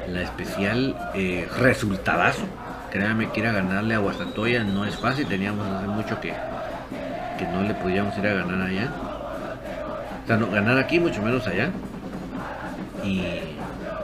La 0.08 0.22
especial 0.22 0.96
eh, 1.14 1.48
resultadazo. 1.58 2.42
Créame 2.90 3.30
que 3.30 3.40
ir 3.40 3.46
a 3.46 3.52
ganarle 3.52 3.94
a 3.94 3.98
Guastatoya 3.98 4.64
no 4.64 4.84
es 4.84 4.96
fácil. 4.96 5.26
Teníamos 5.26 5.66
hace 5.66 5.86
mucho 5.86 6.20
que, 6.20 6.34
que 7.38 7.46
no 7.46 7.62
le 7.62 7.72
podíamos 7.74 8.16
ir 8.18 8.26
a 8.26 8.34
ganar 8.34 8.68
allá. 8.68 8.90
O 10.22 10.26
sea, 10.26 10.36
no, 10.36 10.50
ganar 10.50 10.76
aquí, 10.76 11.00
mucho 11.00 11.22
menos 11.22 11.46
allá. 11.46 11.70
Y 13.02 13.22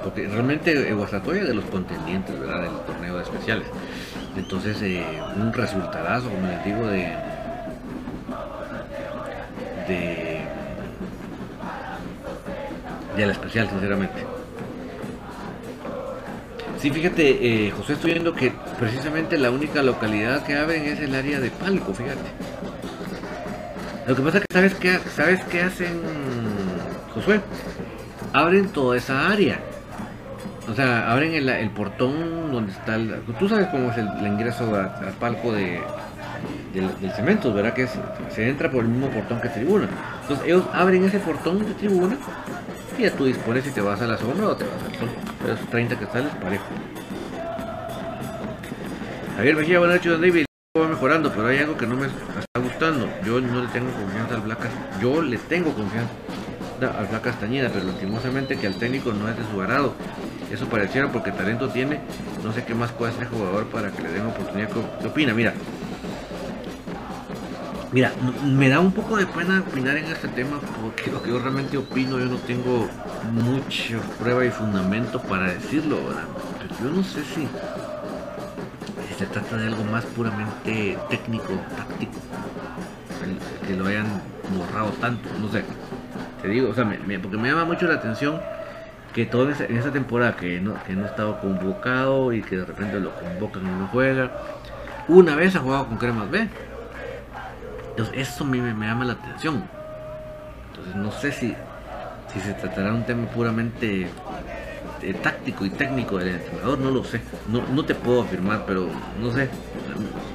porque 0.02 0.26
realmente 0.26 0.90
Guastatoya 0.94 1.42
es 1.42 1.48
de 1.48 1.54
los 1.54 1.66
contendientes, 1.66 2.38
¿verdad? 2.40 2.62
Del 2.62 2.80
torneo 2.86 3.16
de 3.16 3.22
especiales. 3.24 3.66
Entonces, 4.36 4.80
eh, 4.80 5.04
un 5.36 5.52
resultadazo, 5.52 6.30
como 6.30 6.46
les 6.46 6.64
digo, 6.64 6.86
de, 6.86 7.12
de 9.86 10.27
de 13.18 13.26
la 13.26 13.32
especial, 13.32 13.68
sinceramente. 13.68 14.24
Sí, 16.78 16.90
fíjate, 16.90 17.66
eh, 17.66 17.70
José, 17.72 17.94
estoy 17.94 18.12
viendo 18.12 18.32
que 18.34 18.52
precisamente 18.78 19.36
la 19.36 19.50
única 19.50 19.82
localidad 19.82 20.44
que 20.44 20.56
abren 20.56 20.84
es 20.84 21.00
el 21.00 21.14
área 21.14 21.40
de 21.40 21.50
Palco, 21.50 21.92
fíjate. 21.92 22.30
Lo 24.06 24.14
que 24.14 24.22
pasa 24.22 24.38
es 24.38 24.44
que 24.44 24.54
sabes 24.54 24.74
qué, 24.74 24.98
sabes 25.14 25.44
qué 25.46 25.62
hacen, 25.62 26.00
Josué, 27.12 27.40
abren 28.32 28.68
toda 28.68 28.96
esa 28.96 29.28
área. 29.28 29.58
O 30.70 30.74
sea, 30.74 31.10
abren 31.10 31.34
el, 31.34 31.70
portón 31.70 32.52
donde 32.52 32.72
está 32.72 32.94
el... 32.94 33.22
Tú 33.38 33.48
sabes 33.48 33.66
cómo 33.68 33.90
es 33.90 33.98
el, 33.98 34.08
ingreso 34.26 34.74
al 34.74 35.12
Palco 35.18 35.52
de, 35.52 35.80
del, 36.74 37.12
cemento, 37.12 37.52
¿verdad? 37.52 37.72
Que 37.72 37.88
se 38.30 38.48
entra 38.48 38.70
por 38.70 38.84
el 38.84 38.90
mismo 38.90 39.08
portón 39.08 39.40
que 39.40 39.48
tribuna. 39.48 39.88
Entonces 40.22 40.46
ellos 40.46 40.64
abren 40.72 41.04
ese 41.04 41.18
portón 41.18 41.58
de 41.66 41.74
tribuna 41.74 42.16
y 42.98 43.02
ya 43.02 43.12
tú 43.12 43.24
dispones 43.24 43.64
si 43.64 43.70
te 43.70 43.80
vas 43.80 44.00
a 44.02 44.06
la 44.06 44.18
sombra 44.18 44.48
o 44.48 44.56
te 44.56 44.64
vas 44.64 44.82
al 44.84 44.98
sol. 44.98 45.08
Pero 45.40 45.54
esos 45.54 45.70
30 45.70 45.98
que 45.98 46.06
sales 46.06 46.34
parejo. 46.42 46.64
Javier 49.36 49.56
Mejía, 49.56 49.78
buenas 49.78 49.96
noches, 49.98 50.20
David. 50.20 50.44
Va 50.76 50.88
mejorando, 50.88 51.30
pero 51.30 51.46
hay 51.46 51.58
algo 51.58 51.76
que 51.76 51.86
no 51.86 51.96
me 51.96 52.06
está 52.06 52.60
gustando. 52.60 53.08
Yo 53.24 53.40
no 53.40 53.62
le 53.62 53.68
tengo 53.68 53.90
confianza 53.92 54.34
al 54.34 54.40
Black 54.40 54.58
Yo 55.00 55.22
le 55.22 55.38
tengo 55.38 55.72
confianza 55.74 56.10
al 56.98 57.06
Black 57.06 57.22
Castañeda, 57.22 57.70
pero 57.72 57.86
lastimosamente 57.86 58.56
que 58.56 58.66
al 58.66 58.76
técnico 58.76 59.12
no 59.12 59.28
es 59.28 59.36
de 59.36 59.44
su 59.44 59.60
agrado. 59.60 59.94
Eso 60.50 60.66
pareciera 60.68 61.12
porque 61.12 61.30
talento 61.30 61.68
tiene. 61.68 62.00
No 62.42 62.52
sé 62.52 62.64
qué 62.64 62.74
más 62.74 62.90
puede 62.92 63.12
hacer 63.12 63.24
el 63.24 63.28
jugador 63.28 63.66
para 63.66 63.92
que 63.92 64.02
le 64.02 64.10
den 64.10 64.26
oportunidad. 64.26 64.70
¿Qué 65.00 65.06
opina? 65.06 65.34
Mira, 65.34 65.54
Mira, 67.90 68.12
me 68.44 68.68
da 68.68 68.80
un 68.80 68.92
poco 68.92 69.16
de 69.16 69.24
pena 69.24 69.64
opinar 69.66 69.96
en 69.96 70.04
este 70.04 70.28
tema 70.28 70.60
porque 70.82 71.10
lo 71.10 71.22
que 71.22 71.30
yo 71.30 71.38
realmente 71.38 71.78
opino, 71.78 72.18
yo 72.18 72.26
no 72.26 72.36
tengo 72.36 72.86
mucha 73.32 73.98
prueba 74.18 74.44
y 74.44 74.50
fundamento 74.50 75.18
para 75.22 75.54
decirlo, 75.54 75.96
¿verdad? 76.06 76.24
Pero 76.58 76.74
yo 76.84 76.96
no 76.96 77.02
sé 77.02 77.24
si, 77.24 77.48
si 79.08 79.14
se 79.18 79.24
trata 79.24 79.56
de 79.56 79.68
algo 79.68 79.84
más 79.84 80.04
puramente 80.04 80.98
técnico, 81.08 81.54
táctico, 81.76 82.18
que 83.66 83.74
lo 83.74 83.86
hayan 83.86 84.06
borrado 84.54 84.90
tanto, 85.00 85.26
no 85.40 85.50
sé. 85.50 85.64
Te 86.42 86.48
digo, 86.48 86.68
o 86.68 86.74
sea, 86.74 86.84
porque 87.22 87.38
me 87.38 87.48
llama 87.48 87.64
mucho 87.64 87.86
la 87.86 87.94
atención 87.94 88.38
que 89.14 89.24
todo 89.24 89.50
en 89.50 89.78
esa 89.78 89.90
temporada 89.90 90.36
que 90.36 90.60
no, 90.60 90.74
que 90.84 90.92
no 90.92 91.06
estaba 91.06 91.40
convocado 91.40 92.34
y 92.34 92.42
que 92.42 92.58
de 92.58 92.66
repente 92.66 93.00
lo 93.00 93.14
convocan 93.14 93.62
y 93.62 93.70
no 93.80 93.88
juega. 93.88 94.30
Una 95.08 95.36
vez 95.36 95.56
ha 95.56 95.60
jugado 95.60 95.86
con 95.88 95.96
Cremas 95.96 96.30
B. 96.30 96.48
Entonces 97.98 98.28
eso 98.28 98.44
a 98.44 98.46
mí 98.46 98.60
me, 98.60 98.86
llama 98.86 99.04
la 99.04 99.14
atención. 99.14 99.64
Entonces 100.68 100.94
no 100.94 101.10
sé 101.10 101.32
si, 101.32 101.52
si 102.32 102.38
se 102.38 102.54
tratará 102.54 102.94
un 102.94 103.02
tema 103.02 103.26
puramente 103.26 104.06
eh, 105.02 105.14
táctico 105.14 105.66
y 105.66 105.70
técnico 105.70 106.16
del 106.18 106.28
entrenador, 106.28 106.78
no 106.78 106.92
lo 106.92 107.02
sé. 107.02 107.20
No, 107.48 107.60
no 107.74 107.84
te 107.84 107.96
puedo 107.96 108.22
afirmar, 108.22 108.62
pero 108.68 108.88
no 109.20 109.32
sé. 109.32 109.48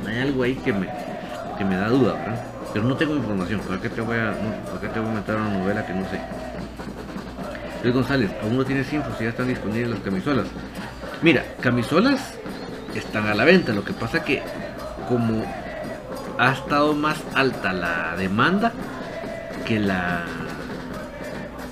Hay 0.06 0.20
algo 0.20 0.44
ahí 0.44 0.56
que 0.56 0.74
me, 0.74 0.90
que 1.58 1.64
me 1.64 1.78
da 1.78 1.88
duda, 1.88 2.16
¿verdad? 2.16 2.44
Pero 2.74 2.84
no 2.84 2.98
tengo 2.98 3.16
información. 3.16 3.62
¿Para 3.62 3.80
qué 3.80 3.88
te 3.88 4.02
voy 4.02 4.18
a, 4.18 4.32
no, 4.32 4.78
¿para 4.78 4.94
te 4.94 5.00
voy 5.00 5.10
a 5.10 5.14
meter 5.14 5.36
una 5.38 5.58
novela 5.58 5.86
que 5.86 5.94
no 5.94 6.02
sé? 6.10 6.20
Luis 7.82 7.96
González, 7.96 8.30
aún 8.42 8.58
no 8.58 8.66
tienes 8.66 8.92
info 8.92 9.10
si 9.18 9.24
ya 9.24 9.30
están 9.30 9.48
disponibles 9.48 9.90
las 9.90 10.00
camisolas. 10.02 10.48
Mira, 11.22 11.46
camisolas 11.62 12.38
están 12.94 13.26
a 13.28 13.34
la 13.34 13.46
venta. 13.46 13.72
Lo 13.72 13.86
que 13.86 13.94
pasa 13.94 14.22
que 14.22 14.44
como 15.08 15.46
ha 16.38 16.52
estado 16.54 16.94
más 16.94 17.18
alta 17.34 17.74
la 17.74 18.16
demanda 18.16 18.74
que 19.66 19.80
la 19.80 20.26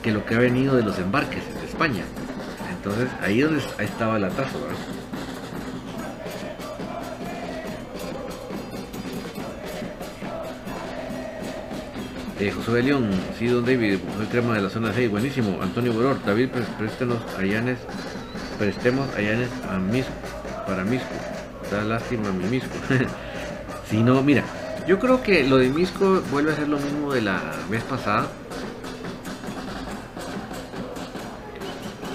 que 0.03 0.11
lo 0.11 0.25
que 0.25 0.35
ha 0.35 0.39
venido 0.39 0.75
de 0.75 0.83
los 0.83 0.97
embarques 0.97 1.43
de 1.59 1.65
España. 1.67 2.03
Entonces 2.71 3.09
ahí 3.21 3.41
donde 3.41 3.61
estaba 3.79 4.17
el 4.17 4.23
atraso, 4.23 4.59
¿verdad? 4.59 4.77
Eh, 12.39 12.49
José 12.49 12.81
León, 12.81 13.11
sí, 13.37 13.45
don 13.45 13.63
David, 13.63 13.99
soy 14.17 14.25
crema 14.25 14.55
de 14.55 14.63
la 14.63 14.69
zona 14.71 14.91
6, 14.91 15.11
buenísimo. 15.11 15.61
Antonio 15.61 15.93
Boror, 15.93 16.17
David, 16.25 16.49
préstenos 16.79 17.19
a 17.37 17.45
Yanes, 17.45 17.77
prestemos 18.57 19.07
a 19.15 19.21
Yanes 19.21 19.49
a 19.69 19.77
Misco, 19.77 20.11
para 20.65 20.83
Misco. 20.83 21.07
Da 21.69 21.83
lástima 21.83 22.31
mi 22.31 22.45
Misco. 22.45 22.73
si 23.91 24.01
no, 24.01 24.23
mira, 24.23 24.45
yo 24.87 24.99
creo 24.99 25.21
que 25.21 25.43
lo 25.43 25.57
de 25.57 25.67
Misco 25.67 26.21
vuelve 26.31 26.53
a 26.53 26.55
ser 26.55 26.69
lo 26.69 26.79
mismo 26.79 27.11
de 27.11 27.21
la 27.21 27.41
vez 27.69 27.83
pasada. 27.83 28.25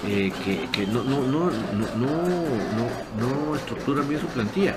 Eh, 0.09 0.33
que, 0.43 0.68
que 0.72 0.87
no, 0.87 1.05
no, 1.05 1.27
no, 1.27 1.51
no, 3.18 3.57
estructura 3.57 4.03
bien 4.03 4.20
su 4.20 4.27
plantilla. 4.29 4.74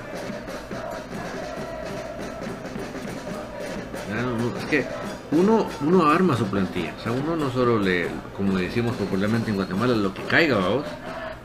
es 4.59 4.65
que 4.65 4.85
uno, 5.31 5.67
uno 5.85 6.09
arma 6.09 6.35
su 6.35 6.47
plantilla. 6.47 6.93
O 6.99 7.01
sea, 7.01 7.13
uno 7.13 7.37
no 7.37 7.49
solo 7.49 7.79
le, 7.79 8.07
como 8.35 8.57
decimos 8.57 8.97
popularmente 8.97 9.51
en 9.51 9.55
Guatemala, 9.55 9.95
lo 9.95 10.13
que 10.13 10.23
caiga, 10.23 10.57
vamos. 10.57 10.85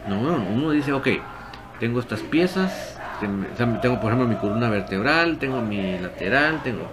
No, 0.09 0.19
uno 0.19 0.71
dice, 0.73 0.93
ok, 0.93 1.09
tengo 1.79 2.01
estas 2.01 2.21
piezas, 2.21 2.94
tengo 3.21 4.01
por 4.01 4.13
ejemplo 4.13 4.27
mi 4.27 4.37
columna 4.37 4.69
vertebral, 4.69 5.39
tengo 5.39 5.61
mi 5.61 5.99
lateral, 5.99 6.63
tengo... 6.63 6.91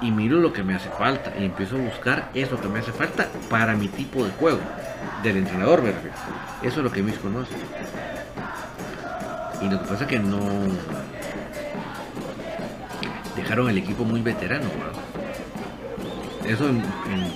Y 0.00 0.12
miro 0.12 0.38
lo 0.38 0.52
que 0.52 0.62
me 0.62 0.76
hace 0.76 0.88
falta 0.90 1.32
y 1.36 1.44
empiezo 1.44 1.74
a 1.74 1.80
buscar 1.80 2.30
eso 2.32 2.60
que 2.60 2.68
me 2.68 2.78
hace 2.78 2.92
falta 2.92 3.26
para 3.50 3.74
mi 3.74 3.88
tipo 3.88 4.24
de 4.24 4.30
juego. 4.30 4.60
Del 5.24 5.38
entrenador, 5.38 5.82
me 5.82 5.90
refiero. 5.90 6.14
Eso 6.62 6.78
es 6.78 6.84
lo 6.84 6.92
que 6.92 7.02
mis 7.02 7.18
conoce. 7.18 7.54
Y 9.60 9.68
lo 9.68 9.82
que 9.82 9.88
pasa 9.88 10.04
es 10.04 10.08
que 10.08 10.20
no... 10.20 10.38
Dejaron 13.34 13.70
el 13.70 13.78
equipo 13.78 14.04
muy 14.04 14.22
veterano, 14.22 14.68
eso 16.48 16.66
en, 16.66 16.82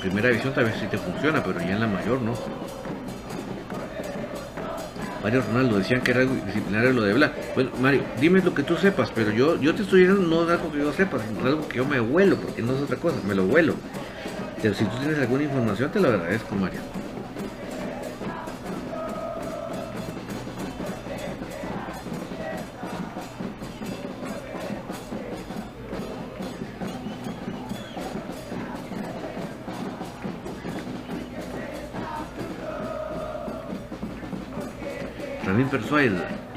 primera 0.00 0.28
división 0.28 0.54
tal 0.54 0.64
vez 0.64 0.76
sí 0.80 0.86
te 0.86 0.96
funciona, 0.96 1.42
pero 1.44 1.60
ya 1.60 1.72
en 1.72 1.80
la 1.80 1.86
mayor 1.86 2.22
no. 2.22 2.32
Mario 5.22 5.42
Ronaldo 5.42 5.78
decían 5.78 6.00
que 6.00 6.10
era 6.10 6.20
algo 6.20 6.34
disciplinario 6.46 6.92
lo 6.92 7.02
de 7.02 7.14
Bla. 7.14 7.32
Bueno, 7.54 7.70
Mario, 7.80 8.02
dime 8.20 8.40
lo 8.42 8.54
que 8.54 8.62
tú 8.62 8.76
sepas, 8.76 9.10
pero 9.14 9.30
yo, 9.30 9.60
yo 9.60 9.74
te 9.74 9.82
estoy 9.82 10.00
diciendo 10.00 10.26
no 10.26 10.50
algo 10.50 10.72
que 10.72 10.78
yo 10.78 10.92
sepa, 10.92 11.18
sino 11.20 11.46
algo 11.46 11.68
que 11.68 11.78
yo 11.78 11.84
me 11.84 12.00
vuelo, 12.00 12.36
porque 12.36 12.62
no 12.62 12.74
es 12.74 12.82
otra 12.82 12.96
cosa, 12.96 13.16
me 13.26 13.34
lo 13.34 13.44
vuelo. 13.44 13.74
Pero 14.60 14.74
si 14.74 14.84
tú 14.84 14.96
tienes 14.98 15.18
alguna 15.18 15.44
información, 15.44 15.90
te 15.90 16.00
lo 16.00 16.08
agradezco, 16.08 16.54
Mario. 16.54 16.80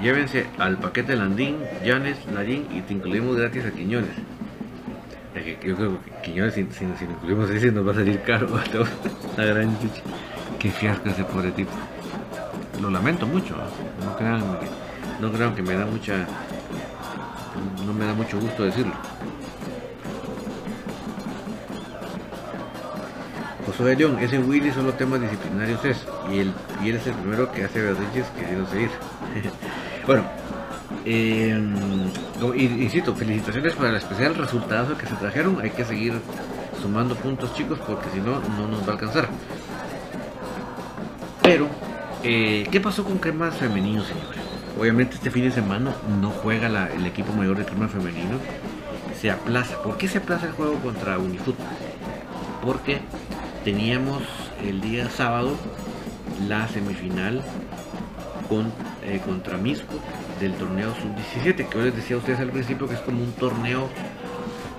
Llévense 0.02 0.46
al 0.58 0.78
paquete 0.78 1.14
Landín, 1.14 1.58
Llanes, 1.84 2.18
Larín 2.34 2.68
y 2.72 2.80
te 2.82 2.94
incluimos 2.94 3.36
gratis 3.36 3.66
a 3.66 3.72
Quiñones. 3.72 4.12
yo 5.62 5.76
creo 5.76 6.00
que 6.02 6.12
Quiñones, 6.24 6.54
si, 6.54 6.64
si, 6.72 6.86
si 6.98 7.04
incluimos 7.04 7.50
ese, 7.50 7.70
nos 7.70 7.86
va 7.86 7.92
a 7.92 7.96
salir 7.96 8.22
caro. 8.22 8.48
La 9.38 9.44
gran 9.44 9.78
chicha. 9.80 10.02
Qué 10.58 10.72
fiasco 10.72 11.10
ese 11.10 11.26
pobre 11.26 11.52
tipo. 11.52 11.72
Lo 12.82 12.90
lamento 12.90 13.28
mucho. 13.28 13.56
No 14.06 14.16
crean, 14.16 14.42
no 15.20 15.32
crean 15.34 15.54
que 15.54 15.62
me 15.62 15.74
da 15.74 15.86
mucha. 15.86 16.26
No 17.86 17.94
me 17.94 18.06
da 18.06 18.14
mucho 18.14 18.40
gusto 18.40 18.64
decirlo. 18.64 18.94
León, 23.84 24.18
ese 24.20 24.40
Willy 24.40 24.72
solo 24.72 24.94
temas 24.94 25.22
disciplinarios 25.22 25.84
es, 25.84 26.06
y 26.32 26.40
él, 26.40 26.54
y 26.84 26.90
él 26.90 26.96
es 26.96 27.08
el 27.08 27.14
primero 27.14 27.52
que 27.52 27.66
hace 27.66 27.82
berrinches 27.82 28.26
queriendo 28.38 28.68
seguir. 28.70 28.90
bueno, 30.08 30.24
eh, 31.06 31.58
insisto, 32.56 33.14
felicitaciones 33.14 33.74
para 33.74 33.90
el 33.90 33.96
especial 33.98 34.36
resultado 34.36 34.98
que 34.98 35.06
se 35.06 35.16
trajeron, 35.16 35.60
hay 35.62 35.72
que 35.72 35.84
seguir 35.84 36.14
sumando 36.82 37.16
puntos 37.16 37.54
chicos 37.54 37.80
porque 37.86 38.10
si 38.14 38.20
no, 38.20 38.40
no 38.58 38.68
nos 38.68 38.84
va 38.84 38.90
a 38.90 38.92
alcanzar. 38.94 39.28
Pero, 41.44 41.68
eh, 42.24 42.68
¿qué 42.72 42.80
pasó 42.80 43.04
con 43.04 43.18
Cremas 43.18 43.56
Femenino, 43.56 44.04
señores? 44.04 44.40
Obviamente 44.80 45.16
este 45.16 45.32
fin 45.32 45.44
de 45.44 45.52
semana 45.52 45.96
no 46.22 46.30
juega 46.30 46.68
el 46.88 47.06
equipo 47.06 47.34
mayor 47.34 47.58
de 47.58 47.66
Cremas 47.66 47.92
Femenino, 47.92 48.40
se 49.20 49.32
aplaza. 49.32 49.82
¿Por 49.82 49.98
qué 49.98 50.08
se 50.08 50.18
aplaza 50.18 50.48
el 50.48 50.54
juego 50.54 50.76
contra 50.80 51.18
Unifoot? 51.18 51.56
Porque 52.62 53.00
teníamos 53.66 54.22
el 54.64 54.80
día 54.80 55.10
sábado 55.10 55.56
la 56.48 56.68
semifinal 56.68 57.42
con, 58.48 58.72
eh, 59.04 59.20
contra 59.26 59.58
Misco 59.58 59.96
del 60.40 60.54
torneo 60.54 60.94
sub-17, 60.94 61.68
que 61.68 61.78
yo 61.78 61.84
les 61.84 61.96
decía 61.96 62.16
a 62.16 62.20
ustedes 62.20 62.40
al 62.40 62.52
principio 62.52 62.88
que 62.88 62.94
es 62.94 63.00
como 63.00 63.24
un 63.24 63.32
torneo, 63.32 63.90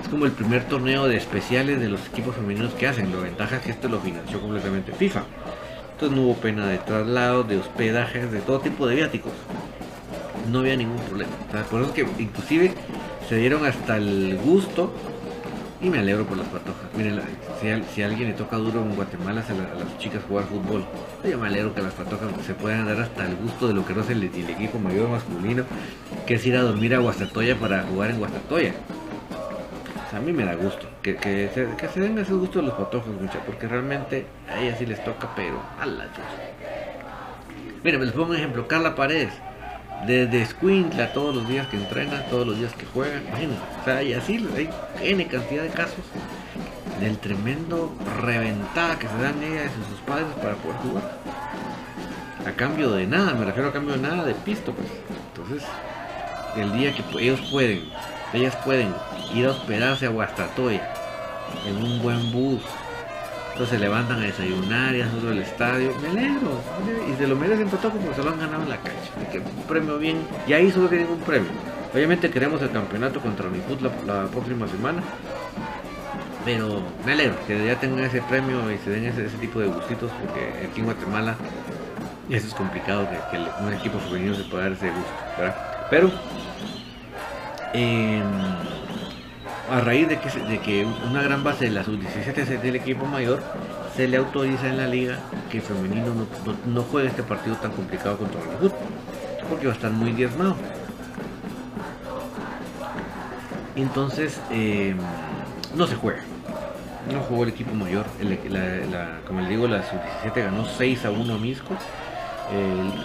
es 0.00 0.08
como 0.08 0.24
el 0.24 0.30
primer 0.30 0.68
torneo 0.68 1.08
de 1.08 1.16
especiales 1.16 1.80
de 1.80 1.88
los 1.88 2.06
equipos 2.06 2.36
femeninos 2.36 2.74
que 2.74 2.86
hacen. 2.86 3.10
La 3.10 3.18
ventaja 3.18 3.56
es 3.56 3.62
que 3.62 3.70
este 3.72 3.88
lo 3.88 3.98
financió 3.98 4.40
completamente 4.40 4.92
FIFA. 4.92 5.24
Entonces 5.94 6.16
no 6.16 6.24
hubo 6.24 6.34
pena 6.36 6.68
de 6.68 6.78
traslado, 6.78 7.42
de 7.42 7.58
hospedajes, 7.58 8.30
de 8.30 8.38
todo 8.40 8.60
tipo 8.60 8.86
de 8.86 8.94
viáticos. 8.94 9.32
No 10.52 10.60
había 10.60 10.76
ningún 10.76 11.00
problema. 11.00 11.32
por 11.68 11.82
eso 11.82 11.92
que 11.92 12.06
inclusive 12.20 12.72
se 13.28 13.36
dieron 13.36 13.66
hasta 13.66 13.96
el 13.96 14.38
gusto 14.44 14.92
y 15.80 15.90
me 15.90 15.98
alegro 15.98 16.24
por 16.24 16.36
las 16.36 16.46
patojas. 16.46 16.86
Miren, 16.96 17.20
si, 17.94 18.02
a 18.02 18.06
alguien 18.06 18.28
le 18.28 18.34
toca 18.34 18.56
duro 18.56 18.82
en 18.82 18.94
Guatemala 18.94 19.42
a, 19.48 19.78
las 19.78 19.98
chicas 19.98 20.22
jugar 20.28 20.44
fútbol, 20.44 20.84
yo 21.28 21.38
me 21.38 21.48
alegro 21.48 21.74
que 21.74 21.82
las 21.82 21.94
patojas 21.94 22.30
se 22.46 22.54
puedan 22.54 22.86
dar 22.86 23.00
hasta 23.00 23.26
el 23.26 23.36
gusto 23.36 23.68
de 23.68 23.74
lo 23.74 23.84
que 23.84 23.94
no 23.94 24.02
es 24.02 24.10
el, 24.10 24.22
equipo 24.22 24.78
mayor 24.78 25.08
masculino, 25.08 25.64
que 26.26 26.34
es 26.34 26.46
ir 26.46 26.56
a 26.56 26.62
dormir 26.62 26.94
a 26.94 26.98
Guastatoya 26.98 27.56
para 27.56 27.82
jugar 27.82 28.10
en 28.10 28.18
Guastatoya. 28.18 28.72
a 30.14 30.20
mí 30.20 30.32
me 30.32 30.44
da 30.44 30.54
gusto 30.54 30.86
que, 31.02 31.16
que, 31.16 31.50
se, 31.92 32.00
den 32.00 32.18
ese 32.18 32.32
gusto 32.32 32.60
de 32.60 32.66
los 32.66 32.74
patojos, 32.74 33.08
mucha, 33.20 33.38
porque 33.40 33.68
realmente 33.68 34.26
a 34.48 34.60
ellas 34.60 34.78
sí 34.78 34.86
les 34.86 35.02
toca, 35.04 35.28
pero 35.34 35.60
a 35.80 35.86
la 35.86 36.06
Miren, 37.82 38.04
les 38.04 38.12
pongo 38.12 38.30
un 38.30 38.36
ejemplo, 38.36 38.66
Carla 38.66 38.94
Paredes 38.94 39.32
desde 40.06 40.44
Squintla 40.44 41.12
todos 41.12 41.34
los 41.34 41.48
días 41.48 41.66
que 41.68 41.76
entrena, 41.76 42.22
todos 42.28 42.46
los 42.46 42.58
días 42.58 42.72
que 42.74 42.84
juega, 42.86 43.18
imagínense, 43.28 43.62
o 43.80 43.84
sea, 43.84 44.02
y 44.02 44.12
así 44.12 44.46
hay 44.54 44.68
N 45.02 45.26
cantidad 45.26 45.62
de 45.62 45.70
casos 45.70 46.04
del 47.00 47.18
tremendo 47.18 47.94
reventada 48.22 48.98
que 48.98 49.08
se 49.08 49.18
dan 49.18 49.42
ellas 49.42 49.70
y 49.72 49.90
sus 49.90 50.00
padres 50.00 50.26
para 50.42 50.54
poder 50.54 50.76
jugar. 50.78 51.18
A 52.46 52.52
cambio 52.52 52.92
de 52.92 53.06
nada, 53.06 53.34
me 53.34 53.44
refiero 53.44 53.68
a 53.68 53.72
cambio 53.72 53.94
de 53.94 54.02
nada 54.02 54.24
de 54.24 54.34
pisto, 54.34 54.72
pues. 54.72 54.88
Entonces, 55.34 55.68
el 56.56 56.72
día 56.72 56.94
que 56.94 57.02
ellos 57.20 57.40
pueden, 57.50 57.82
ellas 58.32 58.56
pueden 58.64 58.94
ir 59.34 59.46
a 59.46 59.50
hospedarse 59.50 60.06
a 60.06 60.10
Guastatoya 60.10 60.94
en 61.66 61.76
un 61.76 62.02
buen 62.02 62.32
bus, 62.32 62.62
entonces 63.52 63.78
se 63.78 63.84
levantan 63.84 64.18
a 64.20 64.26
desayunar 64.26 64.94
y 64.94 65.00
hacen 65.00 65.28
el 65.28 65.38
estadio. 65.38 65.90
Me 66.02 66.08
alegro. 66.08 66.60
Y 67.10 67.16
se 67.16 67.26
lo 67.26 67.36
merecen 67.36 67.68
todo 67.70 67.90
porque 67.90 68.14
se 68.14 68.22
lo 68.22 68.30
han 68.30 68.38
ganado 68.38 68.62
en 68.62 68.68
la 68.68 68.76
cancha. 68.76 69.30
que 69.32 69.38
un 69.38 69.62
premio 69.66 69.98
bien. 69.98 70.18
Y 70.46 70.52
ahí 70.52 70.70
solo 70.70 70.88
tienen 70.88 71.08
un 71.08 71.20
premio. 71.20 71.48
Obviamente 71.94 72.30
queremos 72.30 72.60
el 72.60 72.70
campeonato 72.70 73.18
contra 73.18 73.48
Unifut 73.48 73.80
la 73.80 74.26
próxima 74.26 74.68
semana. 74.68 75.02
Pero 76.46 76.80
me 77.04 77.12
alegro 77.12 77.34
que 77.44 77.66
ya 77.66 77.74
tengan 77.80 78.04
ese 78.04 78.22
premio 78.22 78.70
y 78.70 78.78
se 78.78 78.90
den 78.90 79.06
ese, 79.06 79.24
tipo 79.38 79.58
de 79.58 79.66
gustitos 79.66 80.12
porque 80.12 80.68
aquí 80.68 80.78
en 80.78 80.84
Guatemala 80.84 81.34
eso 82.30 82.46
es 82.46 82.54
complicado 82.54 83.08
que, 83.10 83.36
un 83.64 83.72
equipo 83.72 83.98
femenino 83.98 84.36
se 84.36 84.44
pueda 84.44 84.62
dar 84.62 84.72
ese 84.72 84.90
gusto, 84.90 85.12
¿verdad? 85.36 85.56
Pero 85.90 86.08
em, 87.72 88.22
a 89.72 89.80
raíz 89.80 90.08
de 90.08 90.20
que, 90.20 90.28
de 90.28 90.60
que 90.60 90.86
una 91.10 91.20
gran 91.20 91.42
base 91.42 91.64
de 91.64 91.72
la 91.72 91.82
sub-17 91.82 92.38
es 92.38 92.62
del 92.62 92.76
equipo 92.76 93.06
mayor, 93.06 93.42
se 93.96 94.06
le 94.06 94.16
autoriza 94.16 94.68
en 94.68 94.76
la 94.76 94.86
liga 94.86 95.18
que 95.50 95.58
el 95.58 95.64
femenino 95.64 96.14
no, 96.64 96.82
juegue 96.82 97.08
este 97.08 97.24
partido 97.24 97.56
tan 97.56 97.72
complicado 97.72 98.18
contra 98.18 98.40
el 98.40 98.46
fútbol, 98.46 98.72
porque 99.48 99.66
va 99.66 99.72
a 99.72 99.76
estar 99.76 99.90
muy 99.90 100.12
diezmado. 100.12 100.54
Entonces, 103.74 104.40
em, 104.50 104.96
no 105.74 105.88
se 105.88 105.96
juega 105.96 106.22
no 107.12 107.20
jugó 107.20 107.44
el 107.44 107.50
equipo 107.50 107.74
mayor. 107.74 108.06
como 109.26 109.40
les 109.40 109.48
digo, 109.48 109.66
la 109.68 109.82
sub-17 109.82 110.34
ganó 110.34 110.64
6 110.64 111.04
a 111.04 111.10
1 111.10 111.34
a 111.34 111.38
Misco. 111.38 111.76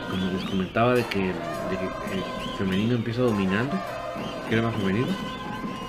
como 0.10 0.32
les 0.32 0.44
comentaba, 0.50 0.94
de 0.96 1.04
que, 1.06 1.30
el 1.30 2.58
femenino 2.58 2.96
empieza 2.96 3.22
dominando, 3.22 3.74
que 4.48 4.56
era 4.56 4.64
más 4.64 4.76
femenino, 4.76 5.08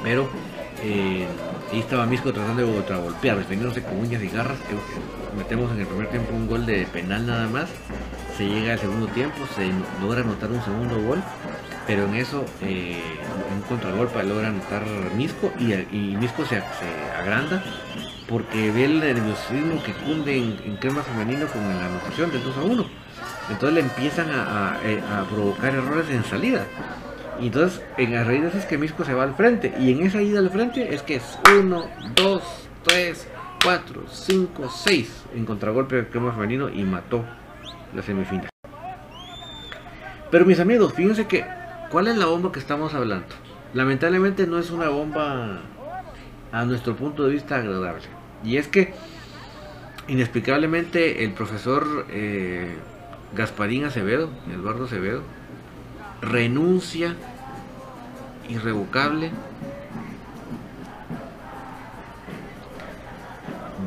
pero 0.03 0.29
eh, 0.83 1.27
ahí 1.73 1.81
estaba 1.81 2.07
Misco 2.07 2.33
tratando 2.33 2.63
de 2.63 2.97
golpear, 2.99 3.37
defendiéndose 3.39 3.83
con 3.83 3.99
uñas 3.99 4.23
y 4.23 4.29
garras. 4.29 4.59
metemos 5.37 5.71
en 5.73 5.81
el 5.81 5.87
primer 5.87 6.09
tiempo 6.09 6.35
un 6.35 6.49
gol 6.49 6.67
de 6.67 6.87
penal 6.87 7.27
nada 7.27 7.49
más. 7.49 7.69
Se 8.37 8.47
llega 8.47 8.73
al 8.73 8.79
segundo 8.79 9.07
tiempo, 9.09 9.37
se 9.55 9.71
logra 10.01 10.23
anotar 10.23 10.51
un 10.51 10.63
segundo 10.63 11.01
gol 11.03 11.23
pero 11.87 12.05
en 12.05 12.15
eso 12.15 12.45
eh, 12.63 13.01
un 13.55 13.63
contragolpe 13.63 14.23
logra 14.23 14.49
anotar 14.49 14.85
Misco 15.17 15.53
y, 15.59 16.17
Misco 16.17 16.45
se, 16.45 16.63
agranda 17.19 17.63
porque 18.29 18.71
ve 18.71 18.85
el 18.85 19.01
nerviosismo 19.01 19.83
que 19.83 19.93
cunde 19.93 20.37
en, 20.37 20.77
crema 20.77 21.03
femenino 21.03 21.47
con 21.47 21.63
la 21.69 21.87
anotación 21.87 22.31
del 22.31 22.43
2 22.45 22.57
a 22.57 22.63
1 22.63 23.03
entonces 23.51 23.75
le 23.75 23.81
empiezan 23.81 24.29
eh, 24.85 25.03
a, 25.11 25.25
provocar 25.25 25.75
errores 25.75 26.09
en 26.11 26.25
salida. 26.25 26.65
Y 27.41 27.47
entonces 27.47 27.83
en 27.97 28.15
la 28.15 28.25
raíz 28.25 28.43
de 28.43 28.49
eso 28.49 28.59
es 28.59 28.67
que 28.67 28.79
Misco 28.79 29.05
se 29.05 29.15
va 29.15 29.25
al 29.25 29.35
frente. 29.35 29.75
Y 29.79 29.91
en 29.91 30.07
esa 30.07 30.23
ida 30.23 30.39
al 30.39 30.51
frente 30.51 30.95
es 30.95 31.03
que 31.03 31.17
es 31.17 31.39
1, 31.53 31.85
2, 32.15 32.43
3, 32.85 33.29
4, 33.65 34.03
5, 34.09 34.69
6 34.69 35.25
en 35.35 35.45
contragolpe 35.45 35.97
de 35.97 36.09
crema 36.09 36.33
femenino 36.33 36.69
y 36.69 36.85
mató 36.85 37.25
la 37.95 38.03
semifinal. 38.03 38.49
Pero 40.31 40.47
mis 40.47 40.61
amigos, 40.61 40.95
fíjense 40.95 41.27
que 41.27 41.45
¿Cuál 41.93 42.09
es 42.09 42.17
la 42.17 42.25
bomba 42.25 42.51
que 42.51 42.59
estamos 42.59 42.95
hablando? 42.95 43.27
Lamentablemente 43.75 44.47
no 44.47 44.59
es 44.59 44.71
una 44.71 44.89
bomba 44.89 45.61
a 46.51 46.65
nuestro 46.65 46.97
punto 46.97 47.25
de 47.25 47.33
vista 47.33 47.57
agradable. 47.57 48.05
Y 48.43 48.57
es 48.57 48.67
que 48.67 48.95
inexplicablemente 50.09 51.23
el 51.23 51.33
profesor 51.33 52.07
eh, 52.09 52.79
Gasparín 53.35 53.85
Acevedo, 53.85 54.31
Eduardo 54.51 54.87
Acevedo, 54.87 55.23
renuncia 56.23 57.15
irrevocable 58.49 59.31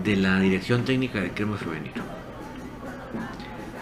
de 0.04 0.16
la 0.16 0.40
dirección 0.42 0.86
técnica 0.86 1.22
de 1.22 1.32
Crema 1.32 1.58
Femenino. 1.58 2.15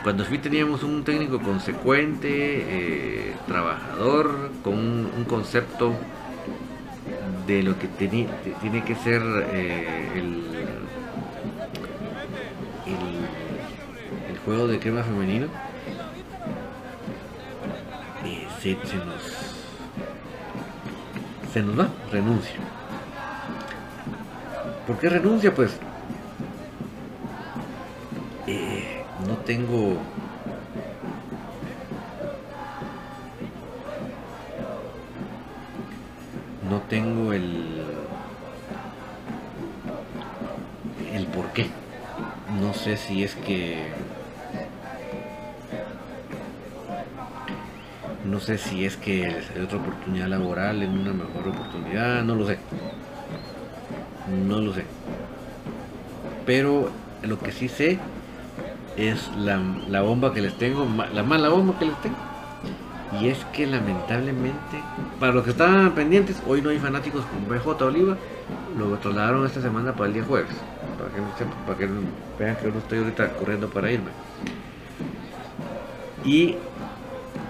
Cuando 0.04 0.26
fui 0.26 0.38
teníamos 0.38 0.84
un 0.84 1.06
técnico 1.06 1.39
consecuente, 1.39 2.28
eh, 2.30 3.34
trabajador, 3.47 4.51
con 4.62 4.74
un, 4.76 5.26
concepto 5.30 5.93
de 7.47 7.64
lo 7.64 7.80
que 7.80 7.88
tiene 7.88 8.28
que 8.86 8.95
ser 8.95 9.22
eh, 9.54 10.12
el, 10.16 10.43
el, 14.30 14.38
juego 14.43 14.68
de 14.68 14.78
crema 14.78 15.04
femenino. 15.04 15.47
Eh, 18.26 18.45
se, 18.62 18.74
nos 18.74 19.22
se 21.54 21.62
nos 21.62 21.80
va, 21.80 21.88
renuncia. 22.12 22.56
¿Por 24.86 24.97
qué 24.97 25.08
renuncia? 25.08 25.56
Pues 25.56 25.80
tengo 29.45 29.97
no 36.69 36.79
tengo 36.89 37.33
el 37.33 37.83
el 41.13 41.27
por 41.27 41.51
qué. 41.51 41.67
No 42.59 42.73
sé 42.73 42.97
si 42.97 43.23
es 43.23 43.35
que 43.35 43.91
no 48.25 48.39
sé 48.39 48.57
si 48.57 48.85
es 48.85 48.97
que 48.97 49.25
hay 49.25 49.61
otra 49.61 49.77
oportunidad 49.77 50.27
laboral 50.27 50.81
en 50.81 50.97
una 50.97 51.13
mejor 51.13 51.49
oportunidad 51.49 52.23
no 52.23 52.35
lo 52.35 52.47
sé. 52.47 52.57
No 54.47 54.59
lo 54.61 54.73
sé. 54.73 54.85
Pero 56.45 56.89
lo 57.21 57.39
que 57.39 57.51
sí 57.51 57.67
sé 57.67 57.99
es 58.97 59.29
la, 59.37 60.01
bomba 60.01 60.33
que 60.33 60.41
les 60.41 60.53
tengo, 60.57 60.87
la 61.13 61.23
mala 61.23 61.49
bomba 61.49 61.77
que 61.79 61.85
les 61.85 62.01
tengo. 62.01 62.17
Y 63.19 63.27
es 63.27 63.45
que 63.53 63.67
lamentablemente, 63.67 64.81
para 65.19 65.33
los 65.33 65.43
que 65.43 65.51
estaban 65.51 65.91
pendientes, 65.91 66.41
hoy 66.47 66.61
no 66.61 66.69
hay 66.69 66.79
fanáticos 66.79 67.23
con 67.25 67.47
BJ 67.47 67.85
Oliva, 67.85 68.17
lo 68.77 68.97
trasladaron 68.97 69.45
esta 69.45 69.61
semana 69.61 69.93
para 69.93 70.07
el 70.07 70.13
día 70.13 70.23
jueves, 70.23 70.55
para 70.97 71.77
que, 71.77 71.85
que 71.85 71.93
vean 72.39 72.55
que 72.55 72.71
no 72.71 72.79
estoy 72.79 72.99
ahorita 72.99 73.33
corriendo 73.33 73.69
para 73.69 73.91
irme. 73.91 74.09
Y 76.25 76.55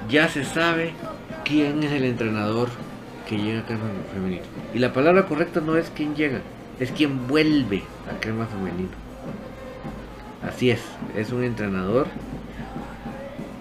ya 0.10 0.28
se 0.28 0.44
sabe 0.44 0.94
quién 1.46 1.82
es 1.84 1.92
el 1.92 2.04
entrenador 2.04 2.70
que 3.28 3.38
llega 3.38 3.62
a 3.62 3.66
Crema 3.66 3.84
Femenino. 4.14 4.44
Y 4.74 4.80
la 4.80 4.92
palabra 4.92 5.28
correcta 5.28 5.62
no 5.62 5.78
es 5.78 5.90
quién 5.96 6.16
llega, 6.16 6.42
es 6.80 6.92
quien 6.92 7.28
vuelve 7.28 7.84
a 8.12 8.20
Crema 8.20 8.48
Femenino. 8.48 9.03
Así 10.48 10.72
es, 10.72 10.82
es 11.16 11.32
un 11.32 11.44
entrenador 11.44 12.08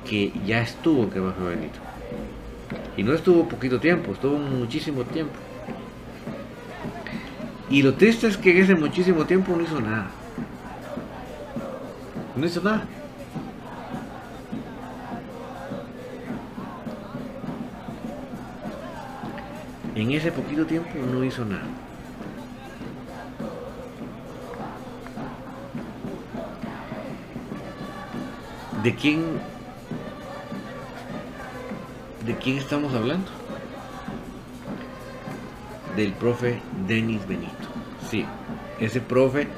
que 0.09 0.33
ya 0.45 0.61
estuvo 0.61 1.05
en 1.05 1.11
Crema 1.11 1.33
Femenino. 1.33 1.73
Y 2.97 3.03
no 3.03 3.13
estuvo 3.15 3.49
poquito 3.49 3.81
tiempo, 3.81 4.13
estuvo 4.13 4.37
muchísimo 4.37 5.05
tiempo. 5.05 5.35
Y 7.71 7.83
lo 7.83 7.95
triste 7.95 8.27
es 8.27 8.37
que 8.37 8.51
en 8.51 8.59
ese 8.59 8.75
muchísimo 8.75 9.25
tiempo 9.25 9.57
no 9.57 9.63
hizo 9.63 9.81
nada. 9.81 10.11
No 12.37 12.45
hizo 12.47 12.61
nada. 12.61 12.85
En 19.95 20.11
ese 20.11 20.33
poquito 20.33 20.67
tiempo 20.67 20.91
no 21.11 21.23
hizo 21.25 21.45
nada. 21.45 21.63
¿De 28.83 28.95
quién 28.95 29.23
¿De 32.27 32.37
quién 32.37 32.57
estamos 32.59 32.95
hablando? 32.95 33.27
Del 35.97 36.13
profe 36.13 36.61
Denis 36.87 37.27
Benito. 37.27 37.51
Sí, 38.11 38.25
ese 38.81 39.01
profe 39.01 39.49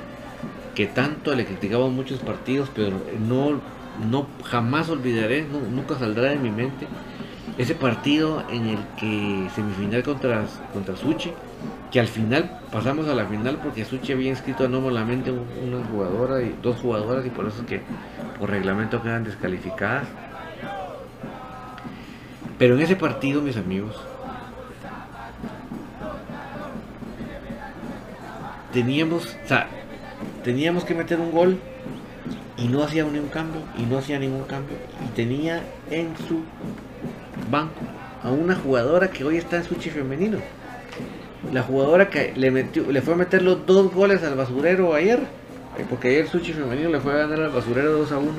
que 0.75 0.87
tanto 0.87 1.35
le 1.35 1.45
criticaba 1.45 1.89
muchos 1.89 2.21
partidos, 2.21 2.71
pero 2.75 3.01
no, 3.27 3.61
no 4.11 4.27
jamás 4.45 4.89
olvidaré, 4.89 5.45
nunca 5.45 5.99
saldrá 5.99 6.31
de 6.31 6.37
mi 6.37 6.51
mente 6.51 6.87
ese 7.59 7.75
partido 7.75 8.43
en 8.51 8.67
el 8.67 8.79
que 8.99 9.49
semifinal 9.55 10.03
contra, 10.03 10.45
contra 10.73 10.97
Suchi, 10.97 11.31
que 11.93 12.01
al 12.01 12.09
final 12.09 12.59
pasamos 12.73 13.07
a 13.07 13.15
la 13.15 13.27
final 13.27 13.61
porque 13.63 13.85
Suchi 13.85 14.13
había 14.13 14.31
inscrito 14.31 14.65
anómalamente 14.65 15.31
una 15.31 15.85
jugadora 15.87 16.43
y 16.43 16.57
dos 16.63 16.81
jugadoras 16.81 17.25
y 17.25 17.31
por 17.31 17.47
eso 17.47 17.61
es 17.61 17.67
que 17.67 17.83
por 18.39 18.51
reglamento 18.51 19.03
quedan 19.03 19.25
descalificadas. 19.25 20.07
Pero 22.59 22.75
en 22.75 22.83
ese 22.83 22.97
partido, 22.97 23.43
mis 23.43 23.57
amigos, 23.57 24.01
teníamos, 28.73 29.37
o 29.45 29.49
sea, 29.49 29.69
teníamos 30.43 30.85
que 30.85 30.95
meter 30.95 31.19
un 31.19 31.33
gol 31.33 31.59
y 32.57 32.69
no 32.69 32.83
hacía 32.83 33.05
ningún 33.05 33.29
cambio 33.29 33.63
y 33.77 33.83
no 33.83 33.99
hacía 33.99 34.19
ningún 34.19 34.45
cambio 34.45 34.77
y 35.05 35.09
tenía 35.15 35.63
en 35.91 36.17
su 36.29 36.43
banco 37.51 37.81
a 38.23 38.31
una 38.31 38.55
jugadora 38.55 39.11
que 39.11 39.25
hoy 39.25 39.37
está 39.37 39.57
en 39.57 39.65
Suchi 39.65 39.91
femenino. 39.91 40.39
La 41.53 41.63
jugadora 41.63 42.09
que 42.09 42.33
le 42.35 42.51
metió, 42.51 42.91
le 42.91 43.03
fue 43.03 43.15
a 43.15 43.17
meter 43.19 43.43
los 43.43 43.67
dos 43.67 43.93
goles 43.93 44.23
al 44.23 44.35
basurero 44.35 44.95
ayer 44.95 45.21
porque 45.83 46.09
ayer 46.09 46.29
Suchi 46.29 46.53
femenino 46.53 46.89
le 46.89 47.01
fue 47.01 47.13
a 47.13 47.27
ganar 47.27 47.41
al 47.41 47.51
basurero 47.51 47.93
2 47.93 48.13
a 48.13 48.19
1. 48.19 48.33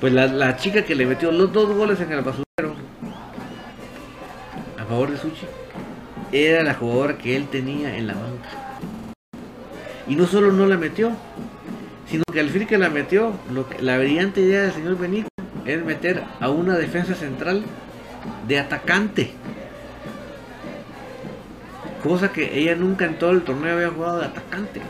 Pues 0.00 0.12
la, 0.12 0.56
chica 0.56 0.84
que 0.84 0.94
le 0.94 1.04
metió 1.04 1.32
los 1.32 1.52
dos 1.52 1.68
goles 1.74 2.00
en 2.00 2.12
el 2.12 2.22
basurero 2.22 2.74
a 4.78 4.84
favor 4.84 5.10
de 5.10 5.18
Suchi 5.18 5.46
era 6.32 6.62
la 6.62 6.74
jugadora 6.74 7.18
que 7.18 7.36
él 7.36 7.48
tenía 7.48 7.96
en 7.96 8.06
la 8.06 8.14
banca. 8.14 8.48
Y 10.06 10.14
no 10.14 10.26
solo 10.26 10.52
no 10.52 10.66
la 10.66 10.76
metió, 10.76 11.10
sino 12.08 12.22
que 12.32 12.40
al 12.40 12.50
fin 12.50 12.66
que 12.66 12.78
la 12.78 12.88
metió, 12.88 13.32
la 13.80 13.98
brillante 13.98 14.40
idea 14.40 14.62
del 14.62 14.72
señor 14.72 14.96
Benito 14.98 15.28
es 15.64 15.84
meter 15.84 16.22
a 16.40 16.48
una 16.50 16.76
defensa 16.76 17.14
central 17.14 17.64
de 18.46 18.60
atacante. 18.60 19.32
Cosa 22.02 22.32
que 22.32 22.56
ella 22.56 22.76
nunca 22.76 23.04
en 23.04 23.18
todo 23.18 23.32
el 23.32 23.42
torneo 23.42 23.74
había 23.74 23.90
jugado 23.90 24.20
de 24.20 24.26
atacante. 24.26 24.80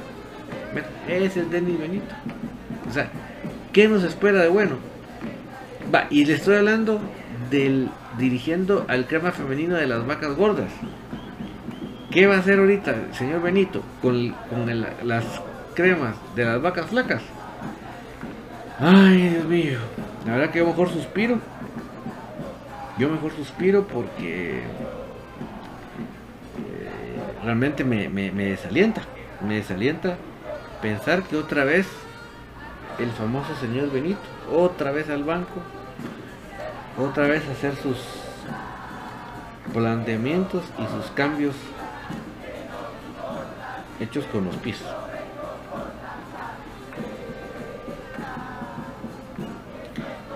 Ese 1.09 1.41
es 1.41 1.51
Denis 1.51 1.79
Benito. 1.79 2.15
O 2.89 2.93
sea, 2.93 3.09
¿qué 3.73 3.89
nos 3.89 4.03
espera 4.05 4.41
de 4.41 4.49
bueno? 4.49 4.77
Va, 5.95 6.07
y 6.11 6.25
le 6.25 6.35
estoy 6.35 6.57
hablando 6.57 7.01
del 7.51 7.89
dirigiendo 8.19 8.85
al 8.89 9.07
crema 9.07 9.31
femenino 9.33 9.77
de 9.77 9.87
las 9.87 10.07
vacas 10.07 10.37
gordas. 10.37 10.71
¿Qué 12.11 12.27
va 12.27 12.37
a 12.37 12.39
hacer 12.39 12.59
ahorita 12.59 13.13
señor 13.13 13.43
Benito 13.43 13.83
con, 14.01 14.35
las 15.03 15.25
cremas 15.75 16.17
de 16.35 16.45
las 16.45 16.63
vacas 16.63 16.87
flacas? 16.87 17.23
Ay, 18.79 19.29
Dios 19.29 19.45
mío. 19.45 19.79
La 20.27 20.33
verdad 20.37 20.51
que 20.51 20.59
yo 20.61 20.67
mejor 20.67 20.89
suspiro. 20.91 21.39
Yo 22.99 23.11
mejor 23.11 23.33
suspiro 23.33 23.87
porque 23.87 24.61
eh, 24.61 24.63
realmente 27.45 27.85
me, 27.85 28.09
me 28.09 28.31
desalienta. 28.47 29.03
Me 29.47 29.57
desalienta 29.57 30.17
pensar 30.81 31.23
que 31.23 31.37
otra 31.37 31.65
vez 31.65 31.87
el 32.99 33.11
famoso 33.11 33.55
señor 33.57 33.91
Benito, 33.91 34.21
otra 34.53 34.93
vez 34.93 35.09
al 35.11 35.25
banco, 35.25 35.61
otra 36.99 37.27
vez 37.27 37.47
hacer 37.49 37.77
sus 37.77 37.99
planteamientos 39.73 40.63
y 40.79 40.87
sus 40.95 41.11
cambios 41.13 41.55
hechos 44.01 44.25
con 44.27 44.45
los 44.45 44.57
pies. 44.57 44.83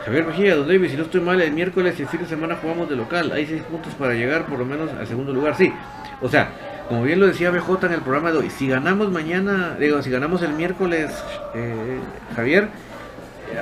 Javier 0.05 0.26
Mejía, 0.26 0.57
Don 0.57 0.66
David, 0.66 0.91
si 0.91 0.97
no 0.97 1.05
estoy 1.05 1.20
mal, 1.20 1.41
el 1.41 1.53
miércoles 1.53 1.95
y 1.99 2.03
el 2.03 2.09
fin 2.09 2.20
de 2.20 2.26
semana 2.26 2.59
jugamos 2.61 2.88
de 2.88 2.97
local. 2.97 3.30
Hay 3.32 3.47
seis 3.47 3.62
puntos 3.62 3.95
para 3.95 4.14
llegar 4.14 4.47
por 4.47 4.59
lo 4.59 4.64
menos 4.64 4.91
al 4.93 5.07
segundo 5.07 5.32
lugar. 5.32 5.55
Sí, 5.57 5.72
o 6.20 6.28
sea, 6.28 6.51
como 6.91 7.05
bien 7.05 7.20
lo 7.20 7.28
decía 7.28 7.53
BJ 7.53 7.86
en 7.86 7.93
el 7.93 8.01
programa 8.01 8.32
de 8.32 8.38
hoy, 8.38 8.51
si 8.51 8.66
ganamos 8.66 9.12
mañana, 9.12 9.76
digo, 9.78 10.03
si 10.03 10.11
ganamos 10.11 10.43
el 10.43 10.55
miércoles, 10.55 11.09
eh, 11.55 12.01
Javier, 12.34 12.68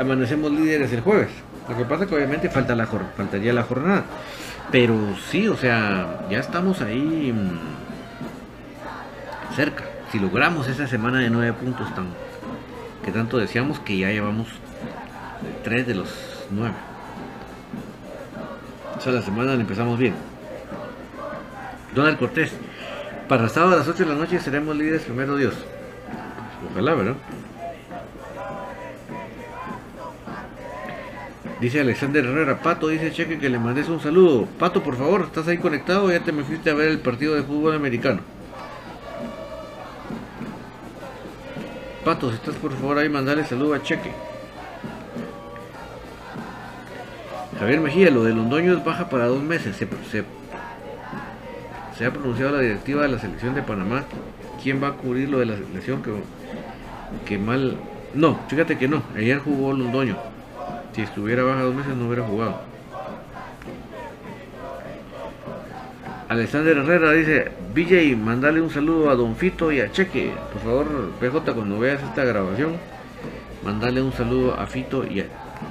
amanecemos 0.00 0.50
líderes 0.50 0.90
el 0.94 1.02
jueves. 1.02 1.28
Lo 1.68 1.76
que 1.76 1.84
pasa 1.84 2.04
es 2.04 2.08
que 2.08 2.16
obviamente 2.16 2.48
falta 2.48 2.74
la, 2.74 2.86
faltaría 2.86 3.52
la 3.52 3.64
jornada. 3.64 4.04
Pero 4.72 4.94
sí, 5.30 5.46
o 5.46 5.58
sea, 5.58 6.26
ya 6.30 6.38
estamos 6.38 6.80
ahí 6.80 7.30
mm, 7.34 7.58
cerca. 9.54 9.84
Si 10.10 10.18
logramos 10.18 10.66
esa 10.66 10.86
semana 10.86 11.18
de 11.18 11.28
nueve 11.28 11.52
puntos 11.52 11.94
tan, 11.94 12.06
que 13.04 13.12
tanto 13.12 13.36
decíamos 13.36 13.78
que 13.78 13.98
ya 13.98 14.08
llevamos 14.08 14.48
tres 15.64 15.86
de 15.86 15.96
los 15.96 16.08
nueve. 16.50 16.76
O 18.96 19.00
sea, 19.02 19.12
la 19.12 19.20
semana 19.20 19.54
la 19.54 19.60
empezamos 19.60 19.98
bien. 19.98 20.14
Donald 21.94 22.18
Cortés, 22.18 22.52
para 23.28 23.44
el 23.44 23.50
sábado 23.50 23.74
a 23.74 23.76
las 23.76 23.88
8 23.88 24.04
de 24.04 24.08
la 24.08 24.14
noche 24.14 24.40
seremos 24.40 24.76
líderes 24.76 25.02
primero 25.02 25.36
Dios. 25.36 25.54
Ojalá, 26.72 26.94
¿verdad? 26.94 27.14
Dice 31.60 31.80
Alexander 31.80 32.24
Herrera, 32.24 32.60
Pato, 32.60 32.88
dice 32.88 33.12
Cheque 33.12 33.38
que 33.38 33.48
le 33.48 33.58
mandes 33.58 33.88
un 33.88 34.00
saludo. 34.00 34.46
Pato, 34.58 34.82
por 34.82 34.96
favor, 34.96 35.22
¿estás 35.22 35.48
ahí 35.48 35.58
conectado? 35.58 36.10
Ya 36.10 36.20
te 36.20 36.32
me 36.32 36.44
fuiste 36.44 36.70
a 36.70 36.74
ver 36.74 36.88
el 36.88 37.00
partido 37.00 37.34
de 37.34 37.42
fútbol 37.42 37.74
americano. 37.74 38.20
Pato, 42.04 42.30
si 42.30 42.36
estás 42.36 42.54
por 42.54 42.72
favor 42.72 42.98
ahí, 42.98 43.08
mandale 43.08 43.44
saludo 43.44 43.74
a 43.74 43.82
Cheque. 43.82 44.12
Javier 47.58 47.80
Mejía, 47.80 48.10
lo 48.10 48.22
de 48.22 48.32
Londoño 48.32 48.80
baja 48.84 49.08
para 49.10 49.26
dos 49.26 49.42
meses. 49.42 49.76
Se, 49.76 49.88
se, 50.10 50.24
ha 52.06 52.12
pronunciado 52.12 52.52
la 52.52 52.60
directiva 52.60 53.02
de 53.02 53.08
la 53.08 53.18
selección 53.18 53.54
de 53.54 53.62
Panamá. 53.62 54.04
¿Quién 54.62 54.82
va 54.82 54.88
a 54.88 54.92
cubrir 54.92 55.28
lo 55.28 55.38
de 55.38 55.46
la 55.46 55.56
selección? 55.56 56.02
Que, 56.02 56.12
que 57.26 57.38
mal. 57.38 57.76
No, 58.14 58.38
fíjate 58.48 58.78
que 58.78 58.88
no. 58.88 59.02
Ayer 59.16 59.38
jugó 59.38 59.72
Londoño. 59.72 60.16
Si 60.92 61.02
estuviera 61.02 61.42
baja 61.42 61.62
dos 61.62 61.74
meses 61.74 61.94
no 61.96 62.06
hubiera 62.06 62.24
jugado. 62.24 62.60
Alexander 66.28 66.76
Herrera 66.76 67.12
dice, 67.12 67.50
BJ, 67.74 68.14
mandale 68.16 68.60
un 68.60 68.70
saludo 68.70 69.08
a 69.08 69.14
Don 69.14 69.34
Fito 69.34 69.72
y 69.72 69.80
a 69.80 69.90
Cheque. 69.90 70.30
Por 70.52 70.62
favor, 70.62 71.12
PJ, 71.18 71.54
cuando 71.54 71.78
veas 71.78 72.02
esta 72.02 72.22
grabación, 72.22 72.76
mandale 73.64 74.02
un 74.02 74.12
saludo 74.12 74.54
a 74.54 74.66
Fito 74.66 75.06
y 75.06 75.20
a 75.20 75.26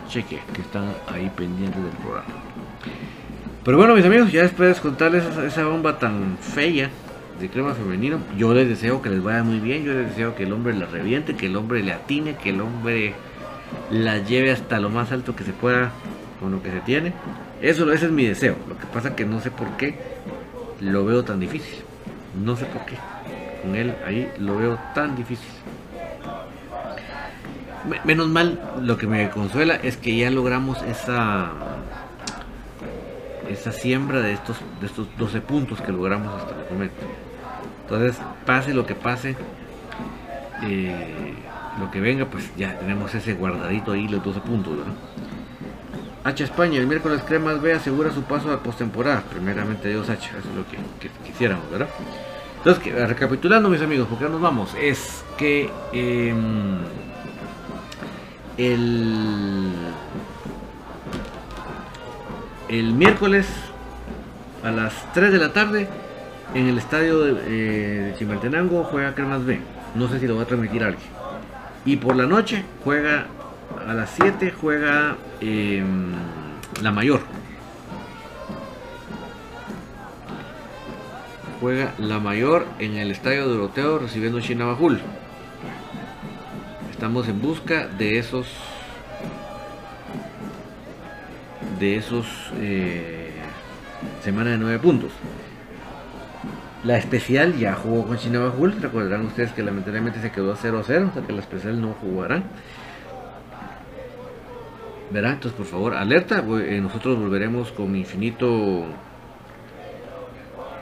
Cheque, 0.09 0.39
que 0.53 0.61
están 0.61 0.95
ahí 1.13 1.31
pendientes 1.35 1.83
del 1.83 1.93
programa. 1.93 2.25
Pero 3.67 3.79
bueno, 3.79 3.95
mis 3.95 4.05
amigos, 4.05 4.31
ya 4.31 4.43
después 4.43 4.73
de 4.73 4.81
contarles 4.81 5.25
esa, 5.45 5.65
bomba 5.65 5.99
tan 5.99 6.37
fea 6.37 6.89
de 7.37 7.49
crema 7.49 7.73
femenino, 7.73 8.17
yo 8.37 8.53
les 8.53 8.69
deseo 8.69 9.01
que 9.01 9.09
les 9.09 9.21
vaya 9.21 9.43
muy 9.43 9.59
bien, 9.59 9.83
yo 9.83 9.91
les 9.91 10.07
deseo 10.07 10.35
que 10.35 10.43
el 10.43 10.53
hombre 10.53 10.73
la 10.73 10.85
reviente, 10.85 11.35
que 11.35 11.47
el 11.47 11.57
hombre 11.57 11.83
le 11.83 11.91
atine, 11.91 12.37
que 12.37 12.51
el 12.51 12.61
hombre 12.61 13.13
la 13.91 14.19
lleve 14.19 14.53
hasta 14.53 14.79
lo 14.79 14.89
más 14.89 15.11
alto 15.11 15.35
que 15.35 15.43
se 15.43 15.51
pueda 15.51 15.91
con 16.39 16.53
lo 16.53 16.63
que 16.63 16.71
se 16.71 16.79
tiene. 16.79 17.11
Eso 17.61 17.91
ese 17.91 18.05
es 18.05 18.11
mi 18.13 18.23
deseo. 18.23 18.55
Lo 18.69 18.77
que 18.77 18.85
pasa 18.85 19.17
que 19.17 19.25
no 19.25 19.41
sé 19.41 19.51
por 19.51 19.75
qué 19.75 19.95
lo 20.79 21.03
veo 21.03 21.25
tan 21.25 21.41
difícil. 21.41 21.79
No 22.41 22.55
sé 22.55 22.63
por 22.67 22.85
qué. 22.85 22.95
Con 23.63 23.75
él 23.75 23.93
ahí 24.05 24.31
lo 24.39 24.57
veo 24.57 24.79
tan 24.95 25.17
difícil. 25.17 25.49
Menos 28.05 28.29
mal, 28.29 28.61
lo 28.81 28.97
que 28.97 29.07
me 29.07 29.29
consuela 29.29 29.75
es 29.75 29.97
que 29.97 30.15
ya 30.15 30.31
logramos 30.31 30.81
esa 30.83 31.51
esa 33.49 33.71
siembra 33.71 34.21
de 34.21 34.33
estos 34.33 34.57
de 34.79 34.87
estos 34.87 35.07
12 35.17 35.41
puntos 35.41 35.81
que 35.81 35.91
logramos 35.91 36.33
hasta 36.33 36.55
el 36.55 36.73
momento. 36.73 36.95
Entonces, 37.83 38.17
pase 38.45 38.73
lo 38.73 38.85
que 38.85 38.95
pase, 38.95 39.35
eh, 40.63 41.33
lo 41.79 41.89
que 41.89 42.01
venga, 42.01 42.25
pues 42.25 42.51
ya 42.57 42.77
tenemos 42.79 43.15
ese 43.15 43.33
guardadito 43.33 43.93
ahí, 43.93 44.07
los 44.07 44.23
12 44.23 44.39
puntos, 44.41 44.73
H 46.25 46.43
España, 46.43 46.79
el 46.79 46.87
miércoles 46.87 47.21
Cremas 47.25 47.61
B 47.61 47.71
asegura 47.71 48.11
su 48.11 48.23
paso 48.23 48.51
a 48.51 48.61
postemporada. 48.61 49.23
Primeramente 49.31 49.87
Dios 49.87 50.09
H, 50.09 50.27
eso 50.27 50.37
es 50.37 50.55
lo 50.55 50.65
que, 50.67 50.77
quisiéramos, 51.25 51.71
¿verdad? 51.71 51.87
Entonces, 52.57 53.07
recapitulando 53.07 53.69
mis 53.69 53.81
amigos, 53.81 54.07
porque 54.09 54.25
nos 54.25 54.41
vamos, 54.41 54.75
es 54.81 55.23
que 55.37 55.69
em, 55.93 56.79
el, 58.57 59.71
el 62.69 62.93
miércoles 62.93 63.47
a 64.63 64.71
las 64.71 64.93
3 65.13 65.31
de 65.31 65.37
la 65.37 65.53
tarde 65.53 65.87
en 66.53 66.67
el 66.67 66.77
estadio 66.77 67.19
de, 67.19 67.31
eh, 67.45 68.01
de 68.05 68.15
Chimaltenango 68.17 68.83
juega 68.83 69.13
Cremas 69.13 69.45
B. 69.45 69.59
No 69.95 70.07
sé 70.07 70.19
si 70.19 70.27
lo 70.27 70.35
va 70.35 70.43
a 70.43 70.45
transmitir 70.45 70.83
alguien. 70.83 71.07
Y 71.85 71.97
por 71.97 72.15
la 72.15 72.25
noche 72.25 72.63
juega 72.83 73.27
a 73.87 73.93
las 73.93 74.09
7 74.21 74.53
juega 74.59 75.15
em, 75.39 76.13
la 76.81 76.91
mayor. 76.91 77.21
Juega 81.59 81.93
la 81.97 82.19
mayor 82.19 82.65
en 82.79 82.97
el 82.97 83.11
estadio 83.11 83.47
Doroteo 83.47 83.99
recibiendo 83.99 84.39
Chinabajul. 84.41 84.99
Estamos 86.91 87.27
en 87.27 87.41
busca 87.41 87.87
de 87.87 88.19
esos 88.19 88.47
de 91.79 91.97
esos 91.97 92.25
eh, 92.59 93.31
semana 94.23 94.51
de 94.51 94.57
9 94.57 94.79
puntos. 94.79 95.11
La 96.83 96.97
especial 96.97 97.57
ya 97.57 97.73
jugó 97.73 98.05
con 98.05 98.17
Chinabajul. 98.17 98.79
Recordarán 98.81 99.25
ustedes 99.25 99.51
que 99.51 99.63
lamentablemente 99.63 100.21
se 100.21 100.31
quedó 100.31 100.53
a 100.53 100.55
0 100.55 100.79
a 100.79 100.83
0, 100.83 101.07
o 101.09 101.13
sea 101.13 101.23
que 101.23 101.33
la 101.33 101.41
especial 101.41 101.81
no 101.81 101.93
jugará. 101.93 102.43
Verá, 105.09 105.31
entonces 105.31 105.57
por 105.57 105.65
favor, 105.65 105.95
alerta. 105.95 106.43
Eh, 106.61 106.79
nosotros 106.81 107.17
volveremos 107.17 107.71
con 107.71 107.95
Infinito 107.95 108.85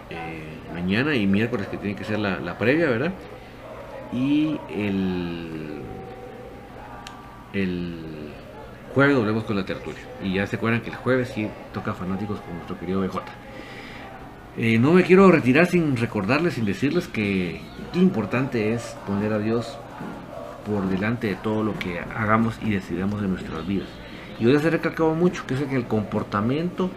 eh, 0.10 0.43
mañana 0.74 1.16
y 1.16 1.28
miércoles, 1.28 1.68
que 1.68 1.78
tiene 1.78 1.96
que 1.96 2.04
ser 2.04 2.20
la, 2.20 2.58
previa, 2.58 2.88
¿verdad? 2.88 3.14
Y 4.12 4.60
el, 4.70 5.82
el 7.54 8.14
jueves 8.96 9.18
volvemos 9.18 9.43
con 9.43 9.58
la 9.58 9.66
tertulia. 9.66 10.00
Y 10.24 10.34
ya 10.36 10.48
se 10.48 10.56
acuerdan 10.56 10.82
que 10.82 10.89
el 10.89 10.96
jueves 10.96 11.30
sí 11.36 11.50
toca 11.74 11.93
fanáticos 11.93 12.39
con 12.39 12.56
nuestro 12.56 12.80
querido 12.80 13.02
BJ. 13.02 13.20
Eh, 14.58 14.80
no 14.80 14.93
me 14.93 15.04
quiero 15.04 15.30
retirar 15.30 15.68
sin 15.68 15.98
recordarles, 15.98 16.54
sin 16.54 16.64
decirles 16.64 17.10
que 17.10 17.60
qué 17.91 18.00
importante 18.00 18.74
es 18.74 18.96
poner 19.06 19.34
a 19.34 19.39
Dios 19.39 19.78
por 20.66 20.88
delante 20.88 21.28
de 21.28 21.36
todo 21.36 21.62
lo 21.62 21.78
que 21.78 22.00
hagamos 22.00 22.58
y 22.64 22.72
decidamos 22.72 23.22
en 23.22 23.32
nuestras 23.32 23.68
vidas. 23.68 23.89
Y 24.39 24.46
hoy 24.46 24.58
se 24.60 24.70
recalcado 24.70 25.14
mucho 25.14 25.46
que 25.46 25.56
es 25.56 25.62
el 25.62 25.86
comportamiento 25.86 26.89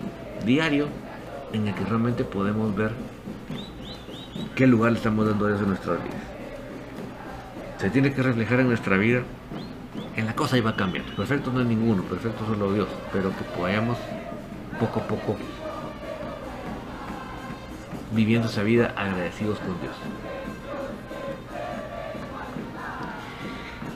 diario 0.46 0.86
en 1.53 1.66
el 1.66 1.74
que 1.74 1.84
realmente 1.84 2.22
podemos 2.22 2.74
ver 2.76 2.92
qué 4.55 4.68
lugar 4.68 4.92
le 4.92 4.99
estamos 4.99 5.26
dando 5.26 5.46
a 5.46 5.49
Dios 5.49 5.61
en 5.61 5.68
nuestras 5.68 5.99
vidas. 6.03 6.22
se 7.78 7.90
tiene 7.90 8.12
que 8.12 8.22
reflejar 8.22 8.61
en 8.61 8.68
nuestra 8.68 8.96
vida, 8.96 9.22
en 10.18 10.26
la 10.26 10.34
cosa 10.34 10.58
iba 10.58 10.74
cambiando. 10.74 11.14
Perfecto 11.14 11.52
no 11.52 11.60
es 11.60 11.66
ninguno, 11.66 12.02
perfecto 12.02 12.44
solo 12.44 12.72
Dios, 12.72 12.88
pero 13.12 13.30
que 13.30 13.60
vayamos 13.62 13.96
poco 14.80 15.00
a 15.00 15.02
poco 15.04 15.36
viviendo 18.12 18.48
esa 18.48 18.62
vida 18.64 18.92
agradecidos 18.96 19.58
con 19.60 19.80
Dios. 19.80 19.94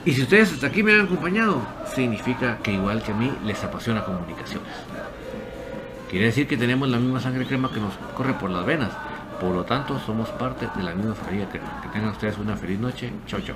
Y 0.05 0.13
si 0.13 0.21
ustedes 0.21 0.53
hasta 0.53 0.67
aquí 0.67 0.81
me 0.81 0.93
han 0.93 1.01
acompañado, 1.01 1.61
significa 1.93 2.57
que 2.63 2.71
igual 2.71 3.03
que 3.03 3.11
a 3.11 3.15
mí 3.15 3.31
les 3.45 3.61
apasiona 3.63 4.05
comunicaciones. 4.05 4.73
Quiere 6.09 6.27
decir 6.27 6.47
que 6.47 6.57
tenemos 6.57 6.87
la 6.89 6.99
misma 6.99 7.19
sangre 7.19 7.45
crema 7.45 7.71
que 7.71 7.79
nos 7.79 7.95
corre 8.15 8.33
por 8.33 8.49
las 8.49 8.65
venas. 8.65 8.91
Por 9.41 9.55
lo 9.55 9.63
tanto, 9.63 9.99
somos 9.99 10.29
parte 10.29 10.69
de 10.75 10.83
la 10.83 10.93
misma 10.93 11.15
familia 11.15 11.49
crema. 11.49 11.81
Que 11.81 11.89
tengan 11.89 12.11
ustedes 12.11 12.37
una 12.37 12.55
feliz 12.55 12.79
noche. 12.79 13.11
Chao, 13.25 13.41
chao. 13.41 13.55